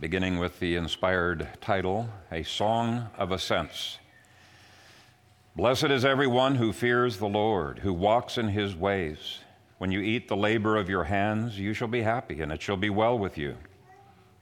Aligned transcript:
beginning 0.00 0.38
with 0.38 0.58
the 0.60 0.76
inspired 0.76 1.46
title, 1.60 2.08
A 2.32 2.42
Song 2.42 3.10
of 3.18 3.32
Ascents. 3.32 3.98
Blessed 5.54 5.90
is 5.90 6.06
everyone 6.06 6.54
who 6.54 6.72
fears 6.72 7.18
the 7.18 7.28
Lord, 7.28 7.80
who 7.80 7.92
walks 7.92 8.38
in 8.38 8.48
his 8.48 8.74
ways. 8.74 9.40
When 9.76 9.92
you 9.92 10.00
eat 10.00 10.26
the 10.26 10.38
labor 10.38 10.78
of 10.78 10.88
your 10.88 11.04
hands, 11.04 11.58
you 11.58 11.74
shall 11.74 11.86
be 11.86 12.00
happy, 12.00 12.40
and 12.40 12.50
it 12.50 12.62
shall 12.62 12.78
be 12.78 12.88
well 12.88 13.18
with 13.18 13.36
you. 13.36 13.58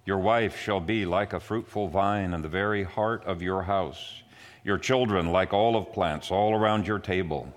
Your 0.06 0.18
wife 0.18 0.56
shall 0.56 0.78
be 0.78 1.04
like 1.04 1.32
a 1.32 1.40
fruitful 1.40 1.88
vine 1.88 2.34
in 2.34 2.42
the 2.42 2.48
very 2.48 2.84
heart 2.84 3.24
of 3.24 3.42
your 3.42 3.62
house, 3.62 4.22
your 4.62 4.78
children 4.78 5.32
like 5.32 5.52
olive 5.52 5.92
plants 5.92 6.30
all 6.30 6.54
around 6.54 6.86
your 6.86 7.00
table. 7.00 7.52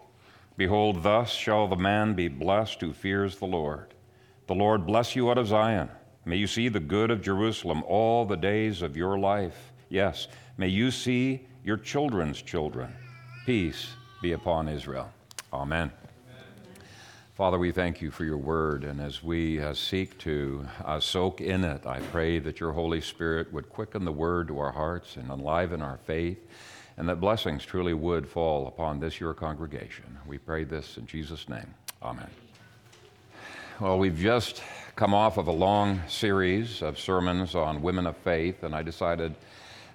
Behold, 0.57 1.03
thus 1.03 1.29
shall 1.29 1.67
the 1.67 1.75
man 1.75 2.15
be 2.15 2.27
blessed 2.29 2.81
who 2.81 2.93
fears 2.93 3.37
the 3.37 3.45
Lord. 3.45 3.93
The 4.47 4.55
Lord 4.55 4.87
bless 4.87 5.15
you 5.15 5.29
out 5.29 5.37
of 5.37 5.47
Zion. 5.47 5.91
May 6.25 6.35
you 6.35 6.47
see 6.47 6.69
the 6.69 6.79
good 6.79 7.09
of 7.09 7.21
Jerusalem 7.21 7.83
all 7.87 8.25
the 8.25 8.37
days 8.37 8.81
of 8.81 8.95
your 8.95 9.17
life. 9.17 9.71
Yes, 9.89 10.27
may 10.57 10.67
you 10.67 10.91
see 10.91 11.47
your 11.63 11.77
children's 11.77 12.41
children. 12.41 12.93
Peace 13.45 13.87
be 14.21 14.33
upon 14.33 14.67
Israel. 14.67 15.11
Amen. 15.51 15.91
Father, 17.33 17.57
we 17.57 17.71
thank 17.71 18.01
you 18.01 18.11
for 18.11 18.23
your 18.23 18.37
word, 18.37 18.83
and 18.83 19.01
as 19.01 19.23
we 19.23 19.59
uh, 19.59 19.73
seek 19.73 20.15
to 20.19 20.67
uh, 20.85 20.99
soak 20.99 21.41
in 21.41 21.63
it, 21.63 21.87
I 21.87 21.99
pray 22.11 22.37
that 22.37 22.59
your 22.59 22.71
Holy 22.71 23.01
Spirit 23.01 23.51
would 23.51 23.67
quicken 23.67 24.05
the 24.05 24.11
word 24.11 24.49
to 24.49 24.59
our 24.59 24.71
hearts 24.71 25.15
and 25.15 25.27
enliven 25.31 25.81
our 25.81 25.97
faith, 26.05 26.37
and 26.97 27.09
that 27.09 27.19
blessings 27.19 27.65
truly 27.65 27.95
would 27.95 28.27
fall 28.27 28.67
upon 28.67 28.99
this 28.99 29.19
your 29.19 29.33
congregation. 29.33 30.19
We 30.27 30.37
pray 30.37 30.65
this 30.65 30.97
in 30.97 31.07
Jesus' 31.07 31.49
name. 31.49 31.73
Amen. 32.03 32.29
Well, 33.79 33.97
we've 33.97 34.19
just 34.19 34.61
come 34.95 35.13
off 35.13 35.37
of 35.37 35.47
a 35.47 35.51
long 35.51 36.01
series 36.07 36.81
of 36.81 36.99
sermons 36.99 37.55
on 37.55 37.81
women 37.81 38.05
of 38.05 38.17
faith, 38.17 38.63
and 38.63 38.75
I 38.75 38.83
decided 38.83 39.35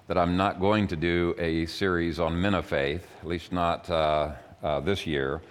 that 0.07 0.17
I'm 0.17 0.37
not 0.37 0.59
going 0.59 0.87
to 0.87 0.95
do 0.95 1.35
a 1.37 1.65
series 1.67 2.19
on 2.19 2.39
men 2.39 2.55
of 2.55 2.65
faith, 2.65 3.07
at 3.21 3.27
least 3.27 3.51
not 3.51 3.89
uh, 3.89 4.31
uh, 4.63 4.79
this 4.79 5.05
year. 5.05 5.41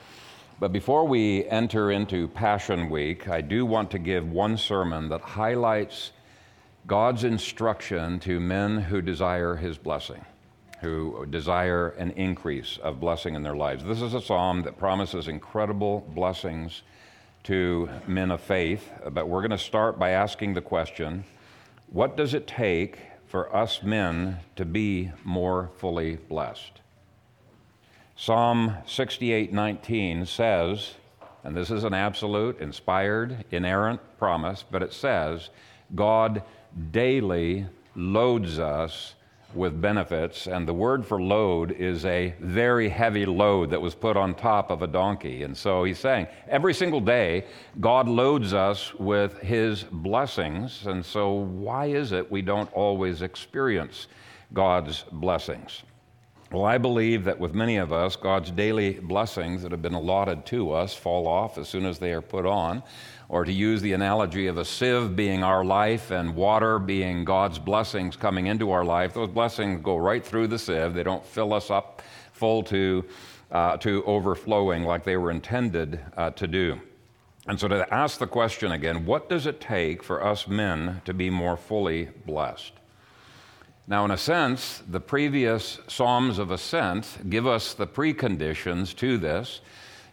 But 0.59 0.73
before 0.73 1.07
we 1.07 1.45
enter 1.47 1.91
into 1.91 2.29
Passion 2.29 2.89
Week, 2.91 3.29
I 3.29 3.41
do 3.41 3.67
want 3.67 3.91
to 3.93 3.99
give 3.99 4.31
one 4.31 4.57
sermon 4.57 5.09
that 5.11 5.21
highlights 5.21 6.13
God's 6.87 7.25
instruction 7.25 8.19
to 8.21 8.41
men 8.41 8.79
who 8.79 9.03
desire 9.03 9.55
His 9.55 9.77
blessing, 9.77 10.25
who 10.81 11.27
desire 11.27 11.91
an 11.91 12.13
increase 12.13 12.79
of 12.79 13.01
blessing 13.01 13.35
in 13.35 13.43
their 13.43 13.57
lives. 13.57 13.85
This 13.85 14.03
is 14.03 14.15
a 14.15 14.21
psalm 14.23 14.63
that 14.63 14.79
promises 14.79 15.29
incredible 15.29 16.01
blessings 16.15 16.83
to 17.47 17.89
men 18.09 18.33
of 18.33 18.41
faith, 18.41 18.91
but 19.13 19.29
we're 19.29 19.41
going 19.41 19.51
to 19.53 19.59
start 19.59 20.01
by 20.01 20.11
asking 20.11 20.55
the 20.55 20.61
question 20.61 21.25
what 21.89 22.17
does 22.17 22.35
it 22.35 22.49
take 22.49 22.99
for 23.29 23.55
us 23.55 23.85
men 23.85 24.39
to 24.57 24.65
be 24.65 25.13
more 25.23 25.71
fully 25.79 26.17
blessed? 26.17 26.81
Psalm 28.17 28.77
68:19 28.87 30.27
says, 30.27 30.95
and 31.45 31.57
this 31.57 31.71
is 31.71 31.85
an 31.85 31.95
absolute, 31.95 32.59
inspired, 32.61 33.45
inerrant 33.53 34.01
promise, 34.19 34.65
but 34.69 34.83
it 34.83 34.93
says, 34.93 35.51
God 35.95 36.43
daily 36.91 37.67
loads 37.95 38.59
us 38.59 39.15
with 39.57 39.81
benefits. 39.81 40.47
And 40.47 40.69
the 40.69 40.75
word 40.75 41.07
for 41.07 41.21
load 41.21 41.73
is 41.73 42.05
a 42.05 42.35
very 42.41 42.89
heavy 42.89 43.27
load 43.27 43.71
that 43.71 43.81
was 43.81 43.95
put 43.95 44.17
on 44.17 44.35
top 44.35 44.71
of 44.71 44.83
a 44.83 44.87
donkey. 44.87 45.43
And 45.43 45.57
so 45.57 45.85
he's 45.85 45.99
saying 45.99 46.27
every 46.49 46.75
single 46.75 47.01
day, 47.01 47.45
God 47.81 48.09
loads 48.09 48.55
us 48.55 48.95
with 48.95 49.39
his 49.41 49.83
blessings. 49.85 50.87
And 50.87 51.05
so, 51.05 51.33
why 51.33 51.87
is 51.87 52.13
it 52.13 52.31
we 52.31 52.43
don't 52.43 52.73
always 52.73 53.23
experience 53.23 54.07
God's 54.53 55.05
blessings? 55.11 55.83
Well, 56.53 56.65
I 56.65 56.79
believe 56.79 57.25
that 57.25 57.41
with 57.41 57.55
many 57.55 57.77
of 57.77 57.93
us, 57.93 58.15
God's 58.15 58.53
daily 58.53 58.93
blessings 59.01 59.63
that 59.63 59.73
have 59.73 59.83
been 59.83 59.95
allotted 59.95 60.47
to 60.47 60.73
us 60.73 60.95
fall 60.95 61.27
off 61.27 61.59
as 61.59 61.69
soon 61.69 61.85
as 61.85 61.99
they 61.99 62.13
are 62.13 62.23
put 62.23 62.47
on. 62.47 62.85
Or 63.29 63.45
to 63.45 63.53
use 63.53 63.83
the 63.83 63.93
analogy 63.93 64.47
of 64.47 64.57
a 64.57 64.65
sieve 64.65 65.17
being 65.17 65.43
our 65.43 65.65
life 65.65 66.11
and 66.11 66.37
water 66.37 66.79
being 66.79 67.25
God's 67.25 67.59
blessings 67.59 68.15
coming 68.15 68.47
into 68.47 68.71
our 68.71 68.85
life, 68.85 69.15
those 69.15 69.31
blessings 69.31 69.83
go 69.83 69.97
right 69.97 70.25
through 70.25 70.47
the 70.47 70.59
sieve. 70.59 70.95
They 70.95 71.03
don't 71.03 71.27
fill 71.27 71.53
us 71.53 71.71
up 71.71 72.03
full 72.33 72.63
to, 72.65 73.05
uh, 73.51 73.79
to 73.79 74.05
overflowing 74.05 74.85
like 74.85 75.03
they 75.03 75.17
were 75.17 75.31
intended 75.31 76.01
uh, 76.17 76.31
to 76.31 76.47
do. 76.47 76.81
And 77.49 77.59
so 77.59 77.69
to 77.69 77.93
ask 77.95 78.19
the 78.19 78.27
question 78.27 78.73
again, 78.73 79.07
what 79.07 79.29
does 79.29 79.47
it 79.47 79.61
take 79.61 80.03
for 80.03 80.25
us 80.25 80.49
men 80.49 81.01
to 81.05 81.15
be 81.15 81.31
more 81.31 81.57
fully 81.57 82.09
blessed? 82.27 82.73
Now, 83.89 84.05
in 84.05 84.11
a 84.11 84.17
sense, 84.17 84.83
the 84.89 84.99
previous 84.99 85.79
Psalms 85.87 86.41
of 86.41 86.51
Ascent 86.51 87.31
give 87.31 87.47
us 87.47 87.73
the 87.73 87.87
preconditions 87.87 88.97
to 88.97 89.17
this. 89.17 89.61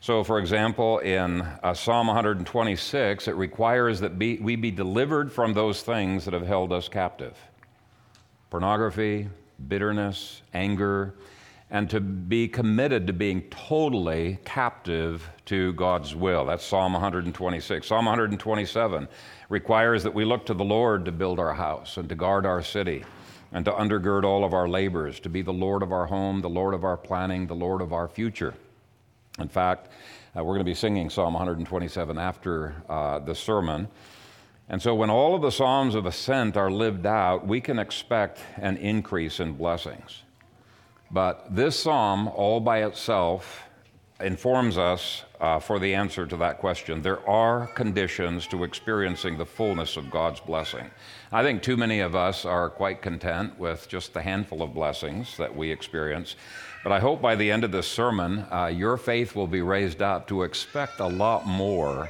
So, 0.03 0.21
for 0.21 0.37
example, 0.37 0.99
in 0.99 1.43
uh, 1.63 1.73
Psalm 1.73 2.07
126, 2.07 3.29
it 3.29 3.35
requires 3.37 4.01
that 4.01 4.19
be, 4.19 4.35
we 4.35 4.57
be 4.57 4.69
delivered 4.69 5.31
from 5.31 5.53
those 5.53 5.81
things 5.81 6.25
that 6.25 6.33
have 6.33 6.45
held 6.45 6.73
us 6.73 6.89
captive 6.89 7.37
pornography, 8.49 9.29
bitterness, 9.69 10.41
anger, 10.53 11.15
and 11.71 11.89
to 11.89 12.01
be 12.01 12.49
committed 12.49 13.07
to 13.07 13.13
being 13.13 13.43
totally 13.43 14.39
captive 14.43 15.29
to 15.45 15.71
God's 15.71 16.13
will. 16.13 16.43
That's 16.47 16.65
Psalm 16.65 16.91
126. 16.91 17.87
Psalm 17.87 18.03
127 18.03 19.07
requires 19.47 20.03
that 20.03 20.13
we 20.13 20.25
look 20.25 20.45
to 20.47 20.53
the 20.53 20.65
Lord 20.65 21.05
to 21.05 21.13
build 21.13 21.39
our 21.39 21.53
house 21.53 21.95
and 21.95 22.09
to 22.09 22.15
guard 22.15 22.45
our 22.45 22.61
city 22.61 23.05
and 23.53 23.63
to 23.63 23.71
undergird 23.71 24.25
all 24.25 24.43
of 24.43 24.53
our 24.53 24.67
labors, 24.67 25.21
to 25.21 25.29
be 25.29 25.41
the 25.41 25.53
Lord 25.53 25.81
of 25.81 25.93
our 25.93 26.07
home, 26.07 26.41
the 26.41 26.49
Lord 26.49 26.73
of 26.73 26.83
our 26.83 26.97
planning, 26.97 27.47
the 27.47 27.55
Lord 27.55 27.81
of 27.81 27.93
our 27.93 28.09
future. 28.09 28.53
In 29.39 29.47
fact, 29.47 29.89
uh, 30.35 30.43
we're 30.43 30.53
going 30.53 30.59
to 30.59 30.63
be 30.63 30.75
singing 30.75 31.09
Psalm 31.09 31.33
127 31.33 32.17
after 32.17 32.75
uh, 32.87 33.19
the 33.19 33.35
sermon. 33.35 33.87
And 34.69 34.81
so, 34.81 34.95
when 34.95 35.09
all 35.09 35.35
of 35.35 35.41
the 35.41 35.51
Psalms 35.51 35.95
of 35.95 36.05
Ascent 36.05 36.55
are 36.55 36.71
lived 36.71 37.05
out, 37.05 37.45
we 37.45 37.59
can 37.59 37.79
expect 37.79 38.39
an 38.57 38.77
increase 38.77 39.39
in 39.39 39.53
blessings. 39.53 40.23
But 41.11 41.55
this 41.55 41.79
psalm, 41.79 42.27
all 42.29 42.59
by 42.59 42.83
itself, 42.83 43.63
informs 44.19 44.77
us 44.77 45.23
uh, 45.39 45.59
for 45.59 45.79
the 45.79 45.93
answer 45.93 46.25
to 46.25 46.37
that 46.37 46.59
question. 46.59 47.01
There 47.01 47.27
are 47.27 47.67
conditions 47.67 48.47
to 48.47 48.63
experiencing 48.63 49.37
the 49.37 49.45
fullness 49.45 49.97
of 49.97 50.09
God's 50.09 50.39
blessing. 50.39 50.89
I 51.31 51.43
think 51.43 51.61
too 51.61 51.77
many 51.77 51.99
of 51.99 52.15
us 52.15 52.45
are 52.45 52.69
quite 52.69 53.01
content 53.01 53.59
with 53.59 53.87
just 53.89 54.13
the 54.13 54.21
handful 54.21 54.61
of 54.61 54.73
blessings 54.73 55.37
that 55.37 55.55
we 55.55 55.71
experience. 55.71 56.35
But 56.83 56.91
I 56.91 56.99
hope 56.99 57.21
by 57.21 57.35
the 57.35 57.49
end 57.49 57.63
of 57.63 57.71
this 57.71 57.87
sermon, 57.87 58.45
uh, 58.51 58.65
your 58.65 58.97
faith 58.97 59.35
will 59.35 59.47
be 59.47 59.61
raised 59.61 60.01
up 60.01 60.27
to 60.27 60.43
expect 60.43 60.99
a 60.99 61.07
lot 61.07 61.47
more 61.47 62.09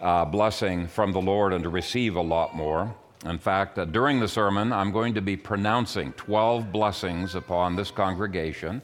uh, 0.00 0.24
blessing 0.24 0.86
from 0.86 1.10
the 1.10 1.20
Lord 1.20 1.52
and 1.52 1.64
to 1.64 1.70
receive 1.70 2.14
a 2.14 2.20
lot 2.20 2.54
more. 2.54 2.94
In 3.24 3.38
fact, 3.38 3.80
uh, 3.80 3.84
during 3.84 4.20
the 4.20 4.28
sermon, 4.28 4.72
I'm 4.72 4.92
going 4.92 5.14
to 5.14 5.20
be 5.20 5.36
pronouncing 5.36 6.12
12 6.12 6.70
blessings 6.70 7.34
upon 7.34 7.74
this 7.74 7.90
congregation. 7.90 8.80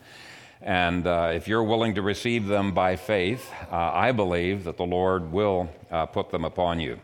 And 0.60 1.06
uh, 1.06 1.30
if 1.32 1.46
you're 1.46 1.62
willing 1.62 1.94
to 1.94 2.02
receive 2.02 2.48
them 2.48 2.74
by 2.74 2.96
faith, 2.96 3.48
uh, 3.70 3.76
I 3.76 4.10
believe 4.10 4.64
that 4.64 4.76
the 4.76 4.86
Lord 4.86 5.30
will 5.30 5.70
uh, 5.88 6.06
put 6.06 6.30
them 6.30 6.44
upon 6.44 6.80
you. 6.80 6.98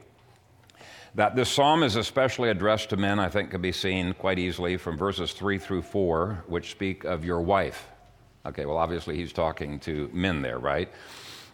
That 1.15 1.37
this 1.37 1.51
psalm 1.51 1.85
is 1.85 1.95
especially 1.95 2.51
addressed 2.51 2.91
to 2.91 2.97
men, 2.97 3.21
I 3.21 3.29
think, 3.29 3.53
can 3.53 3.63
be 3.63 3.71
seen 3.71 4.13
quite 4.13 4.41
easily 4.41 4.77
from 4.77 4.99
verses 4.99 5.33
3 5.33 5.57
through 5.59 5.83
4, 5.83 6.45
which 6.49 6.73
speak 6.73 7.05
of 7.05 7.25
your 7.25 7.41
wife. 7.41 7.91
Okay, 8.47 8.67
well, 8.67 8.77
obviously, 8.77 9.17
he's 9.17 9.33
talking 9.33 9.79
to 9.81 10.11
men 10.13 10.43
there, 10.43 10.59
right? 10.59 10.89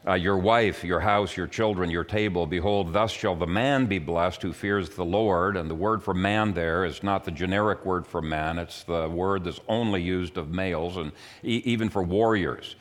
uh, 0.06 0.14
your 0.14 0.38
wife, 0.38 0.82
your 0.82 1.00
house, 1.00 1.36
your 1.36 1.46
children, 1.46 1.90
your 1.90 2.04
table. 2.04 2.46
Behold, 2.46 2.92
thus 2.92 3.10
shall 3.10 3.34
the 3.36 3.46
man 3.46 3.86
be 3.86 3.98
blessed 3.98 4.42
who 4.42 4.52
fears 4.52 4.88
the 4.90 5.04
Lord. 5.04 5.56
And 5.56 5.68
the 5.68 5.74
word 5.74 6.02
for 6.02 6.14
man 6.14 6.54
there 6.54 6.84
is 6.84 7.02
not 7.02 7.24
the 7.24 7.30
generic 7.30 7.84
word 7.84 8.06
for 8.06 8.22
man, 8.22 8.58
it's 8.58 8.82
the 8.84 9.08
word 9.08 9.44
that's 9.44 9.60
only 9.68 10.02
used 10.02 10.38
of 10.38 10.50
males 10.50 10.96
and 10.96 11.12
e- 11.44 11.62
even 11.64 11.90
for 11.90 12.02
warriors. 12.02 12.76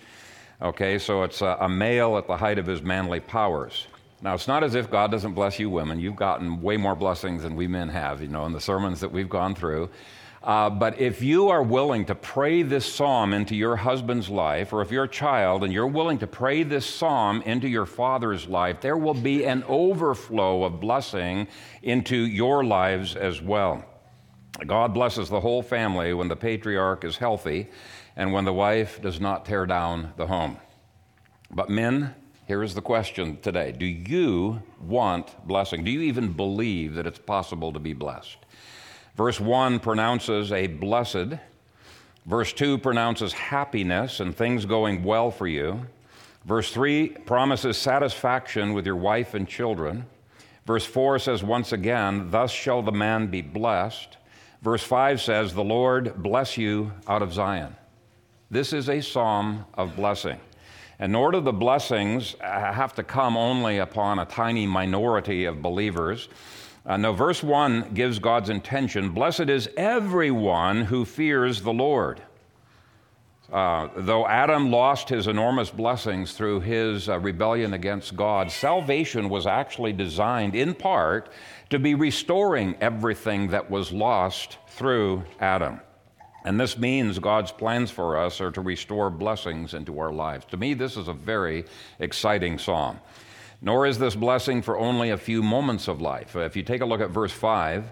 Okay, 0.62 0.98
so 0.98 1.24
it's 1.24 1.42
a, 1.42 1.58
a 1.62 1.70
male 1.70 2.18
at 2.18 2.28
the 2.28 2.38
height 2.38 2.58
of 2.60 2.66
his 2.66 2.82
manly 2.82 3.20
powers. 3.20 3.88
Now, 4.22 4.34
it's 4.34 4.48
not 4.48 4.66
as 4.66 4.76
if 4.76 4.92
God 4.92 5.12
doesn't 5.12 5.34
bless 5.34 5.60
you 5.60 5.70
women. 5.70 6.00
You've 6.00 6.18
gotten 6.18 6.62
way 6.62 6.76
more 6.76 6.96
blessings 6.96 7.44
than 7.44 7.56
we 7.56 7.68
men 7.68 7.88
have, 7.88 8.22
you 8.22 8.28
know, 8.28 8.46
in 8.46 8.52
the 8.52 8.60
sermons 8.60 9.00
that 9.00 9.12
we've 9.12 9.30
gone 9.30 9.56
through. 9.56 9.90
Uh, 10.42 10.70
but 10.70 11.00
if 11.00 11.22
you 11.22 11.50
are 11.50 11.62
willing 11.62 12.06
to 12.06 12.16
pray 12.16 12.62
this 12.62 12.92
psalm 12.92 13.34
into 13.34 13.56
your 13.56 13.76
husband's 13.76 14.30
life, 14.30 14.72
or 14.72 14.82
if 14.82 14.90
you're 14.90 15.04
a 15.04 15.10
child 15.10 15.64
and 15.64 15.74
you're 15.74 15.88
willing 15.88 16.18
to 16.18 16.28
pray 16.28 16.64
this 16.64 16.86
psalm 16.86 17.42
into 17.42 17.68
your 17.68 17.86
father's 17.86 18.48
life, 18.48 18.80
there 18.80 18.98
will 18.98 19.14
be 19.14 19.44
an 19.44 19.64
overflow 19.68 20.64
of 20.64 20.80
blessing 20.80 21.48
into 21.84 22.16
your 22.16 22.64
lives 22.64 23.16
as 23.18 23.42
well. 23.42 23.84
God 24.66 24.94
blesses 24.94 25.30
the 25.30 25.42
whole 25.42 25.62
family 25.62 26.14
when 26.14 26.30
the 26.30 26.36
patriarch 26.36 27.04
is 27.04 27.18
healthy 27.18 27.68
and 28.16 28.32
when 28.32 28.46
the 28.46 28.54
wife 28.54 29.02
does 29.02 29.20
not 29.20 29.46
tear 29.46 29.66
down 29.66 30.14
the 30.18 30.28
home. 30.28 30.58
But, 31.52 31.70
men, 31.70 32.16
here 32.48 32.64
is 32.64 32.74
the 32.74 32.82
question 32.82 33.40
today 33.42 33.72
Do 33.72 33.86
you 33.86 34.62
want 34.82 35.48
blessing? 35.48 35.84
Do 35.84 35.92
you 35.92 36.02
even 36.02 36.34
believe 36.34 36.96
that 36.96 37.08
it's 37.08 37.20
possible 37.20 37.74
to 37.74 37.80
be 37.80 37.94
blessed? 37.94 38.38
Verse 39.20 39.38
1 39.38 39.80
pronounces 39.82 40.54
a 40.54 40.68
blessed. 40.68 41.34
Verse 42.26 42.54
2 42.54 42.78
pronounces 42.78 43.34
happiness 43.34 44.22
and 44.22 44.34
things 44.34 44.64
going 44.64 45.04
well 45.04 45.30
for 45.30 45.46
you. 45.46 45.86
Verse 46.46 46.72
3 46.72 47.10
promises 47.26 47.76
satisfaction 47.76 48.72
with 48.72 48.86
your 48.86 48.96
wife 48.96 49.34
and 49.34 49.46
children. 49.46 50.06
Verse 50.66 50.86
4 50.86 51.20
says, 51.20 51.44
once 51.44 51.74
again, 51.74 52.32
Thus 52.32 52.50
shall 52.50 52.82
the 52.82 52.94
man 52.94 53.28
be 53.28 53.42
blessed. 53.42 54.16
Verse 54.62 54.84
5 54.84 55.20
says, 55.20 55.54
The 55.54 55.66
Lord 55.66 56.24
bless 56.24 56.58
you 56.58 56.94
out 57.06 57.22
of 57.22 57.34
Zion. 57.34 57.76
This 58.50 58.72
is 58.72 58.88
a 58.88 59.02
psalm 59.02 59.66
of 59.74 59.98
blessing. 59.98 60.40
And 60.98 61.12
nor 61.12 61.34
do 61.34 61.42
the 61.42 61.52
blessings 61.52 62.38
have 62.40 62.96
to 62.96 63.04
come 63.04 63.36
only 63.36 63.80
upon 63.80 64.20
a 64.20 64.26
tiny 64.26 64.66
minority 64.66 65.44
of 65.44 65.62
believers. 65.62 66.30
Uh, 66.86 66.98
no, 66.98 67.14
verse 67.14 67.44
1 67.44 67.94
gives 67.94 68.20
God's 68.20 68.50
intention 68.50 69.10
Blessed 69.10 69.50
is 69.50 69.70
everyone 69.78 70.84
who 70.84 71.06
fears 71.06 71.62
the 71.62 71.74
Lord. 71.74 72.22
Uh, 73.52 73.90
though 73.96 74.28
Adam 74.28 74.70
lost 74.70 75.10
his 75.10 75.26
enormous 75.26 75.72
blessings 75.72 76.34
through 76.34 76.60
his 76.60 77.10
uh, 77.10 77.18
rebellion 77.20 77.74
against 77.74 78.16
God, 78.16 78.52
salvation 78.52 79.28
was 79.28 79.48
actually 79.48 79.92
designed 79.92 80.54
in 80.54 80.76
part 80.76 81.32
to 81.72 81.80
be 81.80 81.96
restoring 81.96 82.76
everything 82.80 83.48
that 83.48 83.70
was 83.70 83.92
lost 83.92 84.58
through 84.68 85.24
Adam. 85.40 85.82
And 86.46 86.60
this 86.60 86.78
means 86.78 87.18
God's 87.18 87.52
plans 87.52 87.90
for 87.90 88.18
us 88.18 88.40
are 88.40 88.52
to 88.52 88.62
restore 88.62 89.10
blessings 89.10 89.74
into 89.74 90.00
our 90.00 90.12
lives. 90.12 90.46
To 90.46 90.58
me, 90.58 90.76
this 90.76 90.96
is 90.96 91.08
a 91.08 91.14
very 91.14 91.66
exciting 92.00 92.60
psalm. 92.60 93.00
Nor 93.62 93.86
is 93.86 94.00
this 94.00 94.16
blessing 94.16 94.62
for 94.62 94.78
only 94.78 95.10
a 95.10 95.18
few 95.18 95.44
moments 95.44 95.88
of 95.88 96.00
life. 96.00 96.36
If 96.36 96.56
you 96.56 96.64
take 96.64 96.82
a 96.82 96.86
look 96.86 97.02
at 97.02 97.10
verse 97.10 97.34
5, 97.34 97.90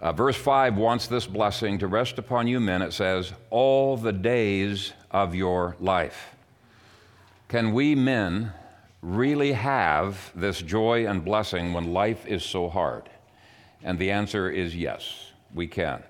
uh, 0.00 0.12
verse 0.12 0.36
5 0.36 0.76
wants 0.76 1.06
this 1.06 1.26
blessing 1.26 1.78
to 1.78 1.86
rest 1.86 2.18
upon 2.18 2.46
you 2.46 2.60
men. 2.60 2.82
It 2.82 2.92
says, 2.92 3.32
all 3.50 3.96
the 3.96 4.12
days 4.12 4.92
of 5.10 5.34
your 5.34 5.76
life. 5.80 6.34
Can 7.48 7.72
we 7.72 7.94
men 7.94 8.52
really 9.00 9.52
have 9.52 10.32
this 10.34 10.62
joy 10.62 11.06
and 11.06 11.24
blessing 11.24 11.72
when 11.72 11.92
life 11.92 12.26
is 12.26 12.44
so 12.44 12.68
hard? 12.68 13.08
And 13.82 13.98
the 13.98 14.10
answer 14.10 14.48
is 14.48 14.74
yes, 14.74 15.32
we 15.52 15.66
can. 15.66 16.02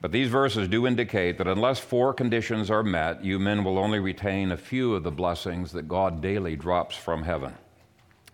But 0.00 0.12
these 0.12 0.28
verses 0.28 0.68
do 0.68 0.86
indicate 0.86 1.38
that 1.38 1.48
unless 1.48 1.78
four 1.78 2.12
conditions 2.12 2.70
are 2.70 2.82
met, 2.82 3.24
you 3.24 3.38
men 3.38 3.64
will 3.64 3.78
only 3.78 3.98
retain 3.98 4.52
a 4.52 4.56
few 4.56 4.94
of 4.94 5.02
the 5.02 5.10
blessings 5.10 5.72
that 5.72 5.88
God 5.88 6.20
daily 6.20 6.56
drops 6.56 6.94
from 6.96 7.22
heaven. 7.22 7.54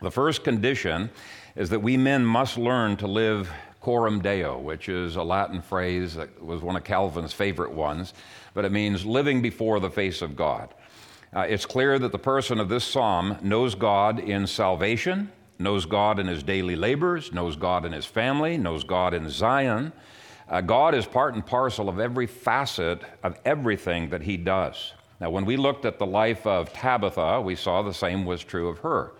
The 0.02 0.10
first 0.10 0.42
condition 0.42 1.10
is 1.54 1.70
that 1.70 1.78
we 1.78 1.96
men 1.96 2.24
must 2.26 2.58
learn 2.58 2.96
to 2.96 3.06
live 3.06 3.48
coram 3.80 4.20
deo, 4.20 4.58
which 4.58 4.88
is 4.88 5.14
a 5.14 5.22
Latin 5.22 5.62
phrase 5.62 6.14
that 6.14 6.42
was 6.42 6.60
one 6.60 6.74
of 6.74 6.82
Calvin's 6.82 7.32
favorite 7.32 7.70
ones, 7.70 8.12
but 8.52 8.64
it 8.64 8.72
means 8.72 9.06
living 9.06 9.40
before 9.40 9.78
the 9.78 9.90
face 9.90 10.20
of 10.20 10.34
God. 10.34 10.74
Uh, 11.32 11.42
it's 11.42 11.64
clear 11.64 12.00
that 12.00 12.10
the 12.10 12.18
person 12.18 12.58
of 12.58 12.68
this 12.68 12.82
psalm 12.82 13.38
knows 13.42 13.76
God 13.76 14.18
in 14.18 14.44
salvation, 14.48 15.30
knows 15.60 15.86
God 15.86 16.18
in 16.18 16.26
his 16.26 16.42
daily 16.42 16.74
labors, 16.74 17.32
knows 17.32 17.54
God 17.54 17.84
in 17.84 17.92
his 17.92 18.04
family, 18.04 18.58
knows 18.58 18.82
God 18.82 19.14
in 19.14 19.30
Zion. 19.30 19.92
Uh, 20.48 20.60
God 20.62 20.96
is 20.96 21.06
part 21.06 21.34
and 21.34 21.46
parcel 21.46 21.88
of 21.88 22.00
every 22.00 22.26
facet 22.26 23.02
of 23.22 23.38
everything 23.44 24.10
that 24.10 24.22
he 24.22 24.36
does. 24.36 24.94
Now, 25.20 25.30
when 25.30 25.44
we 25.44 25.56
looked 25.56 25.84
at 25.84 26.00
the 26.00 26.06
life 26.06 26.44
of 26.44 26.72
Tabitha, 26.72 27.40
we 27.40 27.54
saw 27.54 27.82
the 27.82 27.94
same 27.94 28.24
was 28.24 28.42
true 28.42 28.68
of 28.68 28.78
her. 28.80 29.12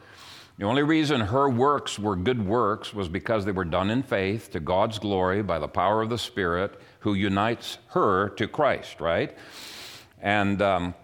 The 0.62 0.69
only 0.69 0.85
reason 0.85 1.20
her 1.20 1.50
works 1.50 1.99
were 1.99 2.14
good 2.14 2.47
works 2.47 2.94
was 2.94 3.09
because 3.09 3.44
they 3.44 3.50
were 3.50 3.64
done 3.64 3.91
in 3.91 4.05
faith 4.05 4.53
to 4.53 4.61
God's 4.61 4.97
glory 4.97 5.43
by 5.43 5.59
the 5.59 5.67
power 5.67 6.03
of 6.03 6.09
the 6.09 6.17
Spirit 6.17 6.81
who 7.00 7.14
unites 7.14 7.79
her 7.88 8.29
to 8.37 8.47
Christ, 8.47 9.00
right? 9.00 9.37
And 10.20 10.62
um, 10.62 10.94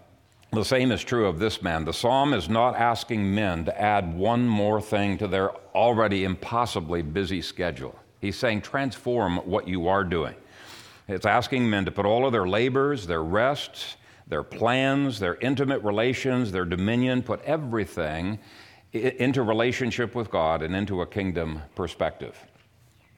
the 0.53 0.63
same 0.63 0.93
is 0.93 1.03
true 1.03 1.27
of 1.27 1.39
this 1.39 1.61
man. 1.61 1.83
The 1.83 1.91
psalm 1.91 2.33
is 2.33 2.47
not 2.47 2.77
asking 2.77 3.35
men 3.35 3.65
to 3.65 3.81
add 3.81 4.15
one 4.15 4.47
more 4.47 4.79
thing 4.79 5.17
to 5.17 5.27
their 5.27 5.51
already 5.75 6.23
impossibly 6.23 7.01
busy 7.01 7.41
schedule. 7.41 7.99
He's 8.21 8.37
saying, 8.37 8.61
transform 8.61 9.39
what 9.39 9.67
you 9.67 9.89
are 9.89 10.05
doing. 10.05 10.35
It's 11.09 11.25
asking 11.25 11.69
men 11.69 11.83
to 11.83 11.91
put 11.91 12.05
all 12.05 12.25
of 12.25 12.31
their 12.31 12.47
labors, 12.47 13.05
their 13.07 13.23
rests, 13.23 13.97
their 14.25 14.43
plans, 14.43 15.19
their 15.19 15.35
intimate 15.35 15.83
relations, 15.83 16.53
their 16.53 16.63
dominion, 16.63 17.23
put 17.23 17.41
everything 17.41 18.39
into 18.93 19.43
relationship 19.43 20.15
with 20.15 20.31
God 20.31 20.61
and 20.61 20.75
into 20.75 21.01
a 21.01 21.05
kingdom 21.05 21.61
perspective. 21.75 22.37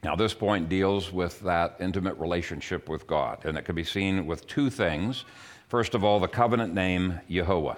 Now, 0.04 0.16
this 0.16 0.34
point 0.34 0.68
deals 0.68 1.12
with 1.12 1.40
that 1.40 1.76
intimate 1.78 2.18
relationship 2.18 2.88
with 2.88 3.06
God, 3.06 3.44
and 3.44 3.56
it 3.56 3.64
can 3.64 3.76
be 3.76 3.84
seen 3.84 4.26
with 4.26 4.46
two 4.46 4.68
things. 4.68 5.24
First 5.68 5.94
of 5.94 6.02
all, 6.02 6.18
the 6.18 6.28
covenant 6.28 6.74
name 6.74 7.20
Jehovah. 7.30 7.76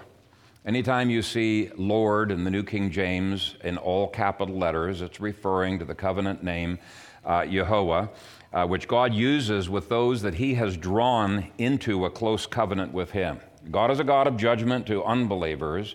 Anytime 0.65 1.11
you 1.11 1.21
see 1.21 1.69
Lord 1.77 2.31
in 2.31 2.43
the 2.43 2.49
New 2.49 2.63
King 2.63 2.89
James 2.89 3.55
in 3.63 3.77
all 3.77 4.07
capital 4.07 4.57
letters, 4.57 5.01
it's 5.01 5.19
referring 5.19 5.77
to 5.77 5.85
the 5.85 5.93
covenant 5.93 6.43
name 6.43 6.79
uh, 7.23 7.45
Jehovah, 7.45 8.09
uh, 8.51 8.65
which 8.65 8.87
God 8.87 9.13
uses 9.13 9.69
with 9.69 9.87
those 9.89 10.23
that 10.23 10.33
He 10.33 10.55
has 10.55 10.75
drawn 10.75 11.51
into 11.59 12.05
a 12.05 12.09
close 12.09 12.47
covenant 12.47 12.91
with 12.91 13.11
Him. 13.11 13.39
God 13.69 13.91
is 13.91 13.99
a 13.99 14.03
God 14.03 14.25
of 14.25 14.37
judgment 14.37 14.87
to 14.87 15.03
unbelievers, 15.03 15.93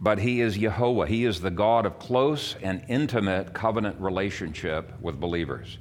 but 0.00 0.18
He 0.18 0.40
is 0.40 0.56
Jehovah. 0.56 1.06
He 1.06 1.24
is 1.24 1.40
the 1.40 1.50
God 1.50 1.86
of 1.86 1.98
close 1.98 2.56
and 2.62 2.82
intimate 2.88 3.52
covenant 3.52 4.00
relationship 4.00 4.92
with 5.00 5.18
believers. 5.18 5.78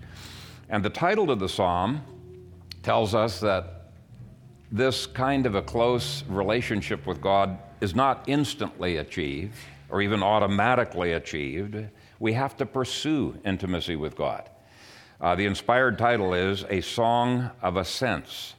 And 0.69 0.83
the 0.83 0.89
title 0.89 1.31
of 1.31 1.39
the 1.39 1.49
psalm 1.49 2.01
tells 2.81 3.13
us 3.13 3.39
that 3.41 3.91
this 4.71 5.05
kind 5.05 5.45
of 5.45 5.55
a 5.55 5.61
close 5.61 6.23
relationship 6.27 7.05
with 7.05 7.21
God 7.21 7.57
is 7.81 7.95
not 7.95 8.23
instantly 8.27 8.97
achieved 8.97 9.53
or 9.89 10.01
even 10.01 10.23
automatically 10.23 11.13
achieved. 11.13 11.77
We 12.19 12.33
have 12.33 12.57
to 12.57 12.65
pursue 12.65 13.37
intimacy 13.45 13.95
with 13.95 14.15
God. 14.15 14.49
Uh, 15.21 15.35
the 15.35 15.45
inspired 15.45 15.97
title 15.97 16.33
is 16.33 16.65
A 16.69 16.81
Song 16.81 17.49
of 17.61 17.77
Ascents. 17.77 18.55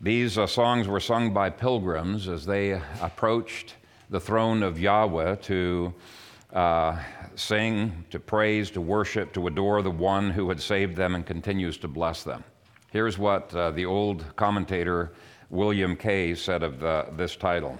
These 0.00 0.38
uh, 0.38 0.46
songs 0.46 0.86
were 0.86 1.00
sung 1.00 1.32
by 1.32 1.50
pilgrims 1.50 2.28
as 2.28 2.44
they 2.44 2.80
approached 3.00 3.74
the 4.12 4.20
throne 4.20 4.62
of 4.62 4.78
Yahweh 4.78 5.36
to 5.36 5.94
uh, 6.52 6.98
sing, 7.34 8.04
to 8.10 8.20
praise, 8.20 8.70
to 8.70 8.80
worship, 8.82 9.32
to 9.32 9.46
adore 9.46 9.80
the 9.80 9.90
one 9.90 10.28
who 10.28 10.50
had 10.50 10.60
saved 10.60 10.94
them 10.94 11.14
and 11.14 11.24
continues 11.24 11.78
to 11.78 11.88
bless 11.88 12.22
them. 12.22 12.44
Here's 12.90 13.16
what 13.16 13.54
uh, 13.54 13.70
the 13.70 13.86
old 13.86 14.36
commentator 14.36 15.12
William 15.48 15.96
Kay 15.96 16.34
said 16.34 16.62
of 16.62 16.78
the, 16.78 17.06
this 17.16 17.36
title 17.36 17.78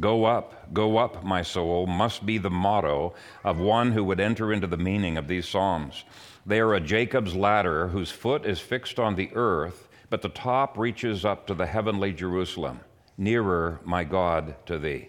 Go 0.00 0.24
up, 0.24 0.72
go 0.72 0.96
up, 0.96 1.22
my 1.22 1.42
soul, 1.42 1.86
must 1.86 2.24
be 2.24 2.38
the 2.38 2.50
motto 2.50 3.14
of 3.44 3.58
one 3.58 3.92
who 3.92 4.04
would 4.04 4.20
enter 4.20 4.54
into 4.54 4.66
the 4.66 4.78
meaning 4.78 5.18
of 5.18 5.28
these 5.28 5.46
Psalms. 5.46 6.04
They 6.46 6.60
are 6.60 6.74
a 6.74 6.80
Jacob's 6.80 7.36
ladder 7.36 7.88
whose 7.88 8.10
foot 8.10 8.46
is 8.46 8.58
fixed 8.58 8.98
on 8.98 9.16
the 9.16 9.30
earth, 9.34 9.86
but 10.08 10.22
the 10.22 10.30
top 10.30 10.78
reaches 10.78 11.26
up 11.26 11.46
to 11.46 11.54
the 11.54 11.66
heavenly 11.66 12.14
Jerusalem 12.14 12.80
nearer, 13.16 13.80
my 13.84 14.04
God, 14.04 14.54
to 14.66 14.78
thee. 14.78 15.08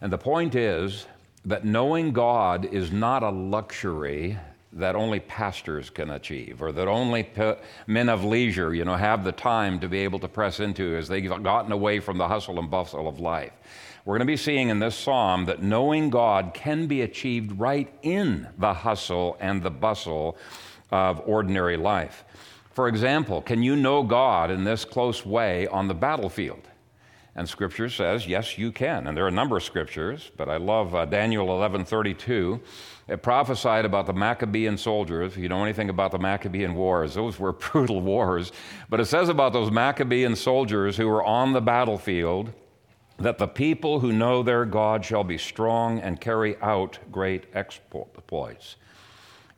And 0.00 0.12
the 0.12 0.18
point 0.18 0.54
is 0.54 1.06
that 1.44 1.64
knowing 1.64 2.12
God 2.12 2.64
is 2.66 2.92
not 2.92 3.22
a 3.22 3.30
luxury 3.30 4.38
that 4.72 4.94
only 4.94 5.20
pastors 5.20 5.90
can 5.90 6.10
achieve 6.10 6.60
or 6.60 6.72
that 6.72 6.88
only 6.88 7.28
men 7.86 8.08
of 8.08 8.22
leisure 8.22 8.74
you 8.74 8.84
know 8.84 8.96
have 8.96 9.24
the 9.24 9.32
time 9.32 9.80
to 9.80 9.88
be 9.88 9.98
able 9.98 10.18
to 10.18 10.28
press 10.28 10.60
into 10.60 10.94
as 10.94 11.08
they've 11.08 11.42
gotten 11.42 11.72
away 11.72 12.00
from 12.00 12.18
the 12.18 12.28
hustle 12.28 12.58
and 12.58 12.70
bustle 12.70 13.08
of 13.08 13.18
life. 13.18 13.52
We're 14.04 14.18
going 14.18 14.26
to 14.26 14.32
be 14.32 14.36
seeing 14.36 14.68
in 14.68 14.78
this 14.78 14.94
psalm 14.94 15.46
that 15.46 15.62
knowing 15.62 16.10
god 16.10 16.52
can 16.52 16.86
be 16.86 17.02
achieved 17.02 17.58
right 17.58 17.92
in 18.02 18.46
the 18.58 18.74
hustle 18.74 19.36
and 19.40 19.62
the 19.62 19.70
bustle 19.70 20.36
of 20.90 21.22
ordinary 21.26 21.78
life. 21.78 22.24
For 22.72 22.88
example 22.88 23.40
can 23.40 23.62
you 23.62 23.74
know 23.74 24.02
god 24.02 24.50
in 24.50 24.64
this 24.64 24.84
close 24.84 25.24
way 25.24 25.66
on 25.68 25.88
the 25.88 25.94
battlefield 25.94 26.67
and 27.38 27.48
Scripture 27.48 27.88
says, 27.88 28.26
yes, 28.26 28.58
you 28.58 28.72
can. 28.72 29.06
And 29.06 29.16
there 29.16 29.24
are 29.24 29.28
a 29.28 29.30
number 29.30 29.56
of 29.56 29.62
scriptures, 29.62 30.32
but 30.36 30.48
I 30.48 30.56
love 30.56 30.92
uh, 30.96 31.04
Daniel 31.04 31.46
11:32. 31.46 32.60
It 33.06 33.22
prophesied 33.22 33.84
about 33.84 34.06
the 34.06 34.12
Maccabean 34.12 34.76
soldiers. 34.76 35.34
If 35.34 35.38
you 35.38 35.48
know 35.48 35.62
anything 35.62 35.88
about 35.88 36.10
the 36.10 36.18
Maccabean 36.18 36.74
wars, 36.74 37.14
those 37.14 37.38
were 37.38 37.52
brutal 37.70 38.00
wars. 38.00 38.50
But 38.90 38.98
it 38.98 39.04
says 39.04 39.28
about 39.28 39.52
those 39.52 39.70
Maccabean 39.70 40.34
soldiers 40.34 40.96
who 40.96 41.06
were 41.06 41.24
on 41.24 41.52
the 41.52 41.60
battlefield 41.60 42.52
that 43.18 43.38
the 43.38 43.46
people 43.46 44.00
who 44.00 44.12
know 44.12 44.42
their 44.42 44.64
God 44.64 45.04
shall 45.04 45.22
be 45.22 45.38
strong 45.38 46.00
and 46.00 46.20
carry 46.20 46.56
out 46.60 46.98
great 47.12 47.44
exploits. 47.54 48.74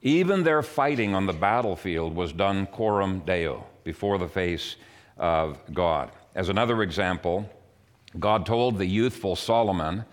Even 0.02 0.42
their 0.42 0.62
fighting 0.62 1.14
on 1.14 1.24
the 1.24 1.32
battlefield 1.32 2.14
was 2.14 2.34
done 2.34 2.66
coram 2.66 3.20
deo, 3.20 3.64
before 3.84 4.18
the 4.18 4.28
face 4.28 4.76
of 5.16 5.58
God. 5.72 6.10
As 6.34 6.50
another 6.50 6.82
example, 6.82 7.48
God 8.18 8.44
told 8.44 8.78
the 8.78 8.86
youthful 8.86 9.36
Solomon, 9.36 10.04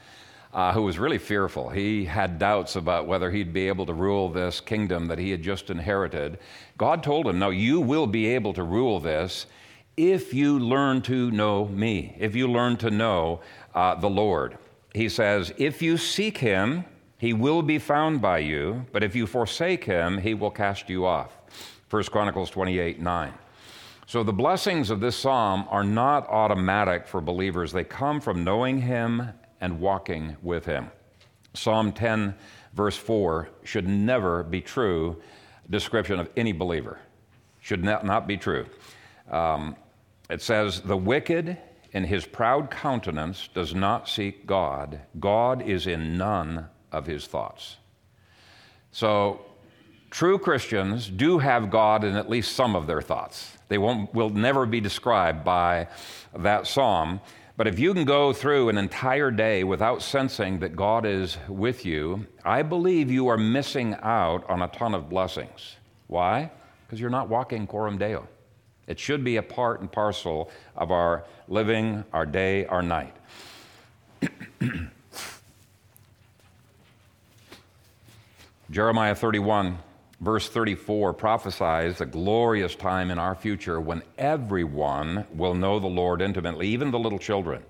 uh, 0.54 0.74
who 0.74 0.84
was 0.84 1.00
really 1.00 1.18
fearful. 1.18 1.70
He 1.70 2.06
had 2.06 2.40
doubts 2.40 2.76
about 2.76 3.08
whether 3.08 3.32
he'd 3.32 3.54
be 3.54 3.68
able 3.68 3.86
to 3.86 3.94
rule 3.94 4.30
this 4.30 4.60
kingdom 4.60 5.08
that 5.08 5.20
he 5.20 5.32
had 5.32 5.42
just 5.42 5.70
inherited. 5.70 6.40
God 6.78 7.04
told 7.04 7.28
him, 7.28 7.40
No, 7.40 7.50
you 7.50 7.82
will 7.82 8.08
be 8.08 8.28
able 8.28 8.54
to 8.54 8.64
rule 8.64 9.00
this 9.00 9.48
if 9.98 10.34
you 10.34 10.60
learn 10.60 11.02
to 11.04 11.32
know 11.32 11.66
me, 11.66 12.16
if 12.20 12.36
you 12.36 12.48
learn 12.48 12.78
to 12.78 12.92
know 12.92 13.42
uh, 13.74 13.96
the 13.96 14.10
Lord. 14.10 14.58
He 14.94 15.10
says, 15.10 15.52
If 15.58 15.82
you 15.82 15.98
seek 15.98 16.38
him, 16.38 16.86
he 17.18 17.34
will 17.34 17.64
be 17.64 17.80
found 17.80 18.22
by 18.22 18.40
you, 18.40 18.86
but 18.92 19.04
if 19.04 19.16
you 19.16 19.26
forsake 19.26 19.84
him, 19.84 20.20
he 20.20 20.36
will 20.36 20.52
cast 20.52 20.88
you 20.88 21.06
off. 21.06 21.36
1 21.90 22.04
Chronicles 22.06 22.50
28 22.52 23.00
9. 23.00 23.34
So 24.08 24.24
the 24.24 24.32
blessings 24.32 24.90
of 24.90 25.02
this 25.02 25.18
psalm 25.18 25.68
are 25.70 25.84
not 25.84 26.30
automatic 26.30 27.06
for 27.06 27.20
believers, 27.20 27.74
they 27.74 27.84
come 27.84 28.22
from 28.22 28.46
knowing 28.46 28.82
him 28.82 29.34
and 29.60 29.82
walking 29.82 30.38
with 30.42 30.66
him. 30.66 30.90
Psalm 31.54 31.92
10, 31.92 32.34
verse 32.74 32.96
4, 32.96 33.50
should 33.66 33.86
never 33.86 34.44
be 34.44 34.62
true 34.62 35.22
description 35.70 36.22
of 36.22 36.30
any 36.38 36.54
believer. 36.54 37.00
Should 37.60 37.84
not, 37.84 38.06
not 38.06 38.28
be 38.28 38.38
true. 38.38 38.66
Um, 39.30 39.76
it 40.30 40.42
says, 40.42 40.80
The 40.80 40.96
wicked 40.96 41.58
in 41.92 42.06
his 42.06 42.26
proud 42.26 42.72
countenance 42.72 43.50
does 43.54 43.76
not 43.76 44.08
seek 44.08 44.48
God. 44.48 45.02
God 45.20 45.62
is 45.62 45.86
in 45.86 46.18
none 46.18 46.70
of 46.94 47.08
his 47.08 47.28
thoughts. 47.28 47.76
So, 48.94 49.42
true 50.10 50.40
Christians 50.40 51.10
do 51.10 51.40
have 51.40 51.70
God 51.70 52.06
in 52.06 52.16
at 52.16 52.30
least 52.30 52.54
some 52.54 52.74
of 52.74 52.88
their 52.88 53.02
thoughts. 53.02 53.57
They 53.70 53.78
won't, 53.78 54.14
will 54.14 54.30
never 54.30 54.66
be 54.66 54.80
described 54.80 55.44
by 55.44 55.88
that 56.38 56.68
psalm. 56.68 57.20
But 57.58 57.68
if 57.68 57.80
you 57.80 57.94
can 57.94 58.06
go 58.06 58.34
through 58.34 58.70
an 58.70 58.78
entire 58.78 59.32
day 59.32 59.64
without 59.64 60.04
sensing 60.04 60.60
that 60.60 60.76
God 60.76 61.06
is 61.06 61.38
with 61.48 61.86
you, 61.86 62.28
I 62.46 62.62
believe 62.62 63.12
you 63.12 63.28
are 63.30 63.38
missing 63.38 63.96
out 64.02 64.48
on 64.50 64.62
a 64.62 64.68
ton 64.68 64.94
of 64.94 65.10
blessings. 65.10 65.78
Why? 66.06 66.52
Because 66.86 67.00
you're 67.02 67.10
not 67.10 67.30
walking 67.30 67.66
Coram 67.66 67.98
Deo. 67.98 68.28
It 68.86 69.00
should 69.00 69.24
be 69.24 69.38
a 69.38 69.44
part 69.44 69.82
and 69.82 69.92
parcel 69.92 70.52
of 70.76 70.92
our 70.92 71.26
living, 71.48 72.04
our 72.14 72.26
day, 72.26 72.66
our 72.68 72.82
night. 72.82 73.16
Jeremiah 78.72 79.16
31 79.16 79.78
verse 80.20 80.50
34 80.50 81.14
prophesies 81.14 82.02
a 82.02 82.06
glorious 82.06 82.76
time 82.76 83.12
in 83.12 83.20
our 83.20 83.36
future 83.36 83.80
when 83.80 84.02
everyone 84.18 85.26
will 85.34 85.54
know 85.54 85.80
the 85.80 85.88
Lord 85.88 86.22
intimately, 86.22 86.68
even 86.68 86.92
the 86.92 87.00
little 87.00 87.20
children. 87.20 87.64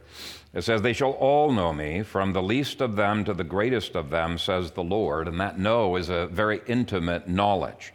It 0.54 0.64
says, 0.64 0.82
They 0.82 0.94
shall 0.94 1.12
all 1.12 1.52
know 1.52 1.74
me, 1.74 2.04
from 2.04 2.34
the 2.34 2.42
least 2.42 2.82
of 2.82 2.96
them 2.96 3.26
to 3.26 3.34
the 3.34 3.44
greatest 3.44 3.96
of 3.96 4.10
them, 4.10 4.38
says 4.38 4.72
the 4.72 4.84
Lord. 4.84 5.28
And 5.28 5.40
that 5.40 5.60
know 5.60 5.98
is 5.98 6.10
a 6.10 6.28
very 6.28 6.62
intimate 6.68 7.28
knowledge. 7.28 7.94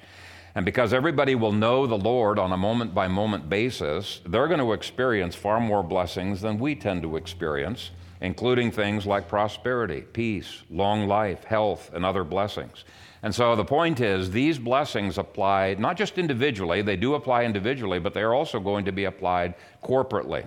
And 0.54 0.66
because 0.66 0.92
everybody 0.92 1.34
will 1.34 1.52
know 1.52 1.86
the 1.86 1.96
Lord 1.96 2.38
on 2.38 2.52
a 2.52 2.58
moment 2.58 2.94
by 2.94 3.08
moment 3.08 3.48
basis, 3.48 4.20
they're 4.26 4.48
going 4.48 4.60
to 4.60 4.74
experience 4.74 5.34
far 5.34 5.60
more 5.60 5.82
blessings 5.82 6.42
than 6.42 6.58
we 6.58 6.74
tend 6.74 7.02
to 7.02 7.16
experience, 7.16 7.90
including 8.20 8.70
things 8.70 9.06
like 9.06 9.28
prosperity, 9.28 10.02
peace, 10.02 10.62
long 10.70 11.08
life, 11.08 11.44
health, 11.44 11.90
and 11.94 12.04
other 12.04 12.22
blessings. 12.22 12.84
And 13.22 13.34
so 13.34 13.54
the 13.54 13.64
point 13.64 14.00
is, 14.00 14.30
these 14.30 14.58
blessings 14.58 15.16
apply 15.16 15.76
not 15.78 15.96
just 15.96 16.18
individually, 16.18 16.82
they 16.82 16.96
do 16.96 17.14
apply 17.14 17.44
individually, 17.44 18.00
but 18.00 18.14
they're 18.14 18.34
also 18.34 18.58
going 18.58 18.84
to 18.84 18.92
be 18.92 19.04
applied 19.04 19.54
corporately. 19.82 20.44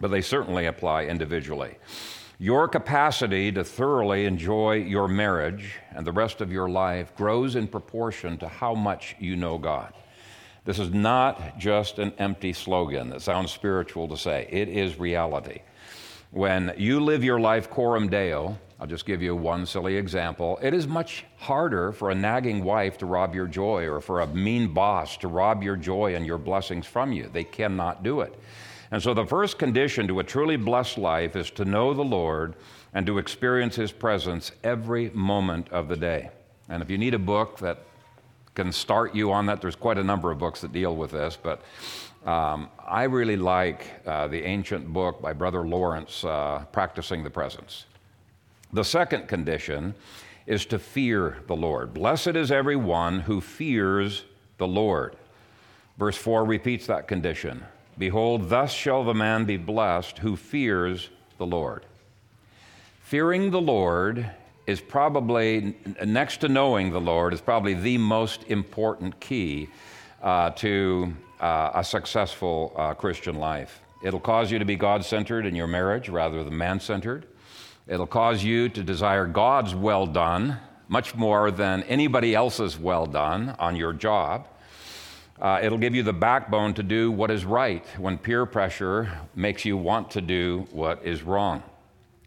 But 0.00 0.10
they 0.10 0.22
certainly 0.22 0.66
apply 0.66 1.04
individually. 1.04 1.76
Your 2.38 2.68
capacity 2.68 3.50
to 3.52 3.64
thoroughly 3.64 4.24
enjoy 4.24 4.76
your 4.76 5.08
marriage 5.08 5.74
and 5.90 6.06
the 6.06 6.12
rest 6.12 6.40
of 6.40 6.52
your 6.52 6.68
life 6.68 7.14
grows 7.16 7.56
in 7.56 7.66
proportion 7.66 8.38
to 8.38 8.48
how 8.48 8.74
much 8.74 9.16
you 9.18 9.34
know 9.34 9.58
God. 9.58 9.92
This 10.64 10.78
is 10.78 10.90
not 10.92 11.58
just 11.58 11.98
an 11.98 12.12
empty 12.18 12.52
slogan 12.52 13.10
that 13.10 13.22
sounds 13.22 13.50
spiritual 13.50 14.06
to 14.08 14.16
say, 14.16 14.46
it 14.50 14.68
is 14.68 14.98
reality. 14.98 15.62
When 16.30 16.74
you 16.76 17.00
live 17.00 17.24
your 17.24 17.40
life 17.40 17.70
coram 17.70 18.08
deo, 18.08 18.58
I'll 18.80 18.86
just 18.86 19.06
give 19.06 19.20
you 19.20 19.34
one 19.34 19.66
silly 19.66 19.96
example. 19.96 20.58
It 20.62 20.72
is 20.72 20.86
much 20.86 21.24
harder 21.36 21.90
for 21.90 22.10
a 22.10 22.14
nagging 22.14 22.62
wife 22.62 22.96
to 22.98 23.06
rob 23.06 23.34
your 23.34 23.48
joy 23.48 23.88
or 23.88 24.00
for 24.00 24.20
a 24.20 24.26
mean 24.28 24.72
boss 24.72 25.16
to 25.18 25.28
rob 25.28 25.64
your 25.64 25.76
joy 25.76 26.14
and 26.14 26.24
your 26.24 26.38
blessings 26.38 26.86
from 26.86 27.12
you. 27.12 27.28
They 27.32 27.42
cannot 27.42 28.04
do 28.04 28.20
it. 28.20 28.38
And 28.90 29.02
so, 29.02 29.14
the 29.14 29.26
first 29.26 29.58
condition 29.58 30.06
to 30.08 30.20
a 30.20 30.24
truly 30.24 30.56
blessed 30.56 30.96
life 30.96 31.36
is 31.36 31.50
to 31.52 31.64
know 31.64 31.92
the 31.92 32.04
Lord 32.04 32.54
and 32.94 33.04
to 33.06 33.18
experience 33.18 33.74
His 33.76 33.92
presence 33.92 34.52
every 34.62 35.10
moment 35.10 35.68
of 35.70 35.88
the 35.88 35.96
day. 35.96 36.30
And 36.68 36.82
if 36.82 36.88
you 36.88 36.96
need 36.98 37.14
a 37.14 37.18
book 37.18 37.58
that 37.58 37.82
can 38.54 38.72
start 38.72 39.14
you 39.14 39.32
on 39.32 39.46
that, 39.46 39.60
there's 39.60 39.76
quite 39.76 39.98
a 39.98 40.04
number 40.04 40.30
of 40.30 40.38
books 40.38 40.60
that 40.62 40.72
deal 40.72 40.96
with 40.96 41.10
this, 41.10 41.36
but 41.40 41.62
um, 42.26 42.68
I 42.84 43.04
really 43.04 43.36
like 43.36 43.86
uh, 44.06 44.26
the 44.28 44.42
ancient 44.42 44.92
book 44.92 45.22
by 45.22 45.32
Brother 45.32 45.66
Lawrence, 45.66 46.24
uh, 46.24 46.64
Practicing 46.72 47.22
the 47.22 47.30
Presence. 47.30 47.86
The 48.72 48.84
second 48.84 49.28
condition 49.28 49.94
is 50.46 50.66
to 50.66 50.78
fear 50.78 51.38
the 51.46 51.56
Lord. 51.56 51.94
Blessed 51.94 52.28
is 52.28 52.50
everyone 52.50 53.20
who 53.20 53.40
fears 53.40 54.24
the 54.58 54.66
Lord. 54.66 55.16
Verse 55.98 56.16
4 56.16 56.44
repeats 56.44 56.86
that 56.86 57.08
condition. 57.08 57.64
Behold, 57.96 58.48
thus 58.48 58.72
shall 58.72 59.04
the 59.04 59.14
man 59.14 59.44
be 59.44 59.56
blessed 59.56 60.18
who 60.18 60.36
fears 60.36 61.08
the 61.38 61.46
Lord. 61.46 61.84
Fearing 63.02 63.50
the 63.50 63.60
Lord 63.60 64.30
is 64.66 64.80
probably, 64.80 65.74
next 66.04 66.38
to 66.38 66.48
knowing 66.48 66.90
the 66.90 67.00
Lord, 67.00 67.32
is 67.32 67.40
probably 67.40 67.74
the 67.74 67.96
most 67.96 68.44
important 68.48 69.18
key 69.18 69.68
uh, 70.22 70.50
to 70.50 71.14
uh, 71.40 71.70
a 71.74 71.82
successful 71.82 72.74
uh, 72.76 72.92
Christian 72.94 73.36
life. 73.36 73.80
It'll 74.02 74.20
cause 74.20 74.52
you 74.52 74.58
to 74.58 74.64
be 74.64 74.76
God 74.76 75.04
centered 75.04 75.46
in 75.46 75.54
your 75.54 75.66
marriage 75.66 76.08
rather 76.08 76.44
than 76.44 76.56
man 76.56 76.80
centered. 76.80 77.26
It'll 77.88 78.06
cause 78.06 78.44
you 78.44 78.68
to 78.68 78.82
desire 78.82 79.26
God's 79.26 79.74
well 79.74 80.06
done 80.06 80.58
much 80.88 81.14
more 81.14 81.50
than 81.50 81.82
anybody 81.84 82.34
else's 82.34 82.78
well 82.78 83.06
done 83.06 83.56
on 83.58 83.76
your 83.76 83.94
job. 83.94 84.46
Uh, 85.40 85.60
it'll 85.62 85.78
give 85.78 85.94
you 85.94 86.02
the 86.02 86.12
backbone 86.12 86.74
to 86.74 86.82
do 86.82 87.10
what 87.10 87.30
is 87.30 87.46
right 87.46 87.86
when 87.96 88.18
peer 88.18 88.44
pressure 88.44 89.10
makes 89.34 89.64
you 89.64 89.78
want 89.78 90.10
to 90.10 90.20
do 90.20 90.66
what 90.70 91.02
is 91.02 91.22
wrong. 91.22 91.62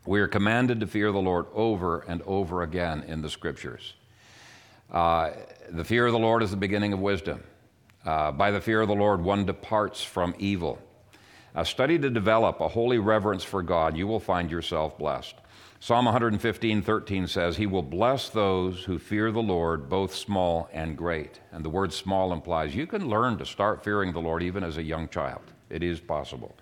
We 0.08 0.20
are 0.22 0.27
commanded 0.27 0.80
to 0.80 0.88
fear 0.88 1.12
the 1.12 1.20
Lord 1.20 1.46
over 1.53 2.00
and 2.08 2.24
over 2.24 2.63
again 2.63 3.03
in 3.03 3.22
the 3.22 3.30
scriptures. 3.30 3.94
Uh, 4.91 5.32
the 5.70 5.84
fear 5.84 6.08
of 6.08 6.12
the 6.12 6.20
Lord 6.20 6.41
is 6.41 6.50
the 6.50 6.58
beginning 6.58 6.91
of 6.91 7.00
wisdom. 7.00 7.44
Uh, 8.03 8.32
by 8.32 8.50
the 8.50 8.62
fear 8.62 8.82
of 8.82 8.88
the 8.88 8.96
Lord, 8.96 9.22
one 9.22 9.46
departs 9.46 10.03
from 10.03 10.34
evil. 10.39 10.80
study 11.65 12.00
to 12.00 12.10
develop 12.10 12.62
a 12.62 12.68
holy 12.68 12.98
reverence 12.98 13.44
for 13.44 13.62
God. 13.62 13.96
You 13.96 14.08
will 14.08 14.20
find 14.20 14.50
yourself 14.50 14.98
blessed. 14.98 15.36
Psalm 15.84 16.06
115, 16.06 16.84
13 16.84 17.26
says, 17.26 17.58
He 17.58 17.66
will 17.66 17.82
bless 17.82 18.30
those 18.30 18.84
who 18.84 19.00
fear 19.00 19.32
the 19.32 19.42
Lord, 19.42 19.90
both 19.90 20.14
small 20.14 20.70
and 20.72 20.96
great. 20.96 21.40
And 21.52 21.66
the 21.66 21.72
word 21.72 21.92
small 21.92 22.32
implies 22.32 22.76
you 22.76 22.86
can 22.86 23.10
learn 23.10 23.40
to 23.40 23.48
start 23.48 23.84
fearing 23.84 24.14
the 24.14 24.22
Lord 24.22 24.44
even 24.44 24.64
as 24.64 24.78
a 24.78 24.84
young 24.84 25.10
child. 25.10 25.42
It 25.72 25.82
is 25.82 26.00
possible. 26.00 26.56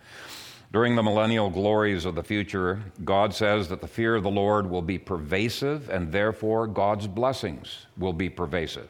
During 0.71 0.95
the 0.95 1.03
millennial 1.03 1.49
glories 1.49 2.05
of 2.05 2.15
the 2.15 2.23
future, 2.23 2.81
God 3.03 3.33
says 3.33 3.67
that 3.67 3.81
the 3.81 3.89
fear 3.89 4.15
of 4.15 4.23
the 4.23 4.31
Lord 4.31 4.69
will 4.69 4.81
be 4.81 4.97
pervasive, 4.97 5.89
and 5.89 6.13
therefore 6.13 6.65
God's 6.65 7.07
blessings 7.07 7.87
will 7.97 8.13
be 8.13 8.29
pervasive. 8.29 8.87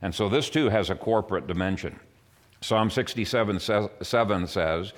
And 0.00 0.14
so 0.14 0.30
this 0.30 0.48
too 0.48 0.70
has 0.70 0.88
a 0.88 0.94
corporate 0.94 1.46
dimension. 1.46 2.00
Psalm 2.62 2.88
67 2.88 3.60
7 3.60 4.46
says, 4.46 4.92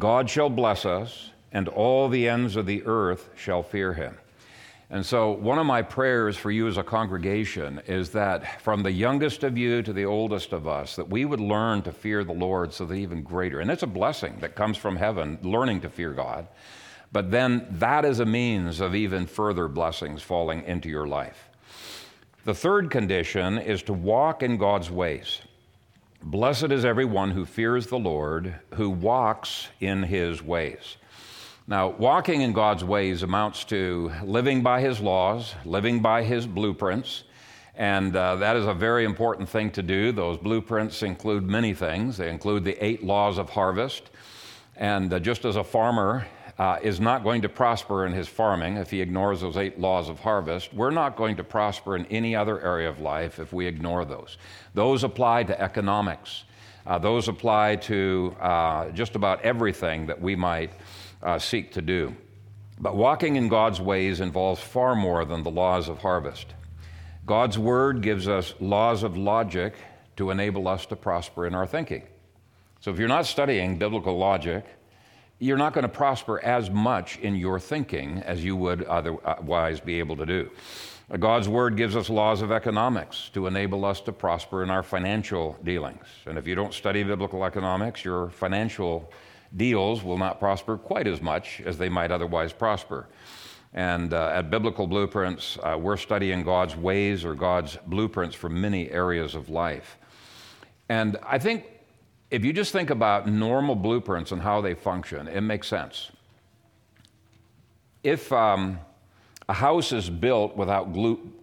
God 0.00 0.28
shall 0.28 0.50
bless 0.50 0.84
us 0.84 1.30
and 1.56 1.68
all 1.68 2.10
the 2.10 2.28
ends 2.28 2.54
of 2.54 2.66
the 2.66 2.82
earth 2.84 3.30
shall 3.34 3.62
fear 3.62 3.94
him. 3.94 4.14
And 4.90 5.06
so, 5.06 5.30
one 5.30 5.58
of 5.58 5.64
my 5.64 5.80
prayers 5.80 6.36
for 6.36 6.50
you 6.50 6.68
as 6.68 6.76
a 6.76 6.82
congregation 6.82 7.80
is 7.86 8.10
that 8.10 8.60
from 8.60 8.82
the 8.82 8.92
youngest 8.92 9.42
of 9.42 9.56
you 9.56 9.80
to 9.80 9.94
the 9.94 10.04
oldest 10.04 10.52
of 10.52 10.68
us, 10.68 10.96
that 10.96 11.08
we 11.08 11.24
would 11.24 11.40
learn 11.40 11.80
to 11.82 11.92
fear 11.92 12.24
the 12.24 12.34
Lord 12.34 12.74
so 12.74 12.84
that 12.84 12.94
even 12.94 13.22
greater. 13.22 13.60
And 13.60 13.70
it's 13.70 13.82
a 13.82 13.86
blessing 13.86 14.36
that 14.40 14.54
comes 14.54 14.76
from 14.76 14.96
heaven, 14.96 15.38
learning 15.42 15.80
to 15.80 15.88
fear 15.88 16.12
God. 16.12 16.46
But 17.10 17.30
then 17.30 17.66
that 17.70 18.04
is 18.04 18.20
a 18.20 18.26
means 18.26 18.82
of 18.82 18.94
even 18.94 19.26
further 19.26 19.66
blessings 19.66 20.20
falling 20.20 20.62
into 20.64 20.90
your 20.90 21.08
life. 21.08 21.48
The 22.44 22.54
third 22.54 22.90
condition 22.90 23.56
is 23.56 23.82
to 23.84 23.94
walk 23.94 24.42
in 24.42 24.58
God's 24.58 24.90
ways. 24.90 25.40
Blessed 26.22 26.70
is 26.70 26.84
everyone 26.84 27.30
who 27.30 27.46
fears 27.46 27.86
the 27.86 27.98
Lord, 27.98 28.54
who 28.74 28.90
walks 28.90 29.68
in 29.80 30.02
his 30.02 30.42
ways. 30.42 30.98
Now, 31.68 31.88
walking 31.88 32.42
in 32.42 32.52
God's 32.52 32.84
ways 32.84 33.24
amounts 33.24 33.64
to 33.64 34.12
living 34.22 34.62
by 34.62 34.80
His 34.80 35.00
laws, 35.00 35.56
living 35.64 36.00
by 36.00 36.22
His 36.22 36.46
blueprints, 36.46 37.24
and 37.74 38.14
uh, 38.14 38.36
that 38.36 38.54
is 38.54 38.66
a 38.66 38.72
very 38.72 39.04
important 39.04 39.48
thing 39.48 39.72
to 39.72 39.82
do. 39.82 40.12
Those 40.12 40.38
blueprints 40.38 41.02
include 41.02 41.42
many 41.42 41.74
things. 41.74 42.18
They 42.18 42.30
include 42.30 42.62
the 42.62 42.82
eight 42.84 43.02
laws 43.02 43.36
of 43.36 43.50
harvest. 43.50 44.10
And 44.76 45.12
uh, 45.12 45.18
just 45.18 45.44
as 45.44 45.56
a 45.56 45.64
farmer 45.64 46.28
uh, 46.56 46.78
is 46.82 47.00
not 47.00 47.24
going 47.24 47.42
to 47.42 47.48
prosper 47.48 48.06
in 48.06 48.12
his 48.12 48.28
farming 48.28 48.76
if 48.76 48.92
he 48.92 49.00
ignores 49.00 49.40
those 49.40 49.56
eight 49.56 49.80
laws 49.80 50.08
of 50.08 50.20
harvest. 50.20 50.72
We're 50.72 50.92
not 50.92 51.16
going 51.16 51.34
to 51.36 51.44
prosper 51.44 51.96
in 51.96 52.06
any 52.06 52.36
other 52.36 52.60
area 52.60 52.88
of 52.88 53.00
life 53.00 53.40
if 53.40 53.52
we 53.52 53.66
ignore 53.66 54.04
those. 54.04 54.38
Those 54.72 55.02
apply 55.02 55.42
to 55.44 55.60
economics, 55.60 56.44
uh, 56.86 56.98
those 56.98 57.26
apply 57.26 57.76
to 57.76 58.36
uh, 58.40 58.90
just 58.90 59.16
about 59.16 59.42
everything 59.42 60.06
that 60.06 60.20
we 60.20 60.36
might 60.36 60.72
uh, 61.22 61.38
seek 61.38 61.72
to 61.72 61.82
do. 61.82 62.14
But 62.78 62.96
walking 62.96 63.36
in 63.36 63.48
God's 63.48 63.80
ways 63.80 64.20
involves 64.20 64.60
far 64.60 64.94
more 64.94 65.24
than 65.24 65.42
the 65.42 65.50
laws 65.50 65.88
of 65.88 65.98
harvest. 65.98 66.54
God's 67.24 67.58
Word 67.58 68.02
gives 68.02 68.28
us 68.28 68.54
laws 68.60 69.02
of 69.02 69.16
logic 69.16 69.74
to 70.16 70.30
enable 70.30 70.68
us 70.68 70.86
to 70.86 70.96
prosper 70.96 71.46
in 71.46 71.54
our 71.54 71.66
thinking. 71.66 72.02
So 72.80 72.90
if 72.90 72.98
you're 72.98 73.08
not 73.08 73.26
studying 73.26 73.78
biblical 73.78 74.16
logic, 74.16 74.64
you're 75.38 75.56
not 75.56 75.72
going 75.72 75.82
to 75.82 75.88
prosper 75.88 76.42
as 76.42 76.70
much 76.70 77.18
in 77.18 77.34
your 77.36 77.58
thinking 77.58 78.18
as 78.18 78.44
you 78.44 78.56
would 78.56 78.84
otherwise 78.84 79.80
be 79.80 79.98
able 79.98 80.16
to 80.16 80.26
do. 80.26 80.50
God's 81.18 81.48
Word 81.48 81.76
gives 81.76 81.94
us 81.94 82.10
laws 82.10 82.42
of 82.42 82.50
economics 82.50 83.30
to 83.34 83.46
enable 83.46 83.84
us 83.84 84.00
to 84.02 84.12
prosper 84.12 84.62
in 84.62 84.70
our 84.70 84.82
financial 84.82 85.56
dealings. 85.62 86.04
And 86.26 86.36
if 86.36 86.46
you 86.46 86.54
don't 86.54 86.74
study 86.74 87.02
biblical 87.04 87.44
economics, 87.44 88.04
your 88.04 88.30
financial 88.30 89.12
deals 89.56 90.02
will 90.02 90.18
not 90.18 90.38
prosper 90.38 90.76
quite 90.76 91.06
as 91.06 91.20
much 91.22 91.60
as 91.64 91.78
they 91.78 91.88
might 91.88 92.10
otherwise 92.10 92.52
prosper. 92.52 93.06
And 93.74 94.14
uh, 94.14 94.30
at 94.34 94.50
Biblical 94.50 94.86
Blueprints, 94.86 95.58
uh, 95.62 95.76
we're 95.78 95.96
studying 95.96 96.42
God's 96.42 96.76
ways 96.76 97.24
or 97.24 97.34
God's 97.34 97.76
blueprints 97.86 98.34
for 98.34 98.48
many 98.48 98.90
areas 98.90 99.34
of 99.34 99.50
life. 99.50 99.98
And 100.88 101.18
I 101.22 101.38
think 101.38 101.64
if 102.30 102.44
you 102.44 102.52
just 102.52 102.72
think 102.72 102.90
about 102.90 103.28
normal 103.28 103.74
blueprints 103.74 104.32
and 104.32 104.40
how 104.40 104.60
they 104.60 104.74
function, 104.74 105.28
it 105.28 105.42
makes 105.42 105.68
sense. 105.68 106.10
If 108.02 108.32
um, 108.32 108.78
a 109.48 109.52
house 109.52 109.92
is 109.92 110.08
built 110.08 110.56
without 110.56 110.92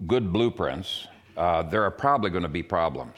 good 0.07 0.33
blueprints, 0.33 1.07
uh, 1.37 1.63
there 1.63 1.83
are 1.83 1.91
probably 1.91 2.29
going 2.29 2.43
to 2.43 2.49
be 2.49 2.63
problems. 2.63 3.17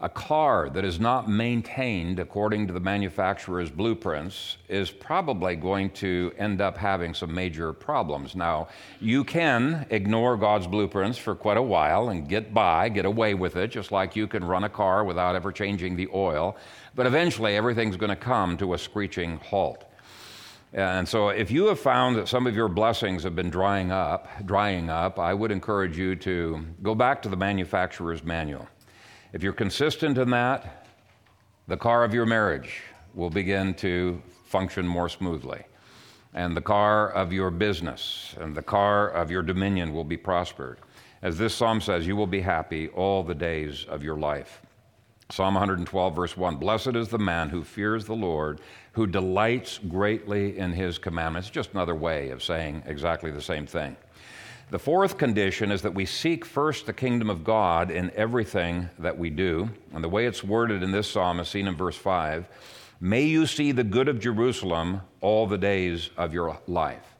A 0.00 0.08
car 0.08 0.68
that 0.70 0.84
is 0.84 0.98
not 0.98 1.28
maintained 1.28 2.18
according 2.18 2.66
to 2.66 2.72
the 2.72 2.80
manufacturer's 2.80 3.70
blueprints 3.70 4.56
is 4.68 4.90
probably 4.90 5.54
going 5.54 5.90
to 5.90 6.32
end 6.36 6.60
up 6.60 6.76
having 6.76 7.14
some 7.14 7.32
major 7.32 7.72
problems. 7.72 8.34
Now, 8.34 8.68
you 9.00 9.22
can 9.22 9.86
ignore 9.90 10.36
God's 10.36 10.66
blueprints 10.66 11.16
for 11.16 11.36
quite 11.36 11.58
a 11.58 11.62
while 11.62 12.08
and 12.08 12.28
get 12.28 12.52
by, 12.52 12.88
get 12.88 13.04
away 13.04 13.34
with 13.34 13.54
it, 13.54 13.70
just 13.70 13.92
like 13.92 14.16
you 14.16 14.26
can 14.26 14.44
run 14.44 14.64
a 14.64 14.68
car 14.68 15.04
without 15.04 15.36
ever 15.36 15.52
changing 15.52 15.94
the 15.94 16.08
oil. 16.12 16.56
But 16.96 17.06
eventually, 17.06 17.56
everything's 17.56 17.96
going 17.96 18.10
to 18.10 18.16
come 18.16 18.56
to 18.56 18.74
a 18.74 18.78
screeching 18.78 19.38
halt. 19.38 19.84
And 20.72 21.08
so, 21.08 21.28
if 21.28 21.52
you 21.52 21.66
have 21.66 21.78
found 21.78 22.16
that 22.16 22.26
some 22.26 22.48
of 22.48 22.56
your 22.56 22.68
blessings 22.68 23.22
have 23.22 23.36
been 23.36 23.48
drying 23.48 23.92
up, 23.92 24.26
drying 24.44 24.90
up, 24.90 25.20
I 25.20 25.32
would 25.32 25.52
encourage 25.52 25.96
you 25.96 26.16
to 26.16 26.66
go 26.82 26.96
back 26.96 27.22
to 27.22 27.28
the 27.28 27.36
manufacturer's 27.36 28.24
manual 28.24 28.68
if 29.34 29.42
you're 29.42 29.52
consistent 29.52 30.16
in 30.16 30.30
that, 30.30 30.86
the 31.66 31.76
car 31.76 32.04
of 32.04 32.14
your 32.14 32.24
marriage 32.24 32.82
will 33.14 33.30
begin 33.30 33.74
to 33.74 34.22
function 34.46 34.86
more 34.86 35.08
smoothly. 35.08 35.60
And 36.34 36.56
the 36.56 36.60
car 36.60 37.10
of 37.10 37.32
your 37.32 37.50
business 37.50 38.36
and 38.38 38.54
the 38.54 38.62
car 38.62 39.08
of 39.10 39.32
your 39.32 39.42
dominion 39.42 39.92
will 39.92 40.04
be 40.04 40.16
prospered. 40.16 40.78
As 41.20 41.36
this 41.36 41.52
psalm 41.52 41.80
says, 41.80 42.06
you 42.06 42.14
will 42.14 42.28
be 42.28 42.42
happy 42.42 42.88
all 42.90 43.24
the 43.24 43.34
days 43.34 43.84
of 43.88 44.04
your 44.04 44.16
life. 44.16 44.60
Psalm 45.32 45.54
112, 45.54 46.14
verse 46.14 46.36
1 46.36 46.56
Blessed 46.56 46.94
is 46.94 47.08
the 47.08 47.18
man 47.18 47.48
who 47.48 47.64
fears 47.64 48.04
the 48.04 48.14
Lord, 48.14 48.60
who 48.92 49.04
delights 49.04 49.78
greatly 49.88 50.58
in 50.58 50.72
his 50.72 50.96
commandments. 50.96 51.48
It's 51.48 51.54
just 51.54 51.72
another 51.72 51.96
way 51.96 52.30
of 52.30 52.40
saying 52.40 52.84
exactly 52.86 53.32
the 53.32 53.42
same 53.42 53.66
thing. 53.66 53.96
The 54.70 54.78
fourth 54.78 55.18
condition 55.18 55.70
is 55.70 55.82
that 55.82 55.94
we 55.94 56.06
seek 56.06 56.44
first 56.44 56.86
the 56.86 56.92
kingdom 56.92 57.28
of 57.28 57.44
God 57.44 57.90
in 57.90 58.10
everything 58.14 58.88
that 58.98 59.18
we 59.18 59.30
do. 59.30 59.70
And 59.92 60.02
the 60.02 60.08
way 60.08 60.26
it's 60.26 60.42
worded 60.42 60.82
in 60.82 60.90
this 60.90 61.10
psalm 61.10 61.38
is 61.38 61.48
seen 61.48 61.68
in 61.68 61.76
verse 61.76 61.96
5 61.96 62.48
May 63.00 63.24
you 63.24 63.46
see 63.46 63.72
the 63.72 63.84
good 63.84 64.08
of 64.08 64.18
Jerusalem 64.18 65.02
all 65.20 65.46
the 65.46 65.58
days 65.58 66.10
of 66.16 66.32
your 66.32 66.58
life. 66.66 67.14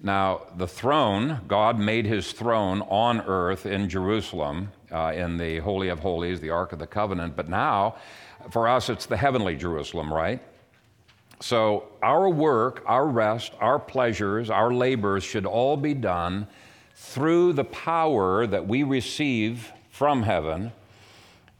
Now, 0.00 0.42
the 0.56 0.68
throne, 0.68 1.40
God 1.48 1.76
made 1.76 2.06
his 2.06 2.30
throne 2.30 2.82
on 2.82 3.22
earth 3.22 3.66
in 3.66 3.88
Jerusalem, 3.88 4.70
uh, 4.92 5.12
in 5.16 5.36
the 5.36 5.58
Holy 5.58 5.88
of 5.88 5.98
Holies, 5.98 6.40
the 6.40 6.50
Ark 6.50 6.72
of 6.72 6.78
the 6.78 6.86
Covenant. 6.86 7.34
But 7.34 7.48
now, 7.48 7.96
for 8.52 8.68
us, 8.68 8.88
it's 8.88 9.06
the 9.06 9.16
heavenly 9.16 9.56
Jerusalem, 9.56 10.12
right? 10.12 10.40
So, 11.40 11.88
our 12.00 12.28
work, 12.28 12.84
our 12.86 13.06
rest, 13.06 13.54
our 13.60 13.80
pleasures, 13.80 14.50
our 14.50 14.72
labors 14.72 15.24
should 15.24 15.46
all 15.46 15.76
be 15.76 15.94
done 15.94 16.46
through 17.00 17.52
the 17.52 17.64
power 17.64 18.46
that 18.46 18.66
we 18.66 18.82
receive 18.82 19.72
from 19.88 20.24
heaven 20.24 20.72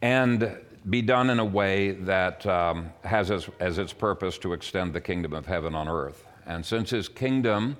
and 0.03 0.57
be 0.90 1.01
done 1.01 1.31
in 1.31 1.38
a 1.38 1.44
way 1.44 1.92
that 1.92 2.44
um, 2.46 2.92
has 3.05 3.31
as, 3.31 3.48
as 3.61 3.79
its 3.79 3.92
purpose 3.92 4.37
to 4.37 4.53
extend 4.53 4.92
the 4.92 5.01
kingdom 5.01 5.33
of 5.33 5.46
heaven 5.46 5.77
on 5.77 5.88
earth. 5.88 6.24
And 6.44 6.66
since 6.66 6.90
his 6.90 7.09
kingdom 7.09 7.77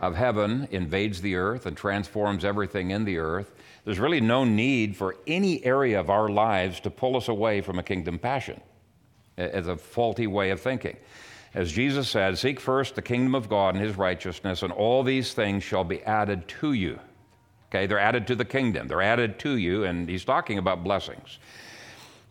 of 0.00 0.16
heaven 0.16 0.66
invades 0.70 1.20
the 1.20 1.36
earth 1.36 1.66
and 1.66 1.76
transforms 1.76 2.46
everything 2.46 2.90
in 2.90 3.04
the 3.04 3.18
earth, 3.18 3.52
there's 3.84 3.98
really 3.98 4.20
no 4.20 4.44
need 4.44 4.96
for 4.96 5.16
any 5.26 5.62
area 5.64 6.00
of 6.00 6.08
our 6.08 6.30
lives 6.30 6.80
to 6.80 6.90
pull 6.90 7.16
us 7.16 7.28
away 7.28 7.60
from 7.60 7.78
a 7.78 7.82
kingdom 7.82 8.18
passion 8.18 8.60
It's 9.36 9.68
a 9.68 9.76
faulty 9.76 10.26
way 10.26 10.50
of 10.50 10.60
thinking. 10.60 10.96
As 11.54 11.70
Jesus 11.70 12.08
said, 12.08 12.38
Seek 12.38 12.58
first 12.58 12.94
the 12.94 13.02
kingdom 13.02 13.34
of 13.34 13.48
God 13.48 13.74
and 13.74 13.84
his 13.84 13.96
righteousness, 13.96 14.62
and 14.62 14.72
all 14.72 15.02
these 15.02 15.34
things 15.34 15.62
shall 15.62 15.84
be 15.84 16.02
added 16.02 16.48
to 16.60 16.72
you. 16.72 16.98
Okay, 17.70 17.86
they're 17.86 17.98
added 17.98 18.26
to 18.26 18.34
the 18.34 18.44
kingdom, 18.44 18.88
they're 18.88 19.02
added 19.02 19.38
to 19.40 19.56
you, 19.56 19.84
and 19.84 20.08
he's 20.08 20.24
talking 20.24 20.58
about 20.58 20.84
blessings. 20.84 21.38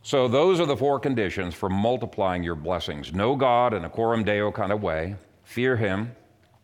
So, 0.04 0.28
those 0.28 0.60
are 0.60 0.66
the 0.66 0.78
four 0.78 1.00
conditions 1.00 1.54
for 1.54 1.70
multiplying 1.70 2.42
your 2.42 2.56
blessings. 2.56 3.14
Know 3.14 3.36
God 3.36 3.74
in 3.76 3.86
a 3.86 3.90
coram 3.90 4.24
deo 4.24 4.52
kind 4.52 4.72
of 4.72 4.82
way, 4.82 5.16
fear 5.44 5.76
him, 5.76 6.16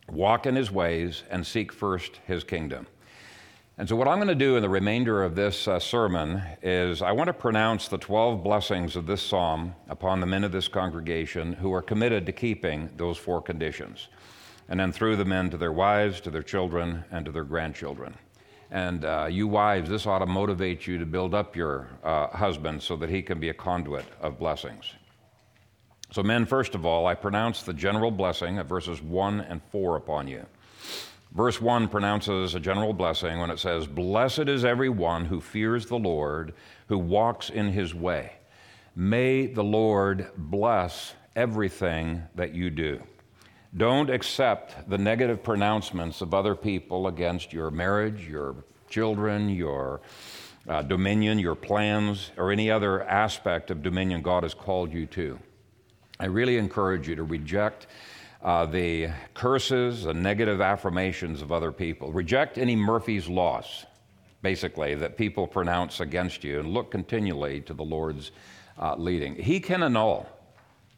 walk 0.10 0.48
in 0.48 0.56
his 0.56 0.72
ways, 0.72 1.24
and 1.30 1.46
seek 1.46 1.72
first 1.72 2.20
his 2.26 2.44
kingdom. 2.44 2.88
And 3.80 3.88
so, 3.88 3.96
what 3.96 4.08
I'm 4.08 4.18
going 4.18 4.28
to 4.28 4.34
do 4.34 4.56
in 4.56 4.64
the 4.64 4.70
remainder 4.70 5.24
of 5.24 5.36
this 5.36 5.68
uh, 5.68 5.78
sermon 5.78 6.42
is 6.64 7.04
I 7.04 7.12
want 7.12 7.28
to 7.28 7.34
pronounce 7.34 7.88
the 7.88 8.00
12 8.00 8.44
blessings 8.44 8.96
of 8.96 9.06
this 9.06 9.22
psalm 9.22 9.76
upon 9.88 10.20
the 10.20 10.26
men 10.26 10.44
of 10.44 10.52
this 10.52 10.68
congregation 10.68 11.54
who 11.54 11.72
are 11.74 11.84
committed 11.84 12.26
to 12.26 12.32
keeping 12.32 12.90
those 12.98 13.20
four 13.20 13.40
conditions. 13.40 14.08
And 14.68 14.80
then 14.80 14.92
through 14.92 15.18
the 15.18 15.26
men 15.26 15.52
to 15.52 15.58
their 15.58 15.72
wives, 15.72 16.20
to 16.22 16.32
their 16.32 16.42
children, 16.42 17.04
and 17.12 17.24
to 17.26 17.32
their 17.32 17.44
grandchildren. 17.44 18.16
And 18.72 19.06
uh, 19.06 19.28
you 19.30 19.48
wives, 19.48 19.92
this 19.92 20.08
ought 20.08 20.20
to 20.20 20.26
motivate 20.26 20.88
you 20.88 20.98
to 20.98 21.06
build 21.06 21.36
up 21.36 21.56
your 21.56 21.88
uh, 22.04 22.30
husband 22.30 22.82
so 22.82 22.96
that 22.96 23.12
he 23.12 23.22
can 23.22 23.40
be 23.40 23.50
a 23.50 23.54
conduit 23.54 24.06
of 24.20 24.40
blessings. 24.40 24.92
So, 26.12 26.24
men, 26.24 26.48
first 26.48 26.74
of 26.74 26.84
all, 26.84 27.06
I 27.06 27.14
pronounce 27.14 27.62
the 27.62 27.74
general 27.74 28.10
blessing 28.10 28.58
of 28.58 28.66
verses 28.66 29.04
1 29.04 29.42
and 29.42 29.62
4 29.72 29.98
upon 29.98 30.28
you. 30.28 30.48
Verse 31.32 31.62
1 31.62 31.90
pronounces 31.90 32.56
a 32.56 32.60
general 32.60 32.94
blessing 32.94 33.40
when 33.40 33.52
it 33.52 33.60
says, 33.60 33.86
Blessed 33.86 34.48
is 34.48 34.64
every 34.64 34.90
one 34.90 35.26
who 35.26 35.42
fears 35.42 35.86
the 35.86 35.98
Lord, 35.98 36.54
who 36.88 36.98
walks 36.98 37.50
in 37.50 37.68
his 37.70 37.94
way. 37.94 38.34
May 38.96 39.46
the 39.46 39.64
Lord 39.64 40.32
bless 40.38 41.14
everything 41.36 42.24
that 42.36 42.56
you 42.56 42.70
do. 42.70 43.02
Don't 43.76 44.10
accept 44.10 44.90
the 44.90 44.98
negative 44.98 45.44
pronouncements 45.44 46.22
of 46.22 46.34
other 46.34 46.56
people 46.56 47.08
against 47.08 47.54
your 47.54 47.70
marriage, 47.70 48.28
your 48.28 48.56
children, 48.90 49.50
your 49.50 50.02
uh, 50.68 50.82
dominion, 50.82 51.38
your 51.38 51.56
plans, 51.56 52.32
or 52.38 52.52
any 52.52 52.72
other 52.72 53.04
aspect 53.04 53.70
of 53.70 53.84
dominion 53.84 54.22
God 54.22 54.44
has 54.44 54.54
called 54.54 54.92
you 54.92 55.06
to. 55.08 55.38
I 56.20 56.26
really 56.26 56.58
encourage 56.58 57.08
you 57.08 57.16
to 57.16 57.24
reject 57.24 57.88
uh, 58.44 58.66
the 58.66 59.10
curses 59.34 60.06
and 60.06 60.22
negative 60.22 60.62
affirmations 60.62 61.42
of 61.42 61.52
other 61.52 61.72
people. 61.72 62.12
Reject 62.12 62.58
any 62.58 62.76
Murphy's 62.76 63.28
laws, 63.28 63.86
basically, 64.42 64.96
that 64.96 65.18
people 65.18 65.48
pronounce 65.48 66.00
against 66.00 66.44
you, 66.44 66.60
and 66.60 66.74
look 66.74 66.92
continually 66.92 67.62
to 67.62 67.74
the 67.74 67.84
Lord's 67.84 68.32
uh, 68.80 68.96
leading. 68.96 69.36
He 69.36 69.60
can 69.60 69.84
annul, 69.84 70.28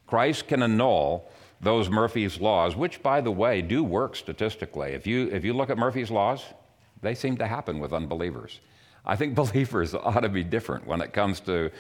Christ 0.08 0.48
can 0.48 0.64
annul 0.64 1.30
those 1.62 1.90
Murphy's 1.90 2.40
laws, 2.40 2.76
which, 2.76 3.02
by 3.04 3.22
the 3.22 3.32
way, 3.32 3.62
do 3.62 3.84
work 3.84 4.16
statistically. 4.16 4.92
If 4.92 5.06
you, 5.06 5.30
if 5.32 5.44
you 5.44 5.54
look 5.54 5.70
at 5.70 5.78
Murphy's 5.78 6.10
laws, 6.10 6.44
they 7.02 7.16
seem 7.16 7.38
to 7.38 7.48
happen 7.48 7.80
with 7.80 7.94
unbelievers. 7.94 8.60
I 9.06 9.16
think 9.16 9.36
believers 9.44 9.94
ought 9.94 10.22
to 10.22 10.30
be 10.30 10.44
different 10.44 10.86
when 10.86 11.02
it 11.02 11.14
comes 11.14 11.40
to, 11.42 11.72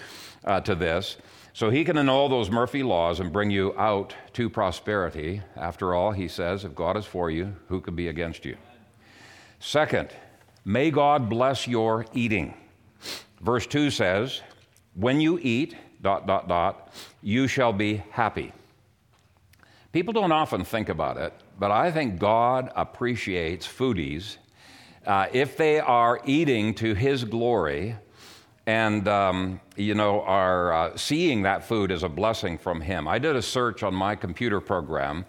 uh, 0.46 0.62
to 0.62 0.76
this. 0.76 1.18
So 1.60 1.70
he 1.70 1.84
can 1.84 1.98
annul 1.98 2.30
those 2.30 2.50
Murphy 2.50 2.84
laws 2.84 3.20
and 3.20 3.34
bring 3.34 3.52
you 3.52 3.78
out 3.78 4.16
to 4.32 4.50
prosperity. 4.50 5.42
After 5.58 5.94
all, 5.94 6.14
he 6.14 6.30
says, 6.30 6.64
if 6.64 6.74
God 6.74 6.96
is 6.96 7.06
for 7.06 7.30
you, 7.30 7.54
who 7.68 7.82
can 7.82 7.98
be 7.98 8.08
against 8.08 8.46
you? 8.46 8.56
Second, 9.60 10.08
may 10.64 10.90
God 10.90 11.28
bless 11.28 11.68
your 11.68 12.06
eating. 12.14 12.54
Verse 13.42 13.68
2 13.68 13.92
says, 13.92 14.40
when 14.96 15.20
you 15.20 15.38
eat, 15.42 15.76
dot, 16.02 16.26
dot, 16.26 16.48
dot, 16.48 16.94
you 17.22 17.46
shall 17.46 17.74
be 17.74 18.04
happy. 18.12 18.54
People 19.92 20.14
don't 20.14 20.32
often 20.32 20.64
think 20.64 20.88
about 20.88 21.18
it, 21.18 21.34
but 21.60 21.72
I 21.72 21.92
think 21.92 22.20
God 22.20 22.72
appreciates 22.74 23.68
foodies 23.68 24.38
uh, 25.06 25.28
if 25.34 25.58
they 25.58 25.82
are 25.82 26.22
eating 26.24 26.74
to 26.76 26.94
His 26.94 27.26
glory 27.26 27.98
and 28.70 29.08
um, 29.08 29.60
you 29.78 29.96
know 29.96 30.22
are 30.22 30.72
uh, 30.72 30.96
seeing 30.96 31.42
that 31.42 31.64
food 31.64 31.92
as 31.92 32.04
a 32.04 32.10
blessing 32.10 32.56
from 32.56 32.82
Him. 32.82 33.08
I 33.08 33.18
did 33.18 33.36
a 33.36 33.42
search 33.42 33.82
on 33.82 33.96
my 33.96 34.16
computer 34.16 34.62
program 34.62 35.26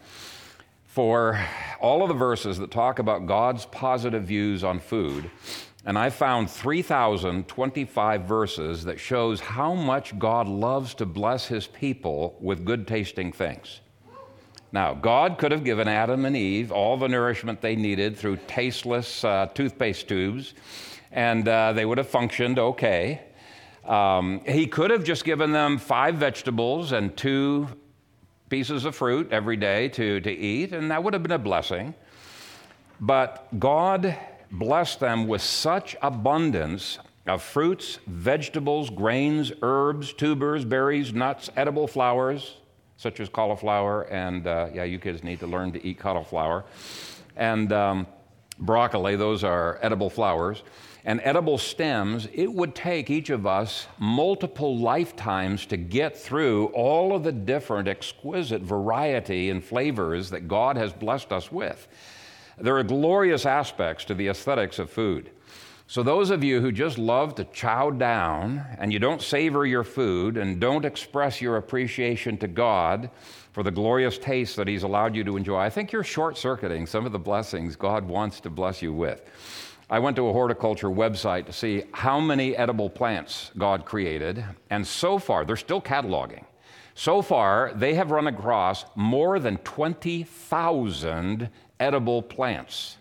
for 0.84 1.42
all 1.80 2.02
of 2.02 2.08
the 2.08 2.14
verses 2.14 2.58
that 2.58 2.70
talk 2.70 2.98
about 2.98 3.26
God's 3.26 3.64
positive 3.64 4.24
views 4.24 4.62
on 4.62 4.78
food. 4.78 5.30
And 5.86 5.96
I 5.98 6.10
found 6.10 6.50
3,025 6.50 8.22
verses 8.24 8.84
that 8.84 9.00
shows 9.00 9.40
how 9.40 9.72
much 9.72 10.18
God 10.18 10.46
loves 10.46 10.92
to 10.96 11.06
bless 11.06 11.46
his 11.46 11.66
people 11.66 12.36
with 12.40 12.66
good 12.66 12.86
tasting 12.86 13.32
things. 13.32 13.80
Now, 14.70 14.92
God 14.92 15.38
could 15.38 15.52
have 15.52 15.64
given 15.64 15.88
Adam 15.88 16.26
and 16.26 16.36
Eve 16.36 16.70
all 16.70 16.98
the 16.98 17.08
nourishment 17.08 17.62
they 17.62 17.74
needed 17.74 18.18
through 18.18 18.36
tasteless 18.46 19.24
uh, 19.24 19.46
toothpaste 19.54 20.06
tubes, 20.08 20.52
and 21.10 21.48
uh, 21.48 21.72
they 21.72 21.86
would 21.86 21.96
have 21.96 22.08
functioned 22.08 22.58
okay. 22.58 23.22
Um, 23.90 24.40
he 24.46 24.68
could 24.68 24.92
have 24.92 25.02
just 25.02 25.24
given 25.24 25.50
them 25.50 25.76
five 25.76 26.14
vegetables 26.14 26.92
and 26.92 27.16
two 27.16 27.66
pieces 28.48 28.84
of 28.84 28.94
fruit 28.94 29.32
every 29.32 29.56
day 29.56 29.88
to, 29.88 30.20
to 30.20 30.30
eat, 30.30 30.72
and 30.72 30.92
that 30.92 31.02
would 31.02 31.12
have 31.12 31.24
been 31.24 31.32
a 31.32 31.38
blessing. 31.38 31.92
But 33.00 33.48
God 33.58 34.16
blessed 34.52 35.00
them 35.00 35.26
with 35.26 35.42
such 35.42 35.96
abundance 36.02 37.00
of 37.26 37.42
fruits, 37.42 37.98
vegetables, 38.06 38.90
grains, 38.90 39.50
herbs, 39.60 40.12
tubers, 40.12 40.64
berries, 40.64 41.12
nuts, 41.12 41.50
edible 41.56 41.88
flowers, 41.88 42.58
such 42.96 43.18
as 43.18 43.28
cauliflower. 43.28 44.02
And 44.04 44.46
uh, 44.46 44.68
yeah, 44.72 44.84
you 44.84 45.00
kids 45.00 45.24
need 45.24 45.40
to 45.40 45.48
learn 45.48 45.72
to 45.72 45.84
eat 45.84 45.98
cauliflower. 45.98 46.64
And 47.36 47.72
um, 47.72 48.06
broccoli, 48.60 49.16
those 49.16 49.42
are 49.42 49.78
edible 49.82 50.10
flowers 50.10 50.62
and 51.04 51.20
edible 51.24 51.58
stems, 51.58 52.28
it 52.32 52.52
would 52.52 52.74
take 52.74 53.10
each 53.10 53.30
of 53.30 53.46
us 53.46 53.86
multiple 53.98 54.78
lifetimes 54.78 55.64
to 55.66 55.76
get 55.76 56.16
through 56.16 56.66
all 56.66 57.14
of 57.14 57.24
the 57.24 57.32
different 57.32 57.88
exquisite 57.88 58.62
variety 58.62 59.50
and 59.50 59.64
flavors 59.64 60.30
that 60.30 60.46
God 60.46 60.76
has 60.76 60.92
blessed 60.92 61.32
us 61.32 61.50
with. 61.50 61.88
There 62.58 62.76
are 62.76 62.82
glorious 62.82 63.46
aspects 63.46 64.04
to 64.06 64.14
the 64.14 64.28
aesthetics 64.28 64.78
of 64.78 64.90
food. 64.90 65.30
So, 65.90 66.04
those 66.04 66.30
of 66.30 66.44
you 66.44 66.60
who 66.60 66.70
just 66.70 66.98
love 66.98 67.34
to 67.34 67.44
chow 67.46 67.90
down 67.90 68.64
and 68.78 68.92
you 68.92 69.00
don't 69.00 69.20
savor 69.20 69.66
your 69.66 69.82
food 69.82 70.36
and 70.36 70.60
don't 70.60 70.84
express 70.84 71.40
your 71.40 71.56
appreciation 71.56 72.38
to 72.38 72.46
God 72.46 73.10
for 73.50 73.64
the 73.64 73.72
glorious 73.72 74.16
taste 74.16 74.54
that 74.54 74.68
He's 74.68 74.84
allowed 74.84 75.16
you 75.16 75.24
to 75.24 75.36
enjoy, 75.36 75.58
I 75.58 75.68
think 75.68 75.90
you're 75.90 76.04
short 76.04 76.38
circuiting 76.38 76.86
some 76.86 77.06
of 77.06 77.10
the 77.10 77.18
blessings 77.18 77.74
God 77.74 78.06
wants 78.06 78.38
to 78.42 78.50
bless 78.50 78.80
you 78.80 78.92
with. 78.92 79.22
I 79.90 79.98
went 79.98 80.14
to 80.14 80.28
a 80.28 80.32
horticulture 80.32 80.90
website 80.90 81.46
to 81.46 81.52
see 81.52 81.82
how 81.90 82.20
many 82.20 82.56
edible 82.56 82.88
plants 82.88 83.50
God 83.58 83.84
created, 83.84 84.44
and 84.70 84.86
so 84.86 85.18
far, 85.18 85.44
they're 85.44 85.56
still 85.56 85.82
cataloging. 85.82 86.44
So 86.94 87.20
far, 87.20 87.72
they 87.74 87.94
have 87.94 88.12
run 88.12 88.28
across 88.28 88.84
more 88.94 89.40
than 89.40 89.56
20,000 89.56 91.50
edible 91.80 92.22
plants 92.22 92.98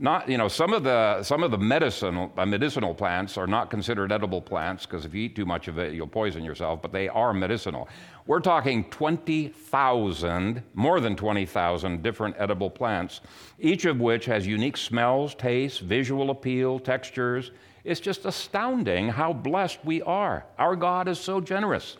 not 0.00 0.26
you 0.30 0.38
know 0.38 0.48
some 0.48 0.72
of 0.72 0.82
the 0.82 1.22
some 1.22 1.42
of 1.42 1.50
the 1.50 1.58
medicinal 1.58 2.32
uh, 2.38 2.46
medicinal 2.46 2.94
plants 2.94 3.36
are 3.36 3.46
not 3.46 3.70
considered 3.70 4.10
edible 4.10 4.40
plants 4.40 4.86
because 4.86 5.04
if 5.04 5.14
you 5.14 5.24
eat 5.24 5.36
too 5.36 5.44
much 5.44 5.68
of 5.68 5.78
it 5.78 5.92
you'll 5.92 6.06
poison 6.06 6.42
yourself 6.42 6.80
but 6.80 6.90
they 6.90 7.08
are 7.08 7.32
medicinal. 7.34 7.88
We're 8.26 8.40
talking 8.40 8.84
20,000 8.90 10.62
more 10.74 11.00
than 11.00 11.16
20,000 11.16 12.02
different 12.02 12.34
edible 12.38 12.70
plants 12.70 13.20
each 13.58 13.84
of 13.84 14.00
which 14.00 14.24
has 14.24 14.46
unique 14.46 14.78
smells 14.78 15.34
tastes 15.34 15.78
visual 15.78 16.30
appeal 16.30 16.78
textures. 16.78 17.50
It's 17.84 18.00
just 18.00 18.24
astounding 18.24 19.08
how 19.08 19.32
blessed 19.32 19.84
we 19.84 20.00
are. 20.02 20.46
Our 20.58 20.76
god 20.76 21.08
is 21.08 21.20
so 21.20 21.40
generous 21.40 21.98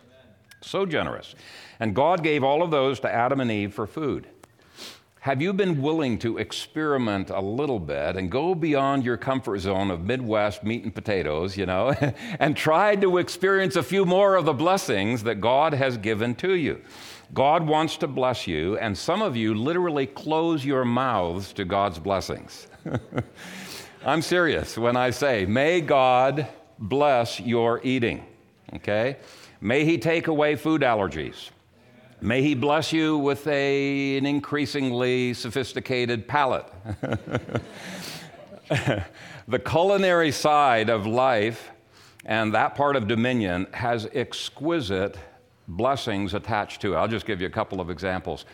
so 0.62 0.86
generous. 0.86 1.34
And 1.80 1.94
god 1.94 2.22
gave 2.22 2.44
all 2.44 2.62
of 2.62 2.70
those 2.70 2.98
to 3.00 3.12
adam 3.12 3.40
and 3.40 3.50
eve 3.50 3.74
for 3.74 3.86
food 3.86 4.26
have 5.22 5.42
you 5.42 5.52
been 5.52 5.82
willing 5.82 6.18
to 6.20 6.38
experiment 6.38 7.28
a 7.28 7.40
little 7.40 7.78
bit 7.78 8.16
and 8.16 8.30
go 8.30 8.54
beyond 8.54 9.04
your 9.04 9.18
comfort 9.18 9.58
zone 9.58 9.90
of 9.90 10.02
Midwest 10.02 10.64
meat 10.64 10.82
and 10.82 10.94
potatoes, 10.94 11.58
you 11.58 11.66
know, 11.66 11.90
and 12.38 12.56
tried 12.56 13.02
to 13.02 13.18
experience 13.18 13.76
a 13.76 13.82
few 13.82 14.06
more 14.06 14.34
of 14.34 14.46
the 14.46 14.54
blessings 14.54 15.22
that 15.24 15.42
God 15.42 15.74
has 15.74 15.98
given 15.98 16.34
to 16.36 16.54
you? 16.54 16.80
God 17.34 17.66
wants 17.66 17.98
to 17.98 18.06
bless 18.06 18.46
you, 18.46 18.78
and 18.78 18.96
some 18.96 19.20
of 19.20 19.36
you 19.36 19.52
literally 19.54 20.06
close 20.06 20.64
your 20.64 20.86
mouths 20.86 21.52
to 21.52 21.66
God's 21.66 21.98
blessings. 21.98 22.66
I'm 24.06 24.22
serious 24.22 24.78
when 24.78 24.96
I 24.96 25.10
say, 25.10 25.44
may 25.44 25.82
God 25.82 26.48
bless 26.78 27.38
your 27.38 27.82
eating, 27.84 28.24
okay? 28.76 29.18
May 29.60 29.84
He 29.84 29.98
take 29.98 30.28
away 30.28 30.56
food 30.56 30.80
allergies. 30.80 31.50
May 32.22 32.42
He 32.42 32.54
bless 32.54 32.92
you 32.92 33.16
with 33.16 33.46
a, 33.46 34.18
an 34.18 34.26
increasingly 34.26 35.32
sophisticated 35.32 36.28
palate. 36.28 36.66
the 39.48 39.58
culinary 39.58 40.30
side 40.30 40.90
of 40.90 41.06
life 41.06 41.70
and 42.26 42.54
that 42.54 42.74
part 42.74 42.96
of 42.96 43.08
dominion 43.08 43.66
has 43.72 44.06
exquisite 44.12 45.16
blessings 45.66 46.34
attached 46.34 46.82
to 46.82 46.92
it. 46.92 46.96
I'll 46.96 47.08
just 47.08 47.26
give 47.26 47.40
you 47.40 47.46
a 47.46 47.50
couple 47.50 47.80
of 47.80 47.90
examples. 47.90 48.44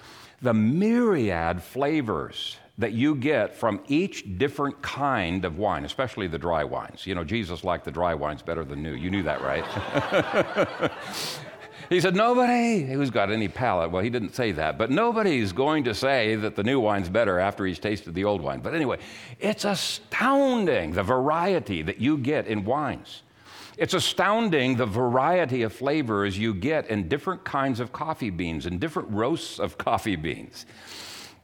The 0.42 0.54
myriad 0.54 1.62
flavors 1.62 2.58
that 2.78 2.92
you 2.92 3.14
get 3.14 3.54
from 3.56 3.80
each 3.88 4.38
different 4.38 4.80
kind 4.82 5.44
of 5.44 5.58
wine, 5.58 5.84
especially 5.84 6.28
the 6.28 6.38
dry 6.38 6.62
wines. 6.62 7.06
You 7.06 7.14
know, 7.14 7.24
Jesus 7.24 7.64
liked 7.64 7.84
the 7.84 7.90
dry 7.90 8.14
wines 8.14 8.42
better 8.42 8.64
than 8.64 8.82
new. 8.82 8.92
You 8.92 9.10
knew 9.10 9.22
that, 9.22 9.40
right? 9.40 9.64
He 11.88 12.00
said, 12.00 12.16
Nobody 12.16 12.84
who's 12.84 13.10
got 13.10 13.30
any 13.30 13.48
palate, 13.48 13.90
well, 13.90 14.02
he 14.02 14.10
didn't 14.10 14.34
say 14.34 14.52
that, 14.52 14.78
but 14.78 14.90
nobody's 14.90 15.52
going 15.52 15.84
to 15.84 15.94
say 15.94 16.34
that 16.36 16.56
the 16.56 16.64
new 16.64 16.80
wine's 16.80 17.08
better 17.08 17.38
after 17.38 17.64
he's 17.64 17.78
tasted 17.78 18.14
the 18.14 18.24
old 18.24 18.40
wine. 18.40 18.60
But 18.60 18.74
anyway, 18.74 18.98
it's 19.38 19.64
astounding 19.64 20.92
the 20.92 21.02
variety 21.02 21.82
that 21.82 22.00
you 22.00 22.18
get 22.18 22.46
in 22.46 22.64
wines. 22.64 23.22
It's 23.78 23.94
astounding 23.94 24.76
the 24.76 24.86
variety 24.86 25.62
of 25.62 25.72
flavors 25.72 26.38
you 26.38 26.54
get 26.54 26.88
in 26.88 27.08
different 27.08 27.44
kinds 27.44 27.78
of 27.78 27.92
coffee 27.92 28.30
beans 28.30 28.64
and 28.64 28.80
different 28.80 29.10
roasts 29.10 29.58
of 29.58 29.76
coffee 29.76 30.16
beans. 30.16 30.64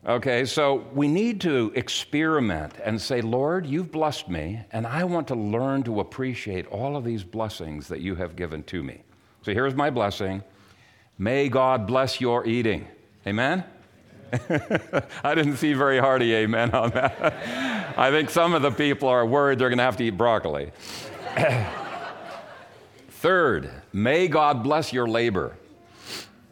Okay, 0.05 0.45
so 0.47 0.85
we 0.95 1.07
need 1.07 1.41
to 1.43 1.73
experiment 1.77 2.75
and 2.83 3.01
say, 3.01 3.21
Lord, 3.21 3.67
you've 3.67 3.93
blessed 3.93 4.29
me, 4.29 4.61
and 4.73 4.85
I 4.85 5.05
want 5.05 5.29
to 5.29 5.37
learn 5.37 5.85
to 5.85 6.01
appreciate 6.01 6.67
all 6.69 6.97
of 6.97 7.05
these 7.05 7.23
blessings 7.23 7.87
that 7.89 8.01
you 8.01 8.17
have 8.17 8.35
given 8.35 8.65
to 8.65 8.83
me. 8.83 9.03
So 9.43 9.53
here's 9.53 9.75
my 9.75 9.91
blessing. 9.91 10.43
May 11.19 11.49
God 11.49 11.87
bless 11.87 12.21
your 12.21 12.47
eating. 12.47 12.87
Amen? 13.27 13.65
I 15.25 15.35
didn't 15.35 15.57
see 15.57 15.75
very 15.75 15.99
hearty 15.99 16.33
amen 16.35 16.71
on 16.71 16.91
that. 16.91 17.95
I 17.99 18.11
think 18.11 18.31
some 18.31 18.55
of 18.55 18.63
the 18.63 18.71
people 18.71 19.09
are 19.09 19.27
worried 19.27 19.59
they're 19.59 19.69
going 19.69 19.79
to 19.79 19.85
have 19.85 19.97
to 19.99 20.05
eat 20.05 20.17
broccoli. 20.17 20.73
Third, 23.11 23.71
may 23.93 24.29
God 24.29 24.63
bless 24.63 24.93
your 24.93 25.07
labor. 25.07 25.57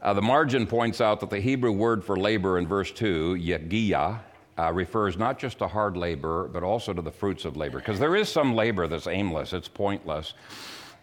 Uh, 0.03 0.13
the 0.13 0.23
margin 0.23 0.67
points 0.67 1.01
out 1.01 1.21
that 1.21 1.31
the 1.31 1.41
Hebrew 1.41 1.73
word 1.73 2.05
for 2.05 2.17
labor 2.17 2.59
in 2.59 2.67
verse 2.67 2.91
2, 2.91 3.37
yagia, 3.37 4.21
uh, 4.59 4.73
refers 4.73 5.17
not 5.17 5.39
just 5.39 5.59
to 5.59 5.69
hard 5.69 5.97
labor, 5.97 6.49
but 6.49 6.63
also 6.63 6.93
to 6.93 7.03
the 7.03 7.11
fruits 7.11 7.45
of 7.45 7.57
labor. 7.57 7.79
Because 7.79 7.99
there 7.99 8.17
is 8.17 8.29
some 8.29 8.55
labor 8.55 8.87
that's 8.87 9.07
aimless, 9.07 9.53
it's 9.53 9.69
pointless. 9.69 10.35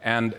And 0.01 0.35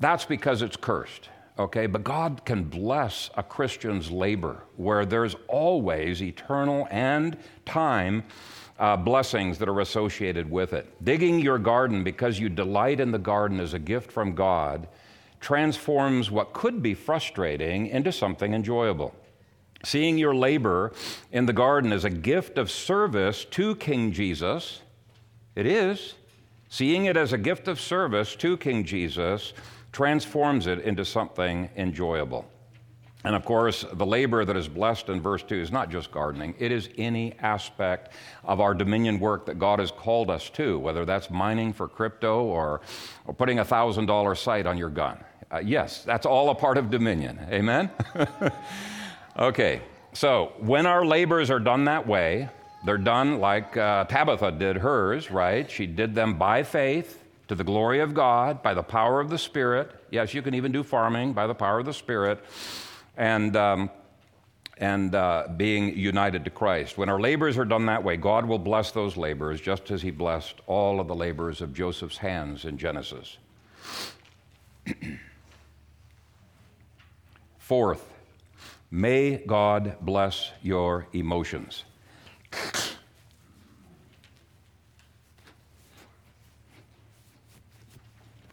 that's 0.00 0.24
because 0.24 0.62
it's 0.62 0.76
cursed, 0.76 1.28
okay? 1.58 1.86
But 1.86 2.04
God 2.04 2.44
can 2.44 2.64
bless 2.64 3.30
a 3.36 3.42
Christian's 3.42 4.10
labor 4.10 4.62
where 4.76 5.06
there's 5.06 5.36
always 5.48 6.22
eternal 6.22 6.86
and 6.90 7.36
time 7.64 8.24
uh, 8.78 8.96
blessings 8.96 9.58
that 9.58 9.68
are 9.68 9.80
associated 9.80 10.50
with 10.50 10.72
it. 10.72 10.86
Digging 11.04 11.40
your 11.40 11.58
garden 11.58 12.04
because 12.04 12.38
you 12.38 12.48
delight 12.48 13.00
in 13.00 13.10
the 13.10 13.18
garden 13.18 13.60
as 13.60 13.74
a 13.74 13.78
gift 13.78 14.12
from 14.12 14.34
God 14.34 14.88
transforms 15.40 16.30
what 16.30 16.52
could 16.52 16.82
be 16.82 16.94
frustrating 16.94 17.86
into 17.86 18.12
something 18.12 18.52
enjoyable. 18.52 19.14
Seeing 19.84 20.18
your 20.18 20.34
labor 20.34 20.92
in 21.30 21.46
the 21.46 21.52
garden 21.52 21.92
as 21.92 22.04
a 22.04 22.10
gift 22.10 22.58
of 22.58 22.70
service 22.70 23.44
to 23.46 23.76
King 23.76 24.12
Jesus, 24.12 24.82
it 25.54 25.66
is. 25.66 26.14
Seeing 26.76 27.06
it 27.06 27.16
as 27.16 27.32
a 27.32 27.38
gift 27.38 27.68
of 27.68 27.80
service 27.80 28.36
to 28.36 28.58
King 28.58 28.84
Jesus 28.84 29.54
transforms 29.92 30.66
it 30.66 30.80
into 30.80 31.06
something 31.06 31.70
enjoyable. 31.74 32.44
And 33.24 33.34
of 33.34 33.46
course, 33.46 33.86
the 33.94 34.04
labor 34.04 34.44
that 34.44 34.58
is 34.58 34.68
blessed 34.68 35.08
in 35.08 35.22
verse 35.22 35.42
2 35.42 35.54
is 35.54 35.72
not 35.72 35.88
just 35.90 36.12
gardening, 36.12 36.54
it 36.58 36.72
is 36.72 36.90
any 36.98 37.32
aspect 37.38 38.12
of 38.44 38.60
our 38.60 38.74
dominion 38.74 39.18
work 39.18 39.46
that 39.46 39.58
God 39.58 39.78
has 39.78 39.90
called 39.90 40.28
us 40.28 40.50
to, 40.50 40.78
whether 40.78 41.06
that's 41.06 41.30
mining 41.30 41.72
for 41.72 41.88
crypto 41.88 42.44
or, 42.44 42.82
or 43.24 43.32
putting 43.32 43.58
a 43.58 43.64
$1,000 43.64 44.36
sight 44.36 44.66
on 44.66 44.76
your 44.76 44.90
gun. 44.90 45.16
Uh, 45.50 45.62
yes, 45.64 46.04
that's 46.04 46.26
all 46.26 46.50
a 46.50 46.54
part 46.54 46.76
of 46.76 46.90
dominion. 46.90 47.40
Amen? 47.48 47.90
okay, 49.38 49.80
So, 50.12 50.52
when 50.58 50.84
our 50.84 51.06
labors 51.06 51.50
are 51.50 51.58
done 51.58 51.84
that 51.84 52.06
way, 52.06 52.50
they're 52.86 52.98
done 52.98 53.40
like 53.40 53.76
uh, 53.76 54.04
Tabitha 54.04 54.52
did 54.52 54.76
hers, 54.76 55.30
right? 55.30 55.70
She 55.70 55.86
did 55.86 56.14
them 56.14 56.38
by 56.38 56.62
faith 56.62 57.22
to 57.48 57.54
the 57.54 57.64
glory 57.64 58.00
of 58.00 58.14
God, 58.14 58.62
by 58.62 58.74
the 58.74 58.82
power 58.82 59.20
of 59.20 59.28
the 59.28 59.38
Spirit. 59.38 59.90
Yes, 60.10 60.32
you 60.32 60.40
can 60.42 60.54
even 60.54 60.72
do 60.72 60.82
farming 60.82 61.32
by 61.32 61.46
the 61.46 61.54
power 61.54 61.80
of 61.80 61.86
the 61.86 61.92
Spirit. 61.92 62.42
And, 63.16 63.56
um, 63.56 63.90
and 64.78 65.14
uh, 65.14 65.48
being 65.56 65.96
united 65.96 66.44
to 66.44 66.50
Christ. 66.50 66.98
When 66.98 67.08
our 67.08 67.18
labors 67.18 67.56
are 67.56 67.64
done 67.64 67.86
that 67.86 68.04
way, 68.04 68.16
God 68.16 68.44
will 68.44 68.58
bless 68.58 68.90
those 68.90 69.16
labors 69.16 69.60
just 69.60 69.90
as 69.90 70.02
He 70.02 70.10
blessed 70.10 70.56
all 70.66 71.00
of 71.00 71.08
the 71.08 71.14
labors 71.14 71.62
of 71.62 71.72
Joseph's 71.72 72.18
hands 72.18 72.66
in 72.66 72.76
Genesis. 72.76 73.38
Fourth, 77.58 78.12
may 78.90 79.38
God 79.46 79.96
bless 80.02 80.52
your 80.62 81.06
emotions. 81.12 81.84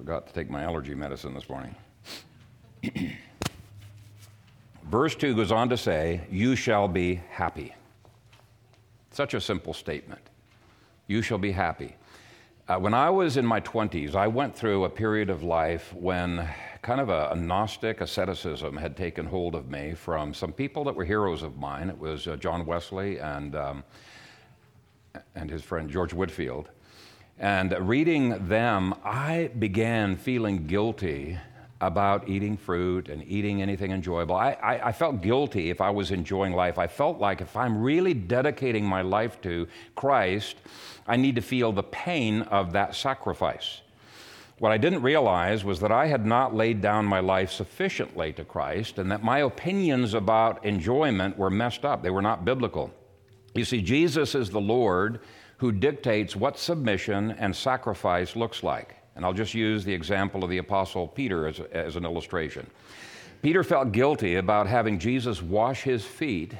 Forgot 0.04 0.28
to 0.28 0.34
take 0.34 0.50
my 0.50 0.63
allergy 0.63 0.94
medicine 0.94 1.34
this 1.34 1.48
morning. 1.48 1.74
Verse 4.92 5.16
2 5.16 5.34
goes 5.34 5.50
on 5.50 5.70
to 5.70 5.78
say, 5.78 6.28
You 6.30 6.58
shall 6.58 6.89
be 6.89 7.22
happy. 7.30 7.74
Such 9.12 9.34
a 9.34 9.39
simple 9.39 9.74
statement. 9.74 10.20
You 11.08 11.22
shall 11.22 11.38
be 11.38 11.54
happy. 11.54 11.96
Uh, 12.68 12.80
when 12.80 12.94
I 12.94 13.10
was 13.10 13.38
in 13.38 13.46
my 13.46 13.62
20s, 13.62 14.13
I 14.13 14.28
went 14.28 14.54
through 14.54 14.84
a 14.84 14.89
period 14.89 15.30
of 15.30 15.42
life 15.42 15.94
when 15.94 16.50
kind 16.82 17.00
of 17.00 17.08
a, 17.08 17.30
a, 17.32 17.36
Gnostic 17.38 18.02
asceticism 18.02 18.76
had 18.76 18.98
taken 18.98 19.26
hold 19.26 19.56
of 19.56 19.72
me 19.72 19.94
from 19.94 20.34
some 20.34 20.52
people 20.52 20.84
that 20.84 20.96
were 20.96 21.06
heroes 21.06 21.44
of 21.44 21.58
mine. 21.58 21.88
It 21.88 21.98
was 21.98 22.28
uh, 22.28 22.36
John 22.36 22.66
Wesley 22.66 23.20
and, 23.20 23.56
um, 23.56 23.86
and 25.34 25.50
his 25.50 25.63
friend 25.63 25.89
George 25.89 26.13
Whitefield. 26.13 26.68
And 27.39 27.76
reading 27.80 28.48
them, 28.48 28.93
I 29.04 29.50
began 29.58 30.15
feeling 30.17 30.67
guilty 30.67 31.38
about 31.82 32.30
eating 32.30 32.56
fruit 32.56 33.10
and 33.10 33.24
eating 33.28 33.62
anything 33.62 33.91
enjoyable. 33.91 34.36
I, 34.36 34.52
I, 34.52 34.88
I, 34.88 34.91
felt 34.93 35.22
guilty 35.22 35.69
if 35.69 35.82
I 35.82 35.89
was 35.89 36.12
enjoying 36.12 36.54
life. 36.54 36.78
I 36.78 36.88
felt 36.88 37.19
like 37.19 37.41
if 37.41 37.58
I'm 37.58 37.82
really 37.82 38.13
dedicating 38.13 38.86
my 38.86 39.02
life 39.02 39.41
to 39.41 39.67
Christ, 39.96 40.56
I 41.06 41.17
need 41.17 41.36
to 41.36 41.41
feel 41.41 41.74
the 41.74 41.84
pain 41.84 42.43
of 42.43 42.72
that 42.72 42.96
sacrifice. 42.96 43.82
What 44.60 44.72
I 44.72 44.78
didn't 44.78 45.02
realize 45.02 45.65
was 45.65 45.82
that 45.82 45.91
I 45.91 46.08
had 46.08 46.26
not 46.26 46.56
laid 46.56 46.80
down 46.80 47.06
my 47.06 47.19
life 47.19 47.52
sufficiently 47.52 48.32
to 48.34 48.46
Christ 48.46 48.98
and 48.98 49.12
that 49.12 49.24
my 49.24 49.39
opinions 49.39 50.13
about 50.13 50.63
enjoyment 50.63 51.38
were 51.38 51.50
messed 51.50 51.84
up. 51.84 52.02
They 52.02 52.12
were 52.12 52.22
not 52.22 52.46
biblical. 52.46 52.93
You 53.56 53.65
see, 53.65 53.82
Jesus 53.82 54.36
is 54.36 54.50
the 54.50 54.62
Lord 54.62 55.19
who 55.63 55.71
dictates 55.71 56.36
what 56.36 56.60
submission 56.60 57.32
and 57.39 57.56
sacrifice 57.56 58.36
looks 58.36 58.63
like. 58.63 58.97
And 59.15 59.23
I'll 59.23 59.32
just 59.32 59.54
use 59.54 59.86
the 59.86 59.93
example 59.93 60.43
of 60.43 60.49
the 60.49 60.58
Apostle 60.58 61.08
Peter 61.08 61.47
as, 61.47 61.62
as 61.71 61.95
an 61.95 62.04
illustration. 62.04 62.67
Peter 63.41 63.63
felt 63.63 63.93
guilty 63.93 64.36
about 64.36 64.67
having 64.67 64.99
Jesus 64.99 65.41
wash 65.41 65.84
his 65.84 66.04
feet, 66.04 66.52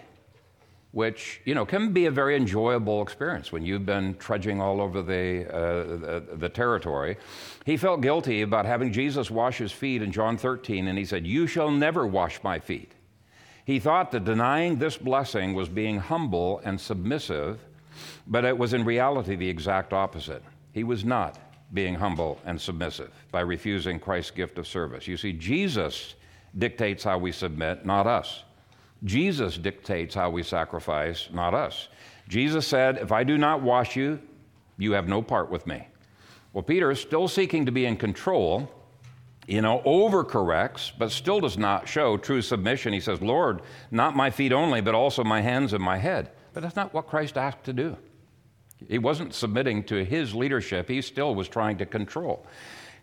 which, 0.94 1.42
you 1.44 1.54
know, 1.54 1.66
can 1.66 1.92
be 1.92 2.06
a 2.06 2.12
very 2.12 2.38
enjoyable 2.38 3.02
experience 3.02 3.52
when 3.52 3.66
you've 3.66 3.86
been 3.86 4.16
trudging 4.20 4.62
all 4.62 4.80
over 4.80 5.02
the, 5.02 5.54
uh, 5.54 5.84
the, 5.98 6.38
the 6.38 6.48
territory. 6.48 7.18
He 7.66 7.76
felt 7.76 8.00
guilty 8.00 8.44
about 8.44 8.66
having 8.66 8.94
Jesus 8.94 9.30
wash 9.30 9.58
his 9.58 9.74
feet 9.74 10.02
in 10.02 10.14
John 10.14 10.38
13, 10.38 10.88
and 10.88 10.98
he 10.98 11.04
said, 11.04 11.28
You 11.28 11.46
shall 11.46 11.72
never 11.72 12.08
wash 12.08 12.42
my 12.42 12.58
feet. 12.58 12.94
He 13.66 13.80
thought 13.80 14.12
that 14.12 14.24
denying 14.24 14.78
this 14.78 14.96
blessing 14.96 15.54
was 15.54 15.68
being 15.68 16.00
humble 16.00 16.62
and 16.64 16.80
submissive, 16.80 17.60
but 18.28 18.46
it 18.46 18.58
was 18.58 18.74
in 18.74 18.84
reality 18.86 19.36
the 19.36 19.50
exact 19.50 19.94
opposite. 19.94 20.44
He 20.72 20.84
was 20.84 21.06
not 21.06 21.40
being 21.74 21.96
humble 21.96 22.40
and 22.46 22.60
submissive 22.60 23.12
by 23.32 23.42
refusing 23.42 24.00
Christ's 24.00 24.32
gift 24.32 24.58
of 24.58 24.68
service. 24.68 25.08
You 25.08 25.18
see, 25.18 25.34
Jesus 25.34 26.16
dictates 26.58 27.04
how 27.04 27.18
we 27.18 27.32
submit, 27.32 27.86
not 27.86 28.06
us. 28.08 28.44
Jesus 29.04 29.58
dictates 29.58 30.16
how 30.16 30.30
we 30.30 30.44
sacrifice, 30.44 31.30
not 31.34 31.54
us. 31.54 31.90
Jesus 32.28 32.66
said, 32.66 32.98
If 32.98 33.12
I 33.12 33.24
do 33.24 33.38
not 33.38 33.62
wash 33.62 33.96
you, 33.96 34.20
you 34.78 34.94
have 34.94 35.08
no 35.08 35.22
part 35.22 35.50
with 35.50 35.68
me. 35.68 35.88
Well, 36.54 36.64
Peter 36.64 36.92
is 36.92 37.00
still 37.00 37.28
seeking 37.28 37.66
to 37.66 37.72
be 37.72 37.86
in 37.86 37.98
control, 37.98 38.72
you 39.48 39.62
know, 39.62 39.82
overcorrects, 39.86 40.92
but 40.98 41.12
still 41.12 41.40
does 41.40 41.58
not 41.58 41.88
show 41.88 42.16
true 42.16 42.42
submission. 42.42 42.94
He 42.94 43.00
says, 43.00 43.22
Lord, 43.22 43.62
not 43.92 44.16
my 44.16 44.30
feet 44.30 44.54
only, 44.54 44.80
but 44.80 44.96
also 44.96 45.24
my 45.24 45.42
hands 45.42 45.74
and 45.74 45.84
my 45.84 45.98
head. 45.98 46.32
But 46.54 46.64
that's 46.64 46.76
not 46.76 46.94
what 46.94 47.08
Christ 47.08 47.38
asked 47.38 47.64
to 47.66 47.74
do. 47.74 47.98
He 48.88 48.98
wasn't 48.98 49.34
submitting 49.34 49.84
to 49.86 50.04
his 50.04 50.36
leadership, 50.36 50.90
he 50.90 51.02
still 51.02 51.36
was 51.36 51.48
trying 51.48 51.78
to 51.78 51.86
control. 51.86 52.46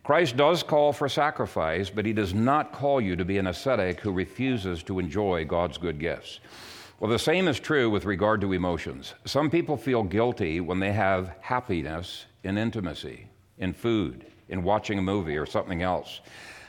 Christ 0.03 0.37
does 0.37 0.63
call 0.63 0.93
for 0.93 1.09
sacrifice, 1.09 1.91
but 1.91 2.07
he 2.07 2.13
does 2.13 2.33
not 2.33 2.73
call 2.73 3.01
you 3.01 3.17
to 3.17 3.25
be 3.25 3.39
an 3.39 3.47
ascetic 3.47 4.01
who 4.01 4.13
refuses 4.13 4.83
to 4.85 4.99
enjoy 4.99 5.45
God's 5.45 5.79
good 5.79 5.99
gifts. 5.99 6.41
Well, 6.99 7.11
the 7.11 7.19
same 7.19 7.49
is 7.49 7.61
true 7.61 7.89
with 7.89 8.05
regard 8.05 8.41
to 8.43 8.53
emotions. 8.53 9.15
Some 9.25 9.51
people 9.51 9.77
feel 9.77 10.03
guilty 10.03 10.61
when 10.61 10.81
they 10.81 10.93
have 10.93 11.37
happiness 11.41 12.27
in 12.45 12.59
intimacy, 12.59 13.27
in 13.59 13.73
food, 13.73 14.27
in 14.49 14.63
watching 14.63 14.99
a 14.99 15.03
movie 15.03 15.37
or 15.37 15.47
something 15.47 15.83
else. 15.83 16.21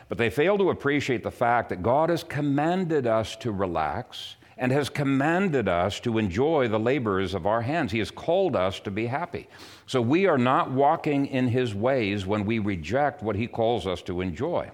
But 0.07 0.17
they 0.17 0.29
fail 0.29 0.57
to 0.57 0.69
appreciate 0.69 1.23
the 1.23 1.31
fact 1.31 1.69
that 1.69 1.81
God 1.81 2.09
has 2.09 2.23
commanded 2.23 3.07
us 3.07 3.35
to 3.37 3.51
relax 3.51 4.35
and 4.61 4.71
has 4.71 4.89
commanded 4.89 5.67
us 5.67 5.99
to 5.99 6.19
enjoy 6.19 6.67
the 6.67 6.79
labors 6.79 7.33
of 7.33 7.47
our 7.47 7.63
hands. 7.63 7.91
He 7.91 7.97
has 7.97 8.11
called 8.11 8.55
us 8.55 8.79
to 8.81 8.91
be 8.91 9.07
happy. 9.07 9.49
So 9.87 9.99
we 9.99 10.27
are 10.27 10.37
not 10.37 10.69
walking 10.69 11.25
in 11.25 11.47
His 11.47 11.73
ways 11.73 12.27
when 12.27 12.45
we 12.45 12.59
reject 12.59 13.23
what 13.23 13.35
He 13.35 13.47
calls 13.47 13.87
us 13.87 14.03
to 14.03 14.21
enjoy. 14.21 14.69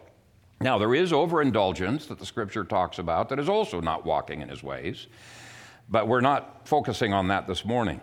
Now, 0.60 0.78
there 0.78 0.94
is 0.94 1.14
overindulgence 1.14 2.06
that 2.08 2.20
the 2.20 2.26
scripture 2.26 2.66
talks 2.66 3.00
about 3.00 3.30
that 3.30 3.40
is 3.40 3.48
also 3.48 3.80
not 3.80 4.06
walking 4.06 4.42
in 4.42 4.50
His 4.50 4.62
ways, 4.62 5.08
but 5.88 6.06
we're 6.06 6.20
not 6.20 6.68
focusing 6.68 7.14
on 7.14 7.30
that 7.30 7.48
this 7.48 7.64
morning. 7.64 8.02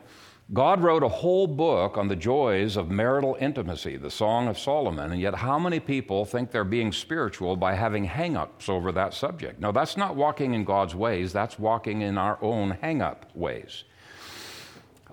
God 0.52 0.82
wrote 0.82 1.02
a 1.02 1.08
whole 1.08 1.46
book 1.46 1.96
on 1.96 2.08
the 2.08 2.16
joys 2.16 2.76
of 2.76 2.90
marital 2.90 3.34
intimacy, 3.40 3.96
the 3.96 4.10
Song 4.10 4.46
of 4.46 4.58
Solomon, 4.58 5.10
and 5.10 5.20
yet 5.20 5.36
how 5.36 5.58
many 5.58 5.80
people 5.80 6.26
think 6.26 6.50
they're 6.50 6.64
being 6.64 6.92
spiritual 6.92 7.56
by 7.56 7.74
having 7.74 8.04
hang 8.04 8.36
ups 8.36 8.68
over 8.68 8.92
that 8.92 9.14
subject? 9.14 9.58
No, 9.58 9.72
that's 9.72 9.96
not 9.96 10.16
walking 10.16 10.52
in 10.52 10.64
God's 10.64 10.94
ways, 10.94 11.32
that's 11.32 11.58
walking 11.58 12.02
in 12.02 12.18
our 12.18 12.38
own 12.42 12.72
hang 12.82 13.00
up 13.00 13.34
ways. 13.34 13.84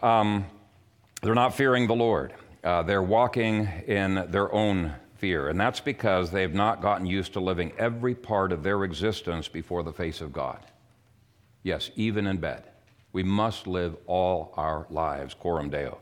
Um, 0.02 0.46
they're 1.22 1.34
not 1.34 1.56
fearing 1.56 1.88
the 1.88 1.96
Lord, 1.96 2.34
uh, 2.65 2.84
they're 2.84 3.02
walking 3.02 3.70
in 3.88 4.26
their 4.30 4.54
own 4.54 4.94
fear, 5.15 5.48
and 5.48 5.58
that's 5.58 5.80
because 5.80 6.30
they've 6.30 6.54
not 6.54 6.82
gotten 6.82 7.06
used 7.06 7.32
to 7.34 7.39
living 7.39 7.72
every 7.78 8.15
part 8.15 8.52
of 8.52 8.63
their 8.63 8.84
existence 8.84 9.48
before 9.48 9.82
the 9.82 9.94
face 9.94 10.20
of 10.20 10.34
God. 10.34 10.60
Yes, 11.63 11.89
even 11.96 12.28
in 12.28 12.38
bed. 12.38 12.70
We 13.13 13.24
must 13.24 13.67
live 13.67 13.97
all 14.08 14.54
our 14.56 14.88
lives, 14.89 15.34
coram 15.34 15.69
deo. 15.69 16.00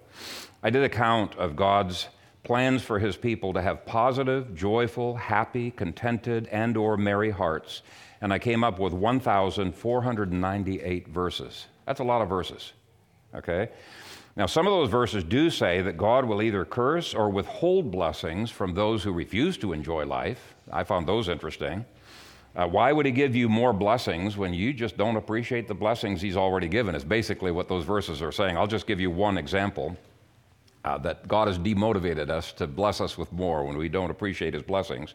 I 0.62 0.70
did 0.70 0.84
a 0.84 0.90
count 0.90 1.36
of 1.36 1.56
God's 1.56 2.08
plans 2.44 2.84
for 2.84 3.00
his 3.00 3.18
people 3.18 3.54
to 3.54 3.62
have 3.62 3.86
positive, 3.86 4.56
joyful, 4.56 5.16
happy, 5.16 5.72
contented, 5.72 6.48
and 6.48 6.78
or 6.78 6.98
merry 6.98 7.32
hearts, 7.32 7.82
and 8.22 8.34
I 8.34 8.40
came 8.40 8.64
up 8.64 8.80
with 8.80 8.94
1498 8.94 11.08
verses. 11.08 11.68
That's 11.86 12.00
a 12.00 12.04
lot 12.04 12.22
of 12.22 12.30
verses. 12.30 12.74
Okay? 13.34 13.70
Now, 14.36 14.46
some 14.46 14.68
of 14.68 14.72
those 14.72 14.90
verses 14.90 15.24
do 15.24 15.50
say 15.50 15.82
that 15.82 15.98
God 15.98 16.26
will 16.26 16.42
either 16.42 16.66
curse 16.66 17.14
or 17.14 17.30
withhold 17.30 17.92
blessings 17.92 18.50
from 18.50 18.74
those 18.74 19.04
who 19.04 19.12
refuse 19.12 19.58
to 19.58 19.74
enjoy 19.74 20.06
life. 20.06 20.56
I 20.72 20.84
found 20.84 21.08
those 21.08 21.30
interesting. 21.30 21.86
Uh, 22.56 22.68
why 22.68 22.92
would 22.92 23.06
he 23.06 23.12
give 23.12 23.36
you 23.36 23.48
more 23.48 23.74
blessings 23.74 24.36
when 24.36 24.54
you 24.54 24.74
just 24.74 24.98
don't 24.98 25.16
appreciate 25.16 25.68
the 25.68 25.74
blessings 25.74 26.22
he's 26.22 26.38
already 26.38 26.68
given? 26.68 26.96
Is 26.96 27.04
basically 27.04 27.52
what 27.52 27.68
those 27.68 27.86
verses 27.86 28.22
are 28.22 28.32
saying. 28.32 28.58
I'll 28.58 28.68
just 28.68 28.88
give 28.88 29.00
you 29.00 29.12
one 29.12 29.38
example 29.38 29.96
uh, 30.84 30.98
that 31.00 31.28
God 31.28 31.48
has 31.48 31.60
demotivated 31.60 32.30
us 32.30 32.52
to 32.54 32.68
bless 32.68 33.02
us 33.02 33.18
with 33.18 33.32
more 33.32 33.64
when 33.66 33.78
we 33.78 33.90
don't 33.90 34.10
appreciate 34.10 34.54
his 34.54 34.64
blessings. 34.64 35.14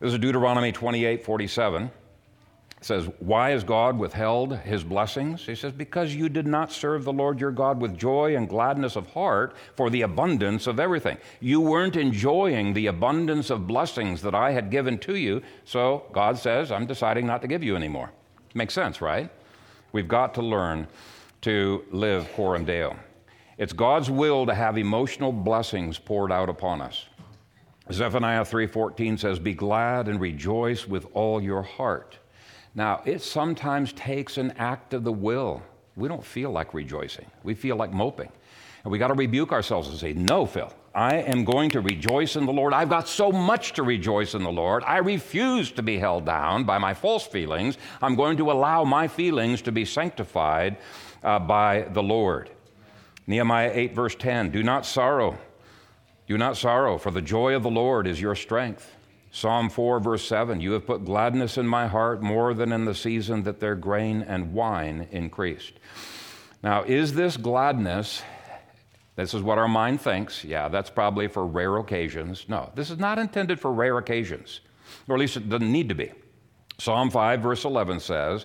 This 0.00 0.12
is 0.12 0.18
Deuteronomy 0.18 0.72
28 0.72 1.24
47 1.24 1.90
says, 2.80 3.08
Why 3.18 3.50
has 3.50 3.64
God 3.64 3.98
withheld 3.98 4.56
his 4.58 4.84
blessings? 4.84 5.44
He 5.44 5.54
says, 5.54 5.72
Because 5.72 6.14
you 6.14 6.28
did 6.28 6.46
not 6.46 6.72
serve 6.72 7.04
the 7.04 7.12
Lord 7.12 7.40
your 7.40 7.50
God 7.50 7.80
with 7.80 7.96
joy 7.96 8.36
and 8.36 8.48
gladness 8.48 8.96
of 8.96 9.06
heart 9.08 9.56
for 9.76 9.90
the 9.90 10.02
abundance 10.02 10.66
of 10.66 10.78
everything. 10.78 11.18
You 11.40 11.60
weren't 11.60 11.96
enjoying 11.96 12.72
the 12.74 12.86
abundance 12.86 13.50
of 13.50 13.66
blessings 13.66 14.22
that 14.22 14.34
I 14.34 14.52
had 14.52 14.70
given 14.70 14.98
to 14.98 15.16
you, 15.16 15.42
so 15.64 16.04
God 16.12 16.38
says, 16.38 16.70
I'm 16.70 16.86
deciding 16.86 17.26
not 17.26 17.42
to 17.42 17.48
give 17.48 17.64
you 17.64 17.76
anymore. 17.76 18.10
Makes 18.54 18.74
sense, 18.74 19.00
right? 19.00 19.30
We've 19.92 20.08
got 20.08 20.34
to 20.34 20.42
learn 20.42 20.86
to 21.42 21.84
live 21.90 22.30
coram 22.34 22.64
deo. 22.64 22.96
It's 23.58 23.72
God's 23.72 24.10
will 24.10 24.46
to 24.46 24.54
have 24.54 24.78
emotional 24.78 25.32
blessings 25.32 25.98
poured 25.98 26.30
out 26.30 26.48
upon 26.48 26.80
us. 26.80 27.06
Zephaniah 27.90 28.44
3:14 28.44 29.16
says, 29.16 29.38
"Be 29.38 29.54
glad 29.54 30.08
and 30.08 30.20
rejoice 30.20 30.86
with 30.86 31.06
all 31.14 31.42
your 31.42 31.62
heart." 31.62 32.17
Now, 32.78 33.02
it 33.04 33.22
sometimes 33.22 33.92
takes 33.92 34.38
an 34.38 34.52
act 34.52 34.94
of 34.94 35.02
the 35.02 35.12
will. 35.12 35.64
We 35.96 36.06
don't 36.06 36.24
feel 36.24 36.52
like 36.52 36.74
rejoicing, 36.74 37.26
we 37.42 37.54
feel 37.54 37.74
like 37.74 37.92
moping. 37.92 38.30
And 38.84 38.92
we 38.92 38.98
got 39.00 39.08
to 39.08 39.14
rebuke 39.14 39.50
ourselves 39.50 39.88
and 39.88 39.98
say, 39.98 40.12
No, 40.12 40.46
Phil, 40.46 40.72
I 40.94 41.16
am 41.16 41.44
going 41.44 41.70
to 41.70 41.80
rejoice 41.80 42.36
in 42.36 42.46
the 42.46 42.52
Lord. 42.52 42.72
I've 42.72 42.88
got 42.88 43.08
so 43.08 43.32
much 43.32 43.72
to 43.72 43.82
rejoice 43.82 44.34
in 44.34 44.44
the 44.44 44.52
Lord. 44.52 44.84
I 44.84 44.98
refuse 44.98 45.72
to 45.72 45.82
be 45.82 45.98
held 45.98 46.24
down 46.24 46.62
by 46.62 46.78
my 46.78 46.94
false 46.94 47.26
feelings. 47.26 47.78
I'm 48.00 48.14
going 48.14 48.36
to 48.36 48.52
allow 48.52 48.84
my 48.84 49.08
feelings 49.08 49.60
to 49.62 49.72
be 49.72 49.84
sanctified 49.84 50.76
uh, 51.24 51.40
by 51.40 51.88
the 51.92 52.02
Lord. 52.04 52.48
Nehemiah 53.26 53.72
8, 53.74 53.92
verse 53.92 54.14
10 54.14 54.52
Do 54.52 54.62
not 54.62 54.86
sorrow. 54.86 55.36
Do 56.28 56.38
not 56.38 56.56
sorrow, 56.56 56.96
for 56.96 57.10
the 57.10 57.22
joy 57.22 57.56
of 57.56 57.64
the 57.64 57.70
Lord 57.70 58.06
is 58.06 58.20
your 58.20 58.36
strength. 58.36 58.94
Psalm 59.38 59.70
4, 59.70 60.00
verse 60.00 60.26
7 60.26 60.60
You 60.60 60.72
have 60.72 60.84
put 60.84 61.04
gladness 61.04 61.58
in 61.58 61.68
my 61.68 61.86
heart 61.86 62.20
more 62.20 62.54
than 62.54 62.72
in 62.72 62.86
the 62.86 62.94
season 62.94 63.44
that 63.44 63.60
their 63.60 63.76
grain 63.76 64.20
and 64.20 64.52
wine 64.52 65.06
increased. 65.12 65.74
Now, 66.60 66.82
is 66.82 67.14
this 67.14 67.36
gladness? 67.36 68.20
This 69.14 69.34
is 69.34 69.42
what 69.42 69.58
our 69.58 69.68
mind 69.68 70.00
thinks. 70.00 70.42
Yeah, 70.42 70.66
that's 70.66 70.90
probably 70.90 71.28
for 71.28 71.46
rare 71.46 71.76
occasions. 71.76 72.46
No, 72.48 72.72
this 72.74 72.90
is 72.90 72.98
not 72.98 73.20
intended 73.20 73.60
for 73.60 73.72
rare 73.72 73.98
occasions, 73.98 74.60
or 75.06 75.14
at 75.14 75.20
least 75.20 75.36
it 75.36 75.48
doesn't 75.48 75.70
need 75.70 75.88
to 75.88 75.94
be. 75.94 76.10
Psalm 76.78 77.08
5, 77.08 77.40
verse 77.40 77.64
11 77.64 78.00
says, 78.00 78.44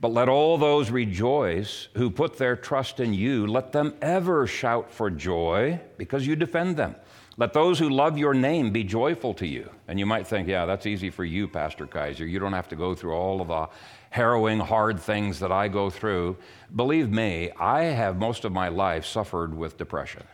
But 0.00 0.14
let 0.14 0.30
all 0.30 0.56
those 0.56 0.90
rejoice 0.90 1.88
who 1.94 2.10
put 2.10 2.38
their 2.38 2.56
trust 2.56 2.98
in 2.98 3.12
you. 3.12 3.46
Let 3.46 3.72
them 3.72 3.92
ever 4.00 4.46
shout 4.46 4.90
for 4.90 5.10
joy 5.10 5.80
because 5.98 6.26
you 6.26 6.34
defend 6.34 6.78
them. 6.78 6.96
Let 7.40 7.54
those 7.54 7.78
who 7.78 7.88
love 7.88 8.18
your 8.18 8.34
name 8.34 8.70
be 8.70 8.84
joyful 8.84 9.32
to 9.34 9.46
you. 9.46 9.70
And 9.88 9.98
you 9.98 10.04
might 10.04 10.26
think, 10.26 10.46
yeah, 10.46 10.66
that's 10.66 10.84
easy 10.84 11.08
for 11.08 11.24
you, 11.24 11.48
Pastor 11.48 11.86
Kayser. 11.86 12.28
You 12.28 12.38
don't 12.38 12.52
have 12.52 12.68
to 12.68 12.76
go 12.76 12.94
through 12.94 13.14
all 13.14 13.40
of 13.40 13.48
the 13.48 13.66
harrowing, 14.10 14.60
hard 14.60 15.00
things 15.00 15.40
that 15.40 15.50
I 15.50 15.68
go 15.68 15.88
through. 15.88 16.36
Believe 16.76 17.10
me, 17.10 17.50
I 17.58 17.84
have 17.84 18.18
most 18.18 18.44
of 18.44 18.52
my 18.52 18.68
life 18.68 19.06
suffered 19.06 19.56
with 19.56 19.78
depression. 19.78 20.24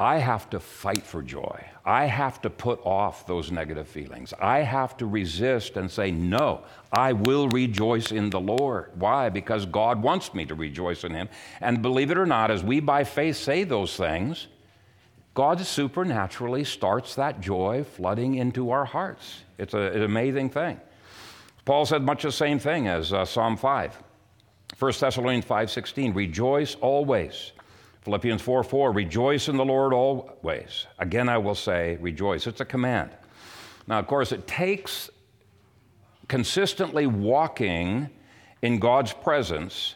I 0.00 0.18
have 0.18 0.50
to 0.50 0.58
fight 0.58 1.04
for 1.04 1.22
joy. 1.22 1.64
I 1.84 2.06
have 2.06 2.42
to 2.42 2.50
put 2.50 2.84
off 2.84 3.24
those 3.24 3.52
negative 3.52 3.86
feelings. 3.86 4.34
I 4.40 4.62
have 4.62 4.96
to 4.96 5.06
resist 5.06 5.76
and 5.76 5.88
say, 5.88 6.10
No, 6.10 6.64
I 6.90 7.12
will 7.12 7.48
rejoice 7.48 8.10
in 8.10 8.30
the 8.30 8.40
Lord. 8.40 8.90
Why? 8.96 9.28
Because 9.28 9.66
God 9.66 10.02
wants 10.02 10.34
me 10.34 10.46
to 10.46 10.56
rejoice 10.56 11.04
in 11.04 11.14
Him. 11.14 11.28
And 11.60 11.80
believe 11.80 12.10
it 12.10 12.18
or 12.18 12.26
not, 12.26 12.50
as 12.50 12.64
we 12.64 12.80
by 12.80 13.04
faith 13.04 13.36
say 13.36 13.62
those 13.62 13.96
things, 13.96 14.48
God 15.38 15.60
supernaturally 15.60 16.64
starts 16.64 17.14
that 17.14 17.40
joy 17.40 17.84
flooding 17.84 18.34
into 18.34 18.70
our 18.70 18.84
hearts. 18.84 19.44
It's 19.56 19.72
a, 19.72 19.78
an 19.78 20.02
amazing 20.02 20.50
thing. 20.50 20.80
Paul 21.64 21.86
said 21.86 22.02
much 22.02 22.24
the 22.24 22.32
same 22.32 22.58
thing 22.58 22.88
as 22.88 23.12
uh, 23.12 23.24
Psalm 23.24 23.56
5. 23.56 24.02
1 24.76 24.92
Thessalonians 24.98 25.44
5:16, 25.44 26.12
rejoice 26.12 26.74
always. 26.80 27.52
Philippians 28.00 28.42
4 28.42 28.64
4, 28.64 28.90
rejoice 28.90 29.46
in 29.46 29.56
the 29.56 29.64
Lord 29.64 29.92
always. 29.92 30.88
Again, 30.98 31.28
I 31.28 31.38
will 31.38 31.54
say, 31.54 31.98
rejoice. 32.00 32.48
It's 32.48 32.60
a 32.60 32.64
command. 32.64 33.10
Now, 33.86 34.00
of 34.00 34.08
course, 34.08 34.32
it 34.32 34.44
takes 34.48 35.08
consistently 36.26 37.06
walking 37.06 38.10
in 38.62 38.80
God's 38.80 39.12
presence 39.12 39.94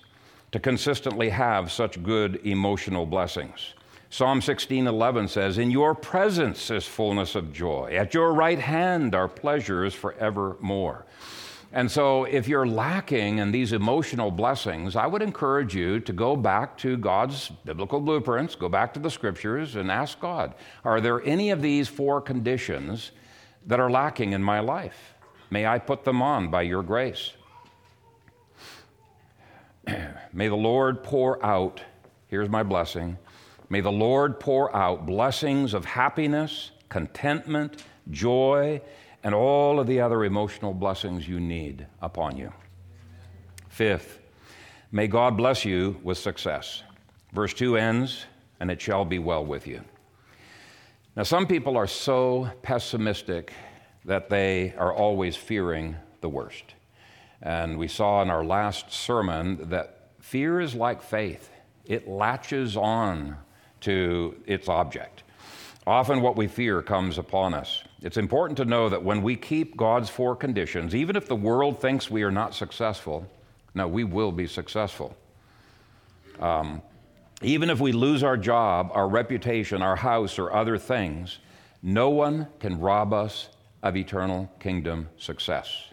to 0.52 0.60
consistently 0.60 1.30
have 1.30 1.72
such 1.72 2.00
good 2.04 2.40
emotional 2.46 3.06
blessings. 3.06 3.74
Psalm 4.12 4.42
16:11 4.42 5.26
says, 5.26 5.56
"In 5.56 5.70
your 5.70 5.94
presence 5.94 6.70
is 6.70 6.86
fullness 6.86 7.34
of 7.34 7.50
joy. 7.50 7.96
At 7.96 8.12
your 8.12 8.34
right 8.34 8.58
hand 8.58 9.14
are 9.14 9.26
pleasures 9.26 9.94
forevermore." 9.94 11.06
And 11.72 11.90
so, 11.90 12.24
if 12.24 12.46
you're 12.46 12.66
lacking 12.66 13.38
in 13.38 13.52
these 13.52 13.72
emotional 13.72 14.30
blessings, 14.30 14.96
I 14.96 15.06
would 15.06 15.22
encourage 15.22 15.74
you 15.74 15.98
to 16.00 16.12
go 16.12 16.36
back 16.36 16.76
to 16.78 16.98
God's 16.98 17.48
biblical 17.64 18.02
blueprints, 18.02 18.54
go 18.54 18.68
back 18.68 18.92
to 18.92 19.00
the 19.00 19.08
scriptures, 19.08 19.76
and 19.76 19.90
ask 19.90 20.20
God, 20.20 20.52
are 20.84 21.00
there 21.00 21.24
any 21.24 21.50
of 21.50 21.62
these 21.62 21.88
four 21.88 22.20
conditions 22.20 23.12
that 23.66 23.80
are 23.80 23.90
lacking 23.90 24.34
in 24.34 24.42
my 24.42 24.60
life? 24.60 25.14
May 25.48 25.66
I 25.66 25.78
put 25.78 26.04
them 26.04 26.20
on 26.20 26.48
by 26.48 26.60
your 26.60 26.82
grace? 26.82 27.32
May 30.34 30.48
the 30.48 30.54
Lord 30.54 31.02
pour 31.02 31.42
out, 31.42 31.80
here's 32.28 32.50
my 32.50 32.62
blessing, 32.62 33.16
May 33.72 33.80
the 33.80 33.90
Lord 33.90 34.38
pour 34.38 34.76
out 34.76 35.06
blessings 35.06 35.72
of 35.72 35.86
happiness, 35.86 36.72
contentment, 36.90 37.82
joy, 38.10 38.82
and 39.24 39.34
all 39.34 39.80
of 39.80 39.86
the 39.86 39.98
other 39.98 40.26
emotional 40.26 40.74
blessings 40.74 41.26
you 41.26 41.40
need 41.40 41.86
upon 42.02 42.36
you. 42.36 42.52
Fifth, 43.70 44.18
may 44.90 45.06
God 45.06 45.38
bless 45.38 45.64
you 45.64 45.98
with 46.02 46.18
success. 46.18 46.82
Verse 47.32 47.54
2 47.54 47.78
ends, 47.78 48.26
and 48.60 48.70
it 48.70 48.78
shall 48.78 49.06
be 49.06 49.18
well 49.18 49.42
with 49.42 49.66
you. 49.66 49.80
Now, 51.16 51.22
some 51.22 51.46
people 51.46 51.78
are 51.78 51.86
so 51.86 52.50
pessimistic 52.60 53.54
that 54.04 54.28
they 54.28 54.74
are 54.76 54.92
always 54.92 55.34
fearing 55.34 55.96
the 56.20 56.28
worst. 56.28 56.74
And 57.40 57.78
we 57.78 57.88
saw 57.88 58.20
in 58.20 58.28
our 58.28 58.44
last 58.44 58.92
sermon 58.92 59.70
that 59.70 60.10
fear 60.20 60.60
is 60.60 60.74
like 60.74 61.00
faith, 61.00 61.48
it 61.86 62.06
latches 62.06 62.76
on 62.76 63.38
to 63.82 64.36
its 64.46 64.68
object. 64.68 65.22
Often, 65.86 66.22
what 66.22 66.36
we 66.36 66.46
fear 66.46 66.80
comes 66.80 67.18
upon 67.18 67.54
us. 67.54 67.82
It's 68.02 68.16
important 68.16 68.56
to 68.58 68.64
know 68.64 68.88
that 68.88 69.02
when 69.02 69.22
we 69.22 69.36
keep 69.36 69.76
God's 69.76 70.08
four 70.08 70.36
conditions, 70.36 70.94
even 70.94 71.16
if 71.16 71.26
the 71.26 71.36
world 71.36 71.80
thinks 71.80 72.10
we 72.10 72.22
are 72.22 72.30
not 72.30 72.54
successful, 72.54 73.26
no, 73.74 73.88
we 73.88 74.04
will 74.04 74.32
be 74.32 74.46
successful. 74.46 75.16
Um, 76.40 76.82
even 77.42 77.70
if 77.70 77.80
we 77.80 77.90
lose 77.90 78.22
our 78.22 78.36
job, 78.36 78.90
our 78.94 79.08
reputation, 79.08 79.82
our 79.82 79.96
house, 79.96 80.38
or 80.38 80.52
other 80.52 80.78
things, 80.78 81.38
no 81.82 82.10
one 82.10 82.46
can 82.60 82.78
rob 82.78 83.12
us 83.12 83.48
of 83.82 83.96
eternal 83.96 84.48
kingdom 84.60 85.08
success. 85.16 85.92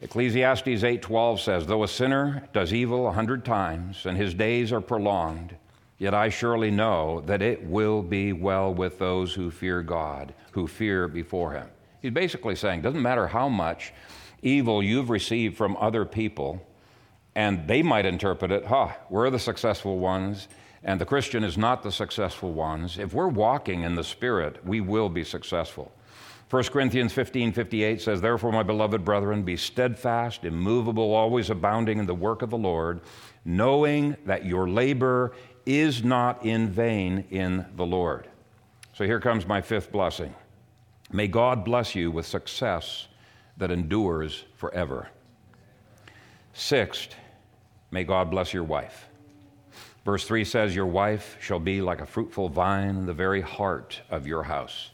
Ecclesiastes 0.00 0.82
8:12 0.82 1.40
says, 1.40 1.66
"Though 1.66 1.82
a 1.82 1.88
sinner 1.88 2.48
does 2.52 2.72
evil 2.72 3.06
a 3.06 3.12
hundred 3.12 3.44
times 3.44 4.06
and 4.06 4.16
his 4.16 4.34
days 4.34 4.72
are 4.72 4.80
prolonged, 4.80 5.56
Yet 6.04 6.12
I 6.12 6.28
surely 6.28 6.70
know 6.70 7.22
that 7.24 7.40
it 7.40 7.64
will 7.64 8.02
be 8.02 8.34
well 8.34 8.74
with 8.74 8.98
those 8.98 9.32
who 9.32 9.50
fear 9.50 9.80
God, 9.80 10.34
who 10.50 10.66
fear 10.66 11.08
before 11.08 11.52
Him. 11.52 11.66
He's 12.02 12.12
basically 12.12 12.56
saying, 12.56 12.82
doesn't 12.82 13.00
matter 13.00 13.26
how 13.26 13.48
much 13.48 13.94
evil 14.42 14.82
you've 14.82 15.08
received 15.08 15.56
from 15.56 15.78
other 15.78 16.04
people, 16.04 16.60
and 17.34 17.66
they 17.66 17.82
might 17.82 18.04
interpret 18.04 18.52
it, 18.52 18.66
huh, 18.66 18.88
we're 19.08 19.30
the 19.30 19.38
successful 19.38 19.98
ones, 19.98 20.48
and 20.82 21.00
the 21.00 21.06
Christian 21.06 21.42
is 21.42 21.56
not 21.56 21.82
the 21.82 21.90
successful 21.90 22.52
ones. 22.52 22.98
If 22.98 23.14
we're 23.14 23.28
walking 23.28 23.80
in 23.80 23.94
the 23.94 24.04
Spirit, 24.04 24.62
we 24.62 24.82
will 24.82 25.08
be 25.08 25.24
successful. 25.24 25.90
1 26.50 26.64
Corinthians 26.64 27.14
15 27.14 27.52
58 27.52 28.02
says, 28.02 28.20
Therefore, 28.20 28.52
my 28.52 28.62
beloved 28.62 29.06
brethren, 29.06 29.42
be 29.42 29.56
steadfast, 29.56 30.44
immovable, 30.44 31.14
always 31.14 31.48
abounding 31.48 31.98
in 31.98 32.04
the 32.04 32.14
work 32.14 32.42
of 32.42 32.50
the 32.50 32.58
Lord, 32.58 33.00
knowing 33.46 34.18
that 34.26 34.44
your 34.44 34.68
labor 34.68 35.32
is 35.66 36.04
not 36.04 36.44
in 36.44 36.68
vain 36.68 37.24
in 37.30 37.64
the 37.76 37.86
Lord. 37.86 38.28
So 38.92 39.04
here 39.04 39.20
comes 39.20 39.46
my 39.46 39.60
fifth 39.60 39.90
blessing. 39.90 40.34
May 41.12 41.28
God 41.28 41.64
bless 41.64 41.94
you 41.94 42.10
with 42.10 42.26
success 42.26 43.08
that 43.56 43.70
endures 43.70 44.44
forever. 44.56 45.08
Sixth, 46.52 47.14
may 47.90 48.04
God 48.04 48.30
bless 48.30 48.52
your 48.52 48.64
wife. 48.64 49.08
Verse 50.04 50.26
3 50.26 50.44
says, 50.44 50.74
Your 50.74 50.86
wife 50.86 51.36
shall 51.40 51.58
be 51.58 51.80
like 51.80 52.00
a 52.00 52.06
fruitful 52.06 52.48
vine 52.48 52.96
in 52.96 53.06
the 53.06 53.14
very 53.14 53.40
heart 53.40 54.00
of 54.10 54.26
your 54.26 54.42
house. 54.42 54.90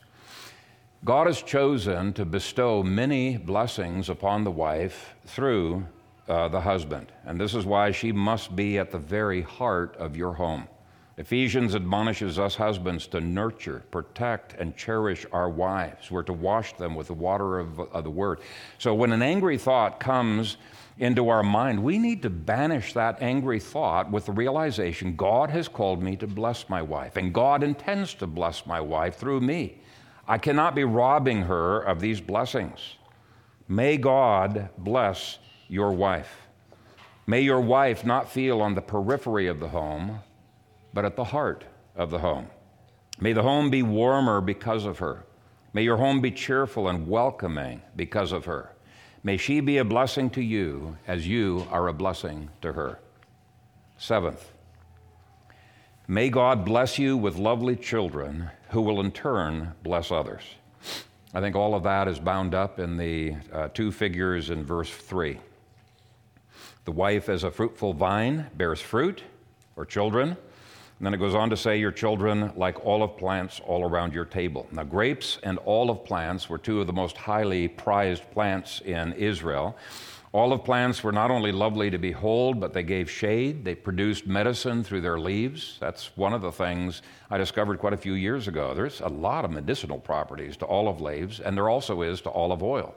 God 1.05 1.27
has 1.27 1.43
chosen 1.43 2.13
to 2.13 2.25
bestow 2.25 2.83
many 2.83 3.39
blessings 3.39 4.09
upon 4.09 4.45
the 4.45 4.51
wife 4.51 5.15
through 5.27 5.87
uh, 6.31 6.49
the 6.49 6.61
husband. 6.61 7.11
And 7.27 7.41
this 7.41 7.55
is 7.55 7.67
why 7.67 7.91
she 7.91 8.13
must 8.13 8.55
be 8.55 8.79
at 8.79 8.93
the 8.93 8.99
very 8.99 9.43
heart 9.43 9.97
of 9.97 10.17
your 10.17 10.33
home. 10.33 10.69
Ephesians 11.17 11.75
admonishes 11.75 12.39
us 12.39 12.55
husbands 12.55 13.07
to 13.09 13.21
nurture, 13.21 13.83
protect, 13.91 14.55
and 14.55 14.77
cherish 14.77 15.27
our 15.33 15.51
wives. 15.51 16.11
We're 16.11 16.23
to 16.23 16.33
wash 16.33 16.73
them 16.75 16.95
with 16.95 17.09
the 17.09 17.15
water 17.15 17.59
of, 17.59 17.81
of, 17.81 18.05
the 18.05 18.11
word. 18.11 18.41
So 18.79 18.95
when 18.95 19.13
an 19.13 19.21
angry 19.21 19.59
thought 19.59 19.99
comes 20.01 20.57
into 20.99 21.29
our 21.29 21.43
mind, 21.43 21.83
we 21.83 21.99
need 21.99 22.23
to 22.23 22.31
banish 22.31 22.93
that 22.95 23.21
angry 23.21 23.59
thought 23.59 24.11
with 24.11 24.27
the 24.27 24.33
realization 24.33 25.17
God 25.17 25.51
has 25.51 25.69
called 25.69 26.03
me 26.03 26.17
to 26.17 26.27
bless 26.27 26.69
my 26.69 26.81
wife, 26.81 27.17
and 27.17 27.35
God 27.35 27.63
intends 27.63 28.15
to 28.15 28.27
bless 28.27 28.67
my 28.67 28.81
wife 28.81 29.17
through 29.17 29.41
me. 29.41 29.79
I 30.29 30.39
cannot 30.39 30.75
be 30.75 30.85
robbing 30.85 31.43
her 31.43 31.81
of 31.81 32.01
these 32.01 32.21
blessings. 32.21 32.95
May 33.69 33.99
God 33.99 34.71
bless 34.79 35.39
your 35.71 35.93
wife. 35.93 36.49
May 37.27 37.43
your 37.43 37.61
wife 37.61 38.05
not 38.05 38.29
feel 38.29 38.61
on 38.61 38.75
the 38.75 38.83
periphery 38.83 39.47
of 39.47 39.61
the 39.61 39.69
home, 39.69 40.19
but 40.93 41.05
at 41.05 41.15
the 41.15 41.25
heart 41.25 41.65
of 41.95 42.11
the 42.11 42.19
home. 42.19 42.49
May 43.21 43.33
the 43.33 43.43
home 43.43 43.71
be 43.71 43.83
warmer 43.83 44.41
because 44.41 44.85
of 44.85 44.99
her. 44.99 45.25
May 45.73 45.83
your 45.83 45.97
home 45.97 46.21
be 46.21 46.33
cheerful 46.33 46.89
and 46.89 47.07
welcoming 47.07 47.83
because 47.95 48.33
of 48.33 48.47
her. 48.47 48.75
May 49.23 49.37
she 49.37 49.61
be 49.61 49.79
a 49.79 49.85
blessing 49.85 50.29
to 50.31 50.43
you 50.43 50.97
as 51.07 51.29
you 51.29 51.67
are 51.71 51.87
a 51.87 51.93
blessing 51.93 52.51
to 52.63 52.73
her. 52.73 52.99
Seventh, 53.97 54.51
may 56.09 56.31
God 56.31 56.65
bless 56.65 56.99
you 56.99 57.17
with 57.17 57.37
lovely 57.37 57.77
children 57.77 58.51
who 58.71 58.81
will 58.81 58.99
in 58.99 59.13
turn 59.13 59.75
bless 59.85 60.11
others. 60.11 60.43
I 61.33 61.41
think 61.41 61.55
all 61.55 61.77
of 61.77 61.85
that 61.85 62.09
is 62.09 62.19
bound 62.19 62.57
up 62.57 62.81
in 62.81 62.97
the 62.97 63.37
uh, 63.53 63.69
two 63.69 63.93
figures 63.93 64.51
in 64.51 64.65
verse 64.65 64.91
3. 64.91 65.39
The 66.85 66.93
wife, 66.93 67.29
as 67.29 67.45
a 67.45 67.51
fruitful 67.51 67.95
vine, 67.95 68.47
bears 68.57 68.81
fruit 68.81 69.23
or 69.77 69.85
children 69.85 70.37
and 71.01 71.07
then 71.07 71.15
it 71.15 71.17
goes 71.17 71.35
on 71.35 71.49
to 71.49 71.57
say, 71.57 71.79
Your 71.79 71.93
children, 71.93 72.53
like 72.57 72.85
olive 72.85 73.17
plants 73.17 73.59
all 73.67 73.83
around 73.83 74.13
your 74.13 74.27
table. 74.27 74.69
Now, 74.71 74.85
grapes 74.85 75.39
and 75.43 75.59
olive 75.65 76.05
plants 76.05 76.51
were 76.51 76.59
two 76.59 76.79
of 76.83 76.87
the 76.87 76.93
most 76.93 77.17
highly 77.17 77.69
prized 77.69 78.31
plants 78.33 78.83
in 78.85 79.15
Israel. 79.15 79.79
Olive 80.35 80.63
plants 80.63 81.03
were 81.03 81.11
not 81.11 81.31
only 81.31 81.53
lovely 81.53 81.91
to 81.91 81.97
behold, 81.97 82.61
but 82.61 82.75
they 82.75 82.83
gave 82.83 83.11
shade. 83.11 83.65
They 83.65 83.75
produced 83.75 84.27
medicine 84.27 84.85
through 84.85 85.01
their 85.01 85.19
leaves. 85.19 85.79
That's 85.81 86.15
one 86.19 86.35
of 86.35 86.43
the 86.43 86.53
things 86.53 87.01
I 87.31 87.39
discovered 87.39 87.79
quite 87.79 87.95
a 87.95 87.97
few 87.97 88.13
years 88.13 88.47
ago. 88.47 88.75
There's 88.75 89.01
a 89.01 89.09
lot 89.09 89.47
of 89.47 89.51
medicinal 89.51 89.99
properties 89.99 90.59
to 90.59 90.67
olive 90.67 91.01
leaves, 91.01 91.41
and 91.41 91.57
there 91.57 91.71
also 91.71 92.03
is 92.03 92.21
to 92.21 92.31
olive 92.31 92.63
oil. 92.63 92.95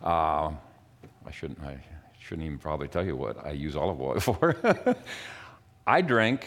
Uh, 0.00 0.52
I 1.26 1.32
shouldn't. 1.32 1.60
I 1.62 1.80
shouldn't 2.30 2.46
even 2.46 2.58
probably 2.58 2.86
tell 2.86 3.04
you 3.04 3.16
what 3.16 3.44
I 3.44 3.50
use 3.50 3.74
olive 3.74 4.00
oil 4.00 4.20
for. 4.20 4.54
I 5.84 6.00
drink 6.00 6.46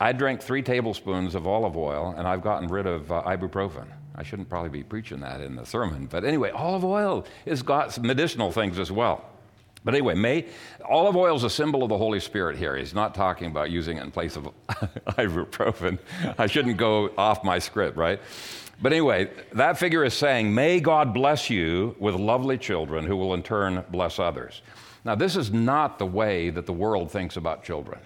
I 0.00 0.10
drank 0.10 0.42
three 0.42 0.62
tablespoons 0.62 1.36
of 1.36 1.46
olive 1.46 1.76
oil 1.76 2.12
and 2.18 2.26
I've 2.26 2.42
gotten 2.42 2.66
rid 2.66 2.88
of 2.88 3.12
uh, 3.12 3.22
ibuprofen. 3.24 3.86
I 4.16 4.24
shouldn't 4.24 4.48
probably 4.48 4.70
be 4.70 4.82
preaching 4.82 5.20
that 5.20 5.40
in 5.42 5.54
the 5.54 5.64
sermon, 5.64 6.06
but 6.06 6.24
anyway, 6.24 6.50
olive 6.50 6.84
oil 6.84 7.24
has 7.46 7.62
got 7.62 7.92
some 7.92 8.04
medicinal 8.04 8.50
things 8.50 8.80
as 8.80 8.90
well. 8.90 9.24
But 9.84 9.94
anyway, 9.94 10.16
may, 10.16 10.46
olive 10.84 11.14
oil 11.14 11.36
is 11.36 11.44
a 11.44 11.50
symbol 11.50 11.84
of 11.84 11.88
the 11.88 11.96
Holy 11.96 12.18
Spirit 12.18 12.56
here. 12.58 12.76
He's 12.76 12.92
not 12.92 13.14
talking 13.14 13.46
about 13.46 13.70
using 13.70 13.98
it 13.98 14.02
in 14.02 14.10
place 14.10 14.34
of 14.34 14.48
ibuprofen. 14.70 16.00
I 16.36 16.48
shouldn't 16.48 16.78
go 16.78 17.12
off 17.16 17.44
my 17.44 17.60
script, 17.60 17.96
right? 17.96 18.18
But 18.82 18.92
anyway, 18.92 19.30
that 19.52 19.78
figure 19.78 20.04
is 20.04 20.14
saying, 20.14 20.52
May 20.52 20.80
God 20.80 21.14
bless 21.14 21.48
you 21.48 21.94
with 21.98 22.14
lovely 22.14 22.56
children 22.56 23.06
who 23.06 23.16
will 23.16 23.34
in 23.34 23.42
turn 23.42 23.84
bless 23.90 24.18
others. 24.18 24.62
Now, 25.04 25.14
this 25.14 25.36
is 25.36 25.50
not 25.50 25.98
the 25.98 26.06
way 26.06 26.50
that 26.50 26.66
the 26.66 26.72
world 26.72 27.10
thinks 27.10 27.36
about 27.36 27.64
children. 27.64 28.00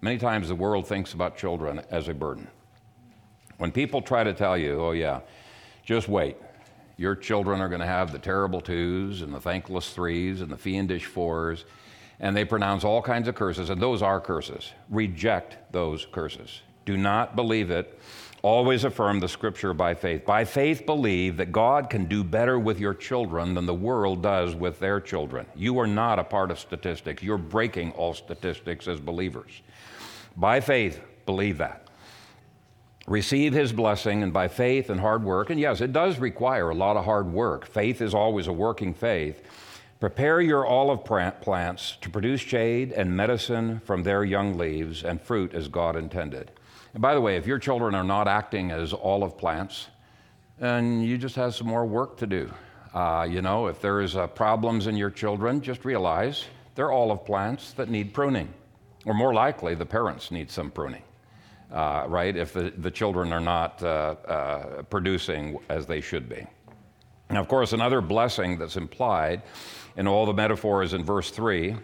Many 0.00 0.18
times 0.18 0.48
the 0.48 0.54
world 0.54 0.86
thinks 0.86 1.12
about 1.12 1.36
children 1.36 1.80
as 1.90 2.08
a 2.08 2.14
burden. 2.14 2.48
When 3.58 3.70
people 3.70 4.02
try 4.02 4.24
to 4.24 4.32
tell 4.32 4.58
you, 4.58 4.80
oh, 4.80 4.90
yeah, 4.90 5.20
just 5.84 6.08
wait, 6.08 6.36
your 6.96 7.14
children 7.14 7.60
are 7.60 7.68
going 7.68 7.80
to 7.80 7.86
have 7.86 8.10
the 8.10 8.18
terrible 8.18 8.60
twos 8.60 9.22
and 9.22 9.32
the 9.32 9.40
thankless 9.40 9.90
threes 9.90 10.40
and 10.40 10.50
the 10.50 10.56
fiendish 10.56 11.04
fours, 11.04 11.64
and 12.18 12.36
they 12.36 12.44
pronounce 12.44 12.82
all 12.82 13.00
kinds 13.00 13.28
of 13.28 13.36
curses, 13.36 13.70
and 13.70 13.80
those 13.80 14.02
are 14.02 14.20
curses. 14.20 14.72
Reject 14.90 15.56
those 15.72 16.06
curses. 16.10 16.62
Do 16.84 16.96
not 16.96 17.36
believe 17.36 17.70
it. 17.70 17.98
Always 18.42 18.82
affirm 18.82 19.20
the 19.20 19.28
scripture 19.28 19.72
by 19.72 19.94
faith. 19.94 20.26
By 20.26 20.44
faith, 20.44 20.84
believe 20.84 21.36
that 21.36 21.52
God 21.52 21.88
can 21.88 22.06
do 22.06 22.24
better 22.24 22.58
with 22.58 22.80
your 22.80 22.92
children 22.92 23.54
than 23.54 23.66
the 23.66 23.74
world 23.74 24.20
does 24.20 24.56
with 24.56 24.80
their 24.80 25.00
children. 25.00 25.46
You 25.54 25.78
are 25.78 25.86
not 25.86 26.18
a 26.18 26.24
part 26.24 26.50
of 26.50 26.58
statistics. 26.58 27.22
You're 27.22 27.38
breaking 27.38 27.92
all 27.92 28.14
statistics 28.14 28.88
as 28.88 28.98
believers. 28.98 29.62
By 30.36 30.60
faith, 30.60 31.00
believe 31.24 31.58
that. 31.58 31.86
Receive 33.06 33.52
his 33.52 33.72
blessing, 33.72 34.24
and 34.24 34.32
by 34.32 34.48
faith 34.48 34.90
and 34.90 35.00
hard 35.00 35.22
work, 35.22 35.50
and 35.50 35.60
yes, 35.60 35.80
it 35.80 35.92
does 35.92 36.18
require 36.18 36.70
a 36.70 36.74
lot 36.74 36.96
of 36.96 37.04
hard 37.04 37.32
work. 37.32 37.66
Faith 37.66 38.00
is 38.00 38.14
always 38.14 38.48
a 38.48 38.52
working 38.52 38.94
faith. 38.94 39.42
Prepare 40.00 40.40
your 40.40 40.66
olive 40.66 41.04
plants 41.04 41.96
to 42.00 42.10
produce 42.10 42.40
shade 42.40 42.90
and 42.90 43.16
medicine 43.16 43.80
from 43.84 44.02
their 44.02 44.24
young 44.24 44.58
leaves 44.58 45.04
and 45.04 45.20
fruit 45.20 45.54
as 45.54 45.68
God 45.68 45.94
intended. 45.94 46.50
And 46.92 47.00
by 47.00 47.14
the 47.14 47.20
way, 47.20 47.36
if 47.36 47.46
your 47.46 47.58
children 47.58 47.94
are 47.94 48.04
not 48.04 48.28
acting 48.28 48.70
as 48.70 48.92
olive 48.92 49.38
plants, 49.38 49.88
then 50.58 51.02
you 51.02 51.18
just 51.18 51.36
have 51.36 51.54
some 51.54 51.66
more 51.66 51.86
work 51.86 52.16
to 52.18 52.26
do. 52.26 52.52
Uh, 52.94 53.26
you 53.28 53.40
know, 53.40 53.68
if 53.68 53.80
there 53.80 54.00
is 54.00 54.16
uh, 54.16 54.26
problems 54.26 54.86
in 54.86 54.96
your 54.96 55.10
children, 55.10 55.60
just 55.60 55.84
realize 55.84 56.44
they're 56.74 56.92
olive 56.92 57.24
plants 57.24 57.72
that 57.72 57.88
need 57.88 58.12
pruning. 58.12 58.52
Or 59.06 59.14
more 59.14 59.34
likely, 59.34 59.74
the 59.74 59.86
parents 59.86 60.30
need 60.30 60.50
some 60.50 60.70
pruning, 60.70 61.02
uh, 61.72 62.04
right? 62.06 62.36
If 62.36 62.52
the, 62.52 62.72
the 62.76 62.90
children 62.90 63.32
are 63.32 63.40
not 63.40 63.82
uh, 63.82 64.14
uh, 64.28 64.82
producing 64.82 65.58
as 65.68 65.86
they 65.86 66.00
should 66.00 66.28
be. 66.28 66.46
Now, 67.30 67.40
of 67.40 67.48
course, 67.48 67.72
another 67.72 68.00
blessing 68.02 68.58
that's 68.58 68.76
implied 68.76 69.42
in 69.96 70.06
all 70.06 70.26
the 70.26 70.34
metaphors 70.34 70.92
in 70.92 71.02
verse 71.02 71.30
3 71.30 71.74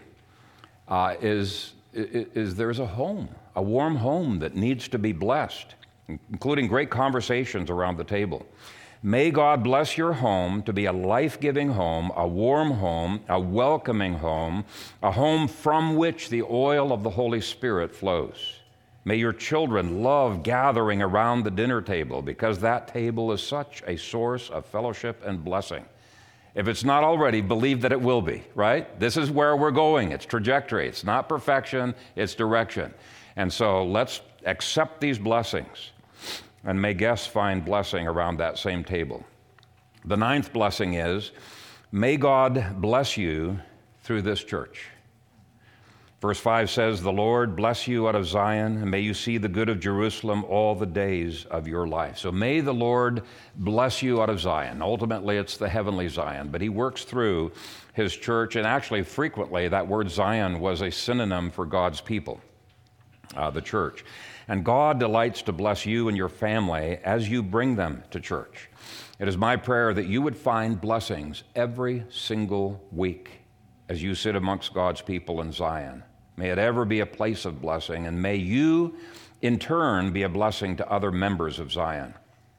uh, 0.87 1.15
is, 1.21 1.73
is 1.93 2.55
there's 2.55 2.79
a 2.79 2.85
home, 2.85 3.29
a 3.55 3.61
warm 3.61 3.95
home 3.95 4.39
that 4.39 4.55
needs 4.55 4.87
to 4.89 4.99
be 4.99 5.11
blessed, 5.11 5.75
including 6.07 6.67
great 6.67 6.89
conversations 6.89 7.69
around 7.69 7.97
the 7.97 8.03
table. 8.03 8.45
May 9.01 9.31
God 9.31 9.63
bless 9.63 9.97
your 9.97 10.11
home 10.11 10.61
to 10.63 10.73
be 10.73 10.85
a 10.85 10.91
life 10.91 11.39
giving 11.39 11.69
home, 11.69 12.11
a 12.17 12.27
warm 12.27 12.71
home, 12.71 13.21
a 13.29 13.39
welcoming 13.39 14.15
home, 14.15 14.65
a 15.01 15.11
home 15.11 15.47
from 15.47 15.95
which 15.95 16.29
the 16.29 16.43
oil 16.43 16.91
of 16.91 17.03
the 17.03 17.09
Holy 17.09 17.39
Spirit 17.39 17.95
flows. 17.95 18.59
May 19.05 19.15
your 19.15 19.31
children 19.31 20.03
love 20.03 20.43
gathering 20.43 21.01
around 21.01 21.43
the 21.43 21.51
dinner 21.51 21.81
table 21.81 22.21
because 22.21 22.59
that 22.59 22.89
table 22.89 23.31
is 23.31 23.41
such 23.41 23.81
a 23.87 23.97
source 23.97 24.49
of 24.49 24.65
fellowship 24.65 25.23
and 25.25 25.43
blessing. 25.43 25.85
If 26.59 26.67
it's 26.67 26.83
not 26.83 27.05
already, 27.05 27.39
believe 27.39 27.79
that 27.83 27.93
it 27.93 28.01
will 28.01 28.21
be, 28.21 28.43
right? 28.53 28.99
This 28.99 29.15
is 29.15 29.31
where 29.31 29.55
we're 29.55 29.71
going. 29.71 30.11
It's 30.11 30.25
trajectory. 30.25 30.89
It's 30.89 31.05
not 31.05 31.29
perfection, 31.29 31.95
it's 32.17 32.35
direction. 32.35 32.93
And 33.37 33.51
so 33.51 33.85
let's 33.85 34.19
accept 34.45 34.99
these 34.99 35.17
blessings 35.17 35.93
and 36.65 36.81
may 36.81 36.93
guests 36.93 37.25
find 37.25 37.63
blessing 37.63 38.09
around 38.09 38.39
that 38.39 38.57
same 38.57 38.83
table. 38.83 39.25
The 40.03 40.17
ninth 40.17 40.51
blessing 40.51 40.95
is 40.95 41.31
may 41.93 42.17
God 42.17 42.81
bless 42.81 43.15
you 43.15 43.61
through 44.03 44.23
this 44.23 44.43
church. 44.43 44.89
Verse 46.21 46.39
5 46.39 46.69
says, 46.69 47.01
The 47.01 47.13
Lord 47.13 47.55
bless 47.55 47.87
you 47.87 48.09
out 48.09 48.15
of 48.15 48.27
Zion, 48.27 48.77
and 48.77 48.91
may 48.91 48.99
you 48.99 49.13
see 49.13 49.37
the 49.37 49.47
good 49.47 49.69
of 49.69 49.79
Jerusalem 49.79 50.43
all 50.43 50.75
the 50.75 50.85
days 50.85 51.45
of 51.45 51.65
your 51.65 51.87
life. 51.87 52.17
So 52.17 52.29
may 52.29 52.59
the 52.59 52.73
Lord 52.73 53.23
bless 53.55 54.03
you 54.03 54.21
out 54.21 54.29
of 54.29 54.41
Zion. 54.41 54.81
Ultimately, 54.81 55.37
it's 55.37 55.55
the 55.55 55.69
heavenly 55.69 56.09
Zion, 56.09 56.49
but 56.49 56.59
He 56.59 56.67
works 56.67 57.05
through 57.05 57.53
His 57.93 58.13
church, 58.13 58.57
and 58.57 58.67
actually, 58.67 59.03
frequently, 59.03 59.69
that 59.69 59.87
word 59.87 60.09
Zion 60.09 60.59
was 60.59 60.81
a 60.81 60.91
synonym 60.91 61.51
for 61.51 61.65
God's 61.65 62.01
people, 62.01 62.41
uh, 63.37 63.49
the 63.49 63.61
church. 63.61 64.03
And 64.49 64.65
God 64.65 64.99
delights 64.99 65.43
to 65.43 65.53
bless 65.53 65.85
you 65.85 66.09
and 66.09 66.17
your 66.17 66.27
family 66.27 66.99
as 67.05 67.29
you 67.29 67.41
bring 67.41 67.77
them 67.77 68.03
to 68.11 68.19
church. 68.19 68.69
It 69.19 69.29
is 69.29 69.37
my 69.37 69.55
prayer 69.55 69.93
that 69.93 70.07
you 70.07 70.21
would 70.21 70.35
find 70.35 70.81
blessings 70.81 71.43
every 71.55 72.03
single 72.09 72.83
week 72.91 73.39
as 73.87 74.03
you 74.03 74.15
sit 74.15 74.35
amongst 74.35 74.73
God's 74.73 75.01
people 75.01 75.39
in 75.39 75.53
Zion. 75.53 76.03
May 76.39 76.51
it 76.51 76.57
ever 76.57 76.85
be 76.85 77.01
a 77.01 77.05
place 77.05 77.43
of 77.43 77.61
blessing, 77.61 78.07
and 78.07 78.21
may 78.21 78.37
you, 78.37 78.95
in 79.41 79.59
turn, 79.59 80.13
be 80.13 80.23
a 80.23 80.29
blessing 80.29 80.77
to 80.77 80.89
other 80.89 81.11
members 81.11 81.59
of 81.59 81.69
Zion. 81.69 82.13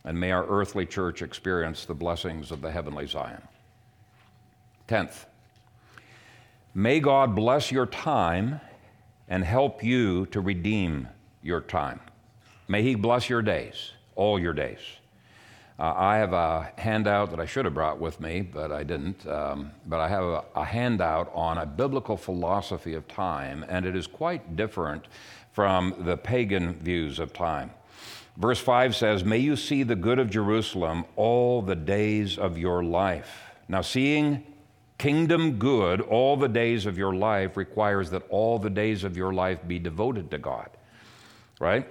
And 0.05 0.21
may 0.21 0.33
our 0.33 0.47
earthly 0.47 0.85
church 0.85 1.23
experience 1.23 1.87
the 1.87 1.95
blessings 1.95 2.51
of 2.51 2.61
the 2.61 2.71
heavenly 2.71 3.07
Zion. 3.07 3.41
Tenth, 4.87 5.25
may 6.75 7.01
God 7.01 7.35
bless 7.35 7.73
your 7.73 7.87
time 7.87 8.61
and 9.31 9.43
help 9.43 9.83
you 9.83 10.27
to 10.27 10.43
redeem 10.43 11.09
your 11.43 11.63
time. 11.63 12.01
May 12.69 12.83
He 12.83 12.97
bless 12.97 13.31
your 13.31 13.41
days, 13.41 13.93
all 14.15 14.39
your 14.39 14.53
days. 14.53 15.00
Uh, 15.81 15.95
I 15.97 16.19
have 16.19 16.35
a 16.35 16.71
handout 16.77 17.31
that 17.31 17.41
I 17.41 17.47
should 17.47 17.65
have 17.65 17.73
brought 17.73 17.99
with 17.99 18.21
me, 18.21 18.43
but 18.43 18.71
I 18.71 18.83
didn't. 18.85 19.27
Um, 19.27 19.71
but 19.87 19.99
I 19.99 20.09
have 20.09 20.25
a, 20.25 20.45
a, 20.55 20.63
handout 20.63 21.33
on 21.35 21.57
a 21.57 21.65
biblical 21.65 22.19
philosophy 22.19 22.93
of 22.93 23.09
time, 23.09 23.65
and 23.67 23.87
it 23.87 23.97
is 23.97 24.07
quite 24.07 24.57
different 24.57 25.07
from 25.53 25.95
the 26.01 26.19
pagan 26.19 26.75
views 26.75 27.19
of 27.19 27.33
time. 27.33 27.71
Verse 28.37 28.61
5 28.61 28.95
says, 28.95 29.25
May 29.25 29.39
you 29.39 29.57
see 29.57 29.83
the 29.83 29.97
good 29.97 30.19
of 30.19 30.29
Jerusalem 30.29 31.07
all 31.17 31.63
the 31.63 31.77
days 31.77 32.37
of 32.37 32.59
your 32.59 32.85
life. 32.85 33.45
Now, 33.67 33.81
seeing 33.81 34.45
kingdom 34.99 35.59
good 35.59 36.03
all 36.03 36.37
the 36.37 36.49
days 36.49 36.85
of 36.85 36.99
your 36.99 37.15
life 37.15 37.57
requires 37.57 38.11
that 38.11 38.23
all 38.29 38.59
the 38.59 38.69
days 38.69 39.03
of 39.03 39.17
your 39.17 39.33
life 39.33 39.67
be 39.67 39.79
devoted 39.79 40.31
to 40.33 40.37
God 40.37 40.69
right? 41.61 41.87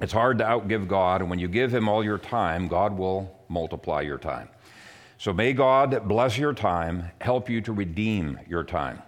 It's 0.00 0.12
hard 0.12 0.38
to 0.38 0.44
outgive 0.44 0.88
God, 0.88 1.20
and 1.20 1.30
when 1.30 1.38
you 1.38 1.48
give 1.48 1.72
Him 1.72 1.88
all 1.88 2.02
your 2.02 2.18
time, 2.18 2.66
God 2.68 2.96
will 2.96 3.30
multiply 3.48 4.00
your 4.00 4.18
time. 4.18 4.48
So 5.18 5.32
may 5.32 5.52
God 5.52 6.08
bless 6.08 6.36
your 6.36 6.52
time, 6.52 7.10
help 7.20 7.48
you 7.48 7.60
to 7.60 7.72
redeem 7.72 8.40
your 8.48 8.64
time. 8.64 9.02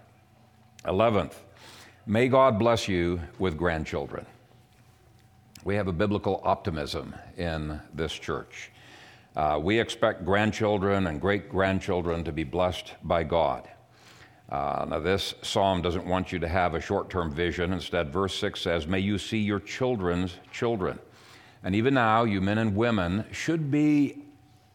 Eleventh, 0.87 1.43
may 2.07 2.29
God 2.29 2.59
bless 2.59 2.87
you 2.87 3.21
with 3.39 3.57
grandchildren. 3.57 4.27
We 5.65 5.75
have 5.77 5.89
a 5.89 5.93
biblical 5.93 6.41
optimism 6.45 7.15
in 7.37 7.81
this 7.93 8.13
church. 8.13 8.71
Uh, 9.35 9.59
we 9.61 9.81
expect 9.81 10.25
grandchildren 10.25 11.09
and 11.09 11.21
great 11.21 11.49
grandchildren 11.49 12.23
to 12.23 12.33
be 12.33 12.45
blessed 12.45 12.95
by 13.03 13.25
God. 13.25 13.69
Uh, 14.55 14.85
now, 14.89 15.01
this 15.01 15.35
psalm 15.43 15.83
doesn't 15.83 16.07
want 16.07 16.31
you 16.31 16.39
to 16.39 16.47
have 16.47 16.75
a 16.75 16.81
short 16.81 17.11
term 17.11 17.29
vision. 17.29 17.73
Instead, 17.73 18.13
verse 18.13 18.39
6 18.39 18.61
says, 18.61 18.87
May 18.87 19.01
you 19.01 19.19
see 19.19 19.39
your 19.39 19.59
children's 19.59 20.37
children. 20.53 21.01
And 21.65 21.75
even 21.75 21.95
now, 21.95 22.23
you 22.23 22.41
men 22.41 22.59
and 22.59 22.77
women 22.77 23.25
should 23.33 23.73
be 23.73 24.23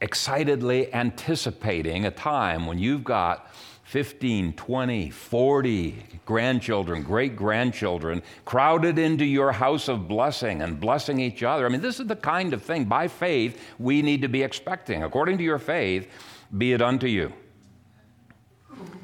excitedly 0.02 0.94
anticipating 0.94 2.06
a 2.06 2.12
time 2.12 2.68
when 2.68 2.78
you've 2.78 3.06
got 3.06 3.56
15, 3.86 4.52
20, 4.52 5.12
40 5.12 6.04
grandchildren, 6.26 7.02
great 7.02 7.38
grandchildren 7.38 8.22
crowded 8.44 9.00
into 9.00 9.24
your 9.24 9.54
house 9.54 9.88
of 9.88 10.10
blessing 10.10 10.62
and 10.62 10.78
blessing 10.78 11.22
each 11.22 11.42
other. 11.42 11.66
I 11.66 11.70
mean, 11.70 11.80
this 11.80 12.02
is 12.02 12.08
the 12.08 12.18
kind 12.18 12.54
of 12.54 12.62
thing 12.62 12.84
by 12.84 13.08
faith 13.08 13.62
we 13.80 14.02
need 14.02 14.24
to 14.24 14.28
be 14.28 14.44
expecting. 14.44 15.04
According 15.04 15.38
to 15.38 15.44
your 15.46 15.58
faith, 15.58 16.10
be 16.58 16.74
it 16.74 16.82
unto 16.82 17.08
you. 17.08 17.32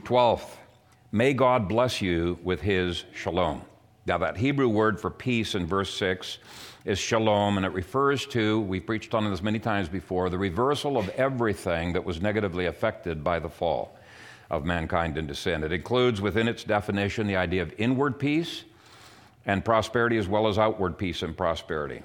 Twelfth, 0.03 0.59
may 1.15 1.33
God 1.33 1.69
bless 1.69 2.01
you 2.01 2.37
with 2.43 2.59
his 2.59 3.05
shalom. 3.13 3.61
Now, 4.05 4.17
that 4.17 4.35
Hebrew 4.35 4.67
word 4.67 4.99
for 4.99 5.09
peace 5.09 5.55
in 5.55 5.65
verse 5.65 5.93
6 5.93 6.39
is 6.83 6.99
shalom, 6.99 7.55
and 7.55 7.65
it 7.65 7.71
refers 7.71 8.25
to, 8.27 8.59
we've 8.59 8.85
preached 8.85 9.13
on 9.13 9.23
this 9.31 9.41
many 9.41 9.57
times 9.57 9.87
before, 9.87 10.29
the 10.29 10.37
reversal 10.37 10.97
of 10.97 11.07
everything 11.11 11.93
that 11.93 12.03
was 12.03 12.21
negatively 12.21 12.65
affected 12.65 13.23
by 13.23 13.39
the 13.39 13.47
fall 13.47 13.97
of 14.49 14.65
mankind 14.65 15.17
into 15.17 15.33
sin. 15.33 15.63
It 15.63 15.71
includes 15.71 16.19
within 16.19 16.49
its 16.49 16.65
definition 16.65 17.27
the 17.27 17.37
idea 17.37 17.61
of 17.61 17.73
inward 17.77 18.19
peace 18.19 18.65
and 19.45 19.63
prosperity 19.63 20.17
as 20.17 20.27
well 20.27 20.49
as 20.49 20.57
outward 20.57 20.97
peace 20.97 21.21
and 21.21 21.35
prosperity. 21.35 22.01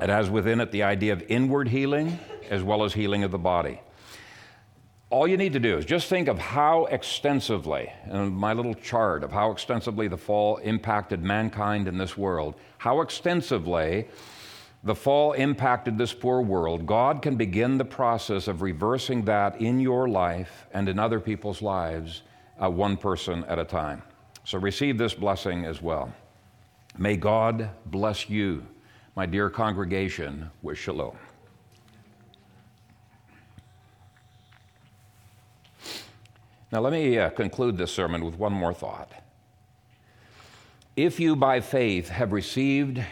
It 0.00 0.10
has 0.10 0.28
within 0.28 0.60
it 0.60 0.70
the 0.70 0.82
idea 0.82 1.14
of 1.14 1.22
inward 1.28 1.68
healing 1.68 2.18
as 2.50 2.62
well 2.62 2.84
as 2.84 2.92
healing 2.92 3.24
of 3.24 3.30
the 3.30 3.38
body 3.38 3.80
all 5.10 5.26
you 5.26 5.38
need 5.38 5.54
to 5.54 5.60
do 5.60 5.78
is 5.78 5.86
just 5.86 6.08
think 6.08 6.28
of 6.28 6.38
how 6.38 6.84
extensively, 6.86 7.90
in 8.10 8.32
my 8.34 8.52
little 8.52 8.74
chart 8.74 9.24
of 9.24 9.32
how 9.32 9.50
extensively 9.50 10.06
the 10.06 10.18
fall 10.18 10.58
impacted 10.58 11.22
mankind 11.22 11.88
in 11.88 11.96
this 11.96 12.16
world, 12.16 12.54
how 12.76 13.00
extensively 13.00 14.06
the 14.84 14.94
fall 14.94 15.32
impacted 15.32 15.96
this 15.96 16.12
poor 16.12 16.42
world, 16.42 16.86
God 16.86 17.22
can 17.22 17.36
begin 17.36 17.78
the 17.78 17.84
process 17.84 18.48
of 18.48 18.60
reversing 18.62 19.24
that 19.24 19.60
in 19.60 19.80
your 19.80 20.08
life 20.08 20.66
and 20.72 20.88
in 20.88 20.98
other 20.98 21.20
people's 21.20 21.62
lives, 21.62 22.22
uh, 22.62 22.70
one 22.70 22.96
person 22.96 23.44
at 23.44 23.58
a 23.58 23.64
time. 23.64 24.02
So 24.44 24.58
receive 24.58 24.98
this 24.98 25.14
blessing 25.14 25.64
as 25.64 25.82
well. 25.82 26.12
May 26.96 27.16
God 27.16 27.70
bless 27.86 28.28
you, 28.28 28.66
my 29.16 29.26
dear 29.26 29.50
congregation, 29.50 30.50
with 30.62 30.78
shalom. 30.78 31.16
Now, 36.70 36.80
let 36.80 36.92
me 36.92 37.18
uh, 37.18 37.30
conclude 37.30 37.78
this 37.78 37.90
sermon 37.90 38.24
with 38.24 38.38
one 38.38 38.52
more 38.52 38.74
thought. 38.74 39.10
If 40.96 41.18
you 41.18 41.34
by 41.34 41.60
faith 41.60 42.08
have 42.08 42.32
received 42.32 43.02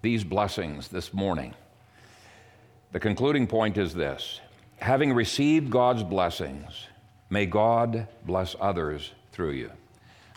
these 0.00 0.24
blessings 0.24 0.88
this 0.88 1.12
morning, 1.12 1.54
the 2.92 3.00
concluding 3.00 3.46
point 3.46 3.76
is 3.76 3.92
this 3.92 4.40
having 4.78 5.12
received 5.12 5.70
God's 5.70 6.02
blessings, 6.02 6.86
may 7.28 7.44
God 7.44 8.08
bless 8.24 8.56
others 8.58 9.12
through 9.32 9.50
you. 9.50 9.70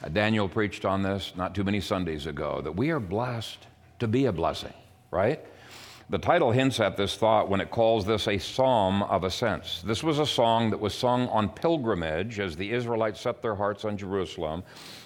Uh, 0.03 0.09
Daniel 0.09 0.49
preached 0.49 0.83
on 0.83 1.03
this 1.03 1.31
not 1.37 1.55
too 1.55 1.63
many 1.63 1.79
Sundays 1.79 2.25
ago 2.25 2.59
that 2.61 2.75
we 2.75 2.89
are 2.89 2.99
blessed 2.99 3.59
to 3.99 4.07
be 4.07 4.25
a 4.25 4.31
blessing, 4.31 4.73
right? 5.09 5.39
The 6.11 6.19
title 6.19 6.51
hints 6.51 6.81
at 6.81 6.97
this 6.97 7.15
thought 7.15 7.47
when 7.47 7.61
it 7.61 7.71
calls 7.71 8.05
this 8.05 8.27
a 8.27 8.37
psalm 8.37 9.01
of 9.03 9.23
ascents. 9.23 9.81
This 9.81 10.03
was 10.03 10.19
a 10.19 10.25
song 10.25 10.69
that 10.71 10.77
was 10.77 10.93
sung 10.93 11.29
on 11.29 11.47
pilgrimage 11.47 12.37
as 12.37 12.57
the 12.57 12.69
Israelites 12.73 13.21
set 13.21 13.41
their 13.41 13.55
hearts 13.55 13.85
on 13.85 13.95
Jerusalem 13.95 14.61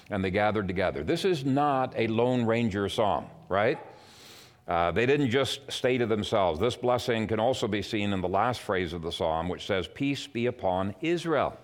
and 0.10 0.24
they 0.24 0.32
gathered 0.32 0.68
together. 0.68 1.04
This 1.04 1.24
is 1.24 1.46
not 1.46 1.94
a 1.96 2.08
Lone 2.08 2.44
Ranger 2.44 2.90
psalm, 2.90 3.28
right? 3.50 3.78
Uh, 4.68 4.90
they 4.90 5.06
didn't 5.06 5.30
just 5.30 5.72
stay 5.72 6.00
to 6.00 6.08
themselves. 6.08 6.60
This 6.60 6.76
blessing 6.76 7.28
can 7.28 7.40
also 7.40 7.68
be 7.68 7.84
seen 7.84 8.12
in 8.12 8.22
the 8.22 8.28
last 8.28 8.62
phrase 8.62 8.92
of 8.92 9.04
the 9.04 9.12
psalm, 9.12 9.48
which 9.48 9.68
says, 9.68 9.88
Peace 9.88 10.26
be 10.26 10.48
upon 10.48 10.96
Israel. 11.02 11.56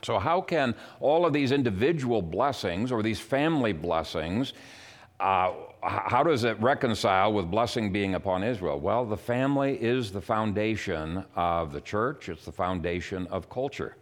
So, 0.00 0.18
how 0.18 0.40
can 0.40 0.74
all 1.00 1.26
of 1.26 1.34
these 1.34 1.52
individual 1.52 2.22
blessings 2.22 2.90
or 2.90 3.02
these 3.02 3.20
family 3.20 3.74
blessings 3.74 4.54
uh, 5.20 5.52
how 5.82 6.22
does 6.22 6.44
it 6.44 6.60
reconcile 6.60 7.32
with 7.32 7.50
blessing 7.50 7.92
being 7.92 8.14
upon 8.14 8.42
Israel? 8.42 8.78
Well, 8.78 9.04
the 9.04 9.16
family 9.16 9.76
is 9.80 10.12
the 10.12 10.20
foundation 10.20 11.24
of 11.34 11.72
the 11.72 11.80
church, 11.80 12.28
it's 12.28 12.44
the 12.44 12.52
foundation 12.52 13.26
of 13.28 13.48
culture. 13.48 13.96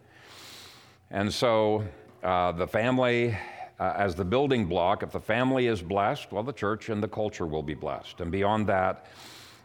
And 1.11 1.33
so 1.33 1.83
uh, 2.23 2.51
the 2.51 2.67
family, 2.67 3.37
uh, 3.79 3.93
as 3.95 4.15
the 4.15 4.25
building 4.25 4.65
block, 4.65 5.03
if 5.03 5.11
the 5.11 5.19
family 5.19 5.67
is 5.67 5.81
blessed, 5.81 6.31
well, 6.31 6.43
the 6.43 6.53
church 6.53 6.89
and 6.89 7.01
the 7.01 7.07
culture 7.07 7.45
will 7.45 7.63
be 7.63 7.73
blessed. 7.73 8.21
And 8.21 8.31
beyond 8.31 8.67
that, 8.67 9.05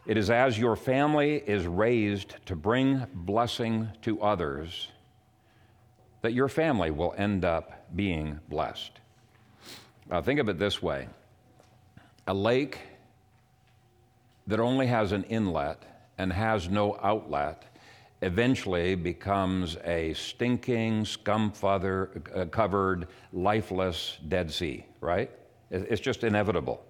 it 0.05 0.17
is 0.17 0.29
as 0.29 0.57
your 0.57 0.75
family 0.75 1.43
is 1.47 1.67
raised 1.67 2.35
to 2.45 2.55
bring 2.55 3.05
blessing 3.13 3.89
to 4.03 4.21
others 4.21 4.89
that 6.21 6.33
your 6.33 6.47
family 6.47 6.91
will 6.91 7.13
end 7.17 7.43
up 7.45 7.87
being 7.95 8.39
blessed. 8.49 8.91
Now, 10.09 10.21
think 10.21 10.39
of 10.39 10.49
it 10.49 10.57
this 10.57 10.81
way 10.81 11.07
a 12.27 12.33
lake 12.33 12.79
that 14.47 14.59
only 14.59 14.87
has 14.87 15.11
an 15.11 15.23
inlet 15.23 15.83
and 16.17 16.31
has 16.31 16.69
no 16.69 16.97
outlet 17.01 17.63
eventually 18.21 18.95
becomes 18.95 19.77
a 19.83 20.13
stinking, 20.13 21.05
scum 21.05 21.53
uh, 21.63 22.45
covered, 22.51 23.07
lifeless 23.33 24.17
Dead 24.27 24.49
Sea, 24.51 24.85
right? 25.01 25.29
It's 25.69 26.01
just 26.01 26.23
inevitable. 26.23 26.83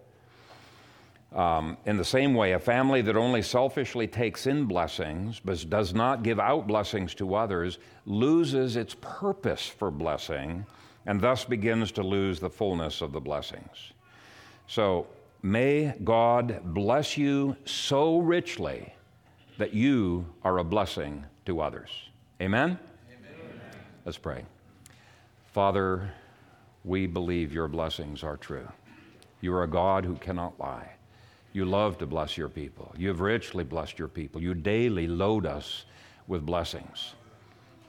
Um, 1.34 1.78
in 1.86 1.98
the 1.98 2.06
same 2.06 2.34
way, 2.34 2.54
a 2.54 2.60
family 2.60 3.02
that 3.02 3.18
only 3.18 3.42
selfishly 3.42 4.08
takes 4.08 4.48
in 4.48 4.66
blessings 4.66 5.42
but 5.44 5.70
does 5.70 5.94
not 5.94 6.24
give 6.24 6.40
out 6.40 6.68
blessings 6.68 7.14
to 7.16 7.36
others 7.36 7.80
loses 8.06 8.78
its 8.78 8.96
purpose 9.02 9.68
for 9.68 9.92
blessing 9.92 10.66
and 11.06 11.20
thus 11.20 11.44
begins 11.44 11.92
to 11.92 12.04
lose 12.04 12.40
the 12.40 12.50
fullness 12.50 13.02
of 13.02 13.12
the 13.12 13.20
blessings. 13.20 13.92
So, 14.68 15.08
May 15.46 15.94
God 16.04 16.62
bless 16.64 17.18
you 17.18 17.56
so 17.66 18.18
richly 18.18 18.96
that 19.60 19.76
you 19.76 20.26
are 20.44 20.58
a 20.58 20.64
blessing 20.64 21.24
to 21.46 21.62
others. 21.62 21.92
Amen? 22.42 22.80
Amen? 23.08 23.42
Let's 24.06 24.18
pray. 24.18 24.44
Father, 25.54 26.10
we 26.84 27.06
believe 27.06 27.54
your 27.54 27.68
blessings 27.68 28.24
are 28.24 28.38
true. 28.38 28.68
You 29.40 29.54
are 29.54 29.62
a 29.62 29.68
God 29.68 30.04
who 30.04 30.16
cannot 30.16 30.60
lie. 30.60 30.90
You 31.54 31.66
love 31.66 32.00
to 32.00 32.08
bless 32.08 32.40
your 32.40 32.50
people. 32.50 32.92
You 32.98 33.10
have 33.10 33.20
richly 33.20 33.64
blessed 33.64 34.00
your 34.00 34.08
people. 34.08 34.42
You 34.42 34.56
daily 34.56 35.06
load 35.06 35.46
us 35.46 35.86
with 36.26 36.44
blessings. 36.44 37.14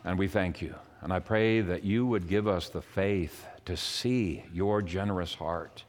And 0.04 0.18
we 0.18 0.28
thank 0.28 0.60
you. 0.60 0.74
And 1.00 1.10
I 1.10 1.20
pray 1.20 1.62
that 1.62 1.84
you 1.84 2.04
would 2.04 2.28
give 2.28 2.48
us 2.48 2.68
the 2.68 2.82
faith 2.82 3.46
to 3.64 3.78
see 3.78 4.44
your 4.52 4.82
generous 4.82 5.32
heart 5.32 5.84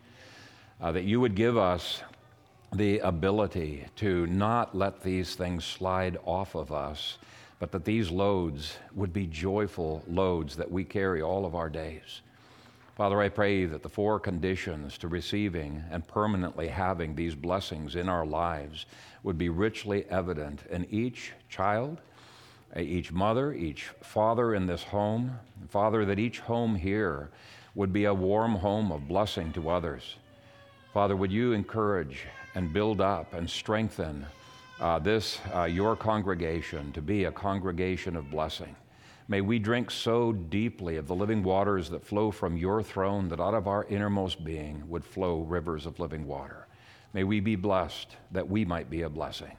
uh, 0.81 0.91
that 0.91 1.03
you 1.03 1.19
would 1.19 1.35
give 1.35 1.57
us 1.57 2.03
the 2.73 2.99
ability 2.99 3.85
to 3.95 4.27
not 4.27 4.75
let 4.75 5.01
these 5.01 5.35
things 5.35 5.63
slide 5.63 6.17
off 6.25 6.55
of 6.55 6.71
us, 6.71 7.17
but 7.59 7.71
that 7.71 7.85
these 7.85 8.11
loads 8.11 8.77
would 8.93 9.13
be 9.13 9.25
joyful 9.25 10.03
loads 10.07 10.55
that 10.55 10.69
we 10.69 10.83
carry 10.83 11.21
all 11.21 11.45
of 11.45 11.55
our 11.55 11.69
days. 11.69 12.21
Father, 12.95 13.21
I 13.21 13.29
pray 13.29 13.65
that 13.65 13.83
the 13.83 13.89
four 13.89 14.19
conditions 14.19 14.97
to 14.97 15.07
receiving 15.07 15.83
and 15.91 16.07
permanently 16.07 16.67
having 16.67 17.15
these 17.15 17.35
blessings 17.35 17.95
in 17.95 18.09
our 18.09 18.25
lives 18.25 18.87
would 19.23 19.37
be 19.37 19.49
richly 19.49 20.05
evident 20.09 20.63
in 20.69 20.85
each 20.89 21.31
child, 21.47 22.01
each 22.75 23.11
mother, 23.11 23.53
each 23.53 23.89
father 24.01 24.55
in 24.55 24.65
this 24.65 24.83
home. 24.83 25.39
Father, 25.69 26.05
that 26.05 26.19
each 26.19 26.39
home 26.39 26.75
here 26.75 27.29
would 27.75 27.93
be 27.93 28.05
a 28.05 28.13
warm 28.13 28.55
home 28.55 28.91
of 28.91 29.07
blessing 29.07 29.53
to 29.53 29.69
others. 29.69 30.15
Father, 30.97 31.15
would 31.15 31.31
you 31.31 31.53
encourage 31.53 32.25
and 32.55 32.73
build 32.73 33.01
up 33.01 33.35
and 33.35 33.47
strengthen 33.47 34.25
uh, 34.79 34.97
this, 34.97 35.39
uh, 35.53 35.65
your 35.65 35.95
congregation, 35.95 36.91
to 36.93 37.03
be 37.03 37.25
a 37.25 37.31
congregation 37.31 38.15
of 38.15 38.31
blessing. 38.31 38.75
May 39.27 39.41
we 39.41 39.59
drink 39.59 39.91
so 39.91 40.31
deeply 40.31 40.97
of 40.97 41.05
the 41.07 41.13
living 41.13 41.43
waters 41.43 41.87
that 41.91 42.03
flow 42.03 42.31
from 42.31 42.57
your 42.57 42.81
throne 42.81 43.29
that 43.29 43.39
out 43.39 43.53
of 43.53 43.67
our 43.67 43.85
innermost 43.89 44.43
being 44.43 44.81
would 44.89 45.05
flow 45.05 45.41
rivers 45.41 45.85
of 45.85 45.99
living 45.99 46.25
water. 46.25 46.65
May 47.13 47.23
we 47.23 47.41
be 47.41 47.55
blessed 47.55 48.15
that 48.31 48.49
we 48.49 48.65
might 48.65 48.89
be 48.89 49.03
a 49.03 49.09
blessing. 49.09 49.55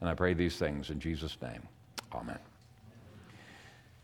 And 0.00 0.08
I 0.08 0.14
pray 0.14 0.34
these 0.34 0.56
things 0.56 0.90
in 0.90 1.00
Jesus' 1.00 1.36
name. 1.42 1.66
Amen. 2.14 2.38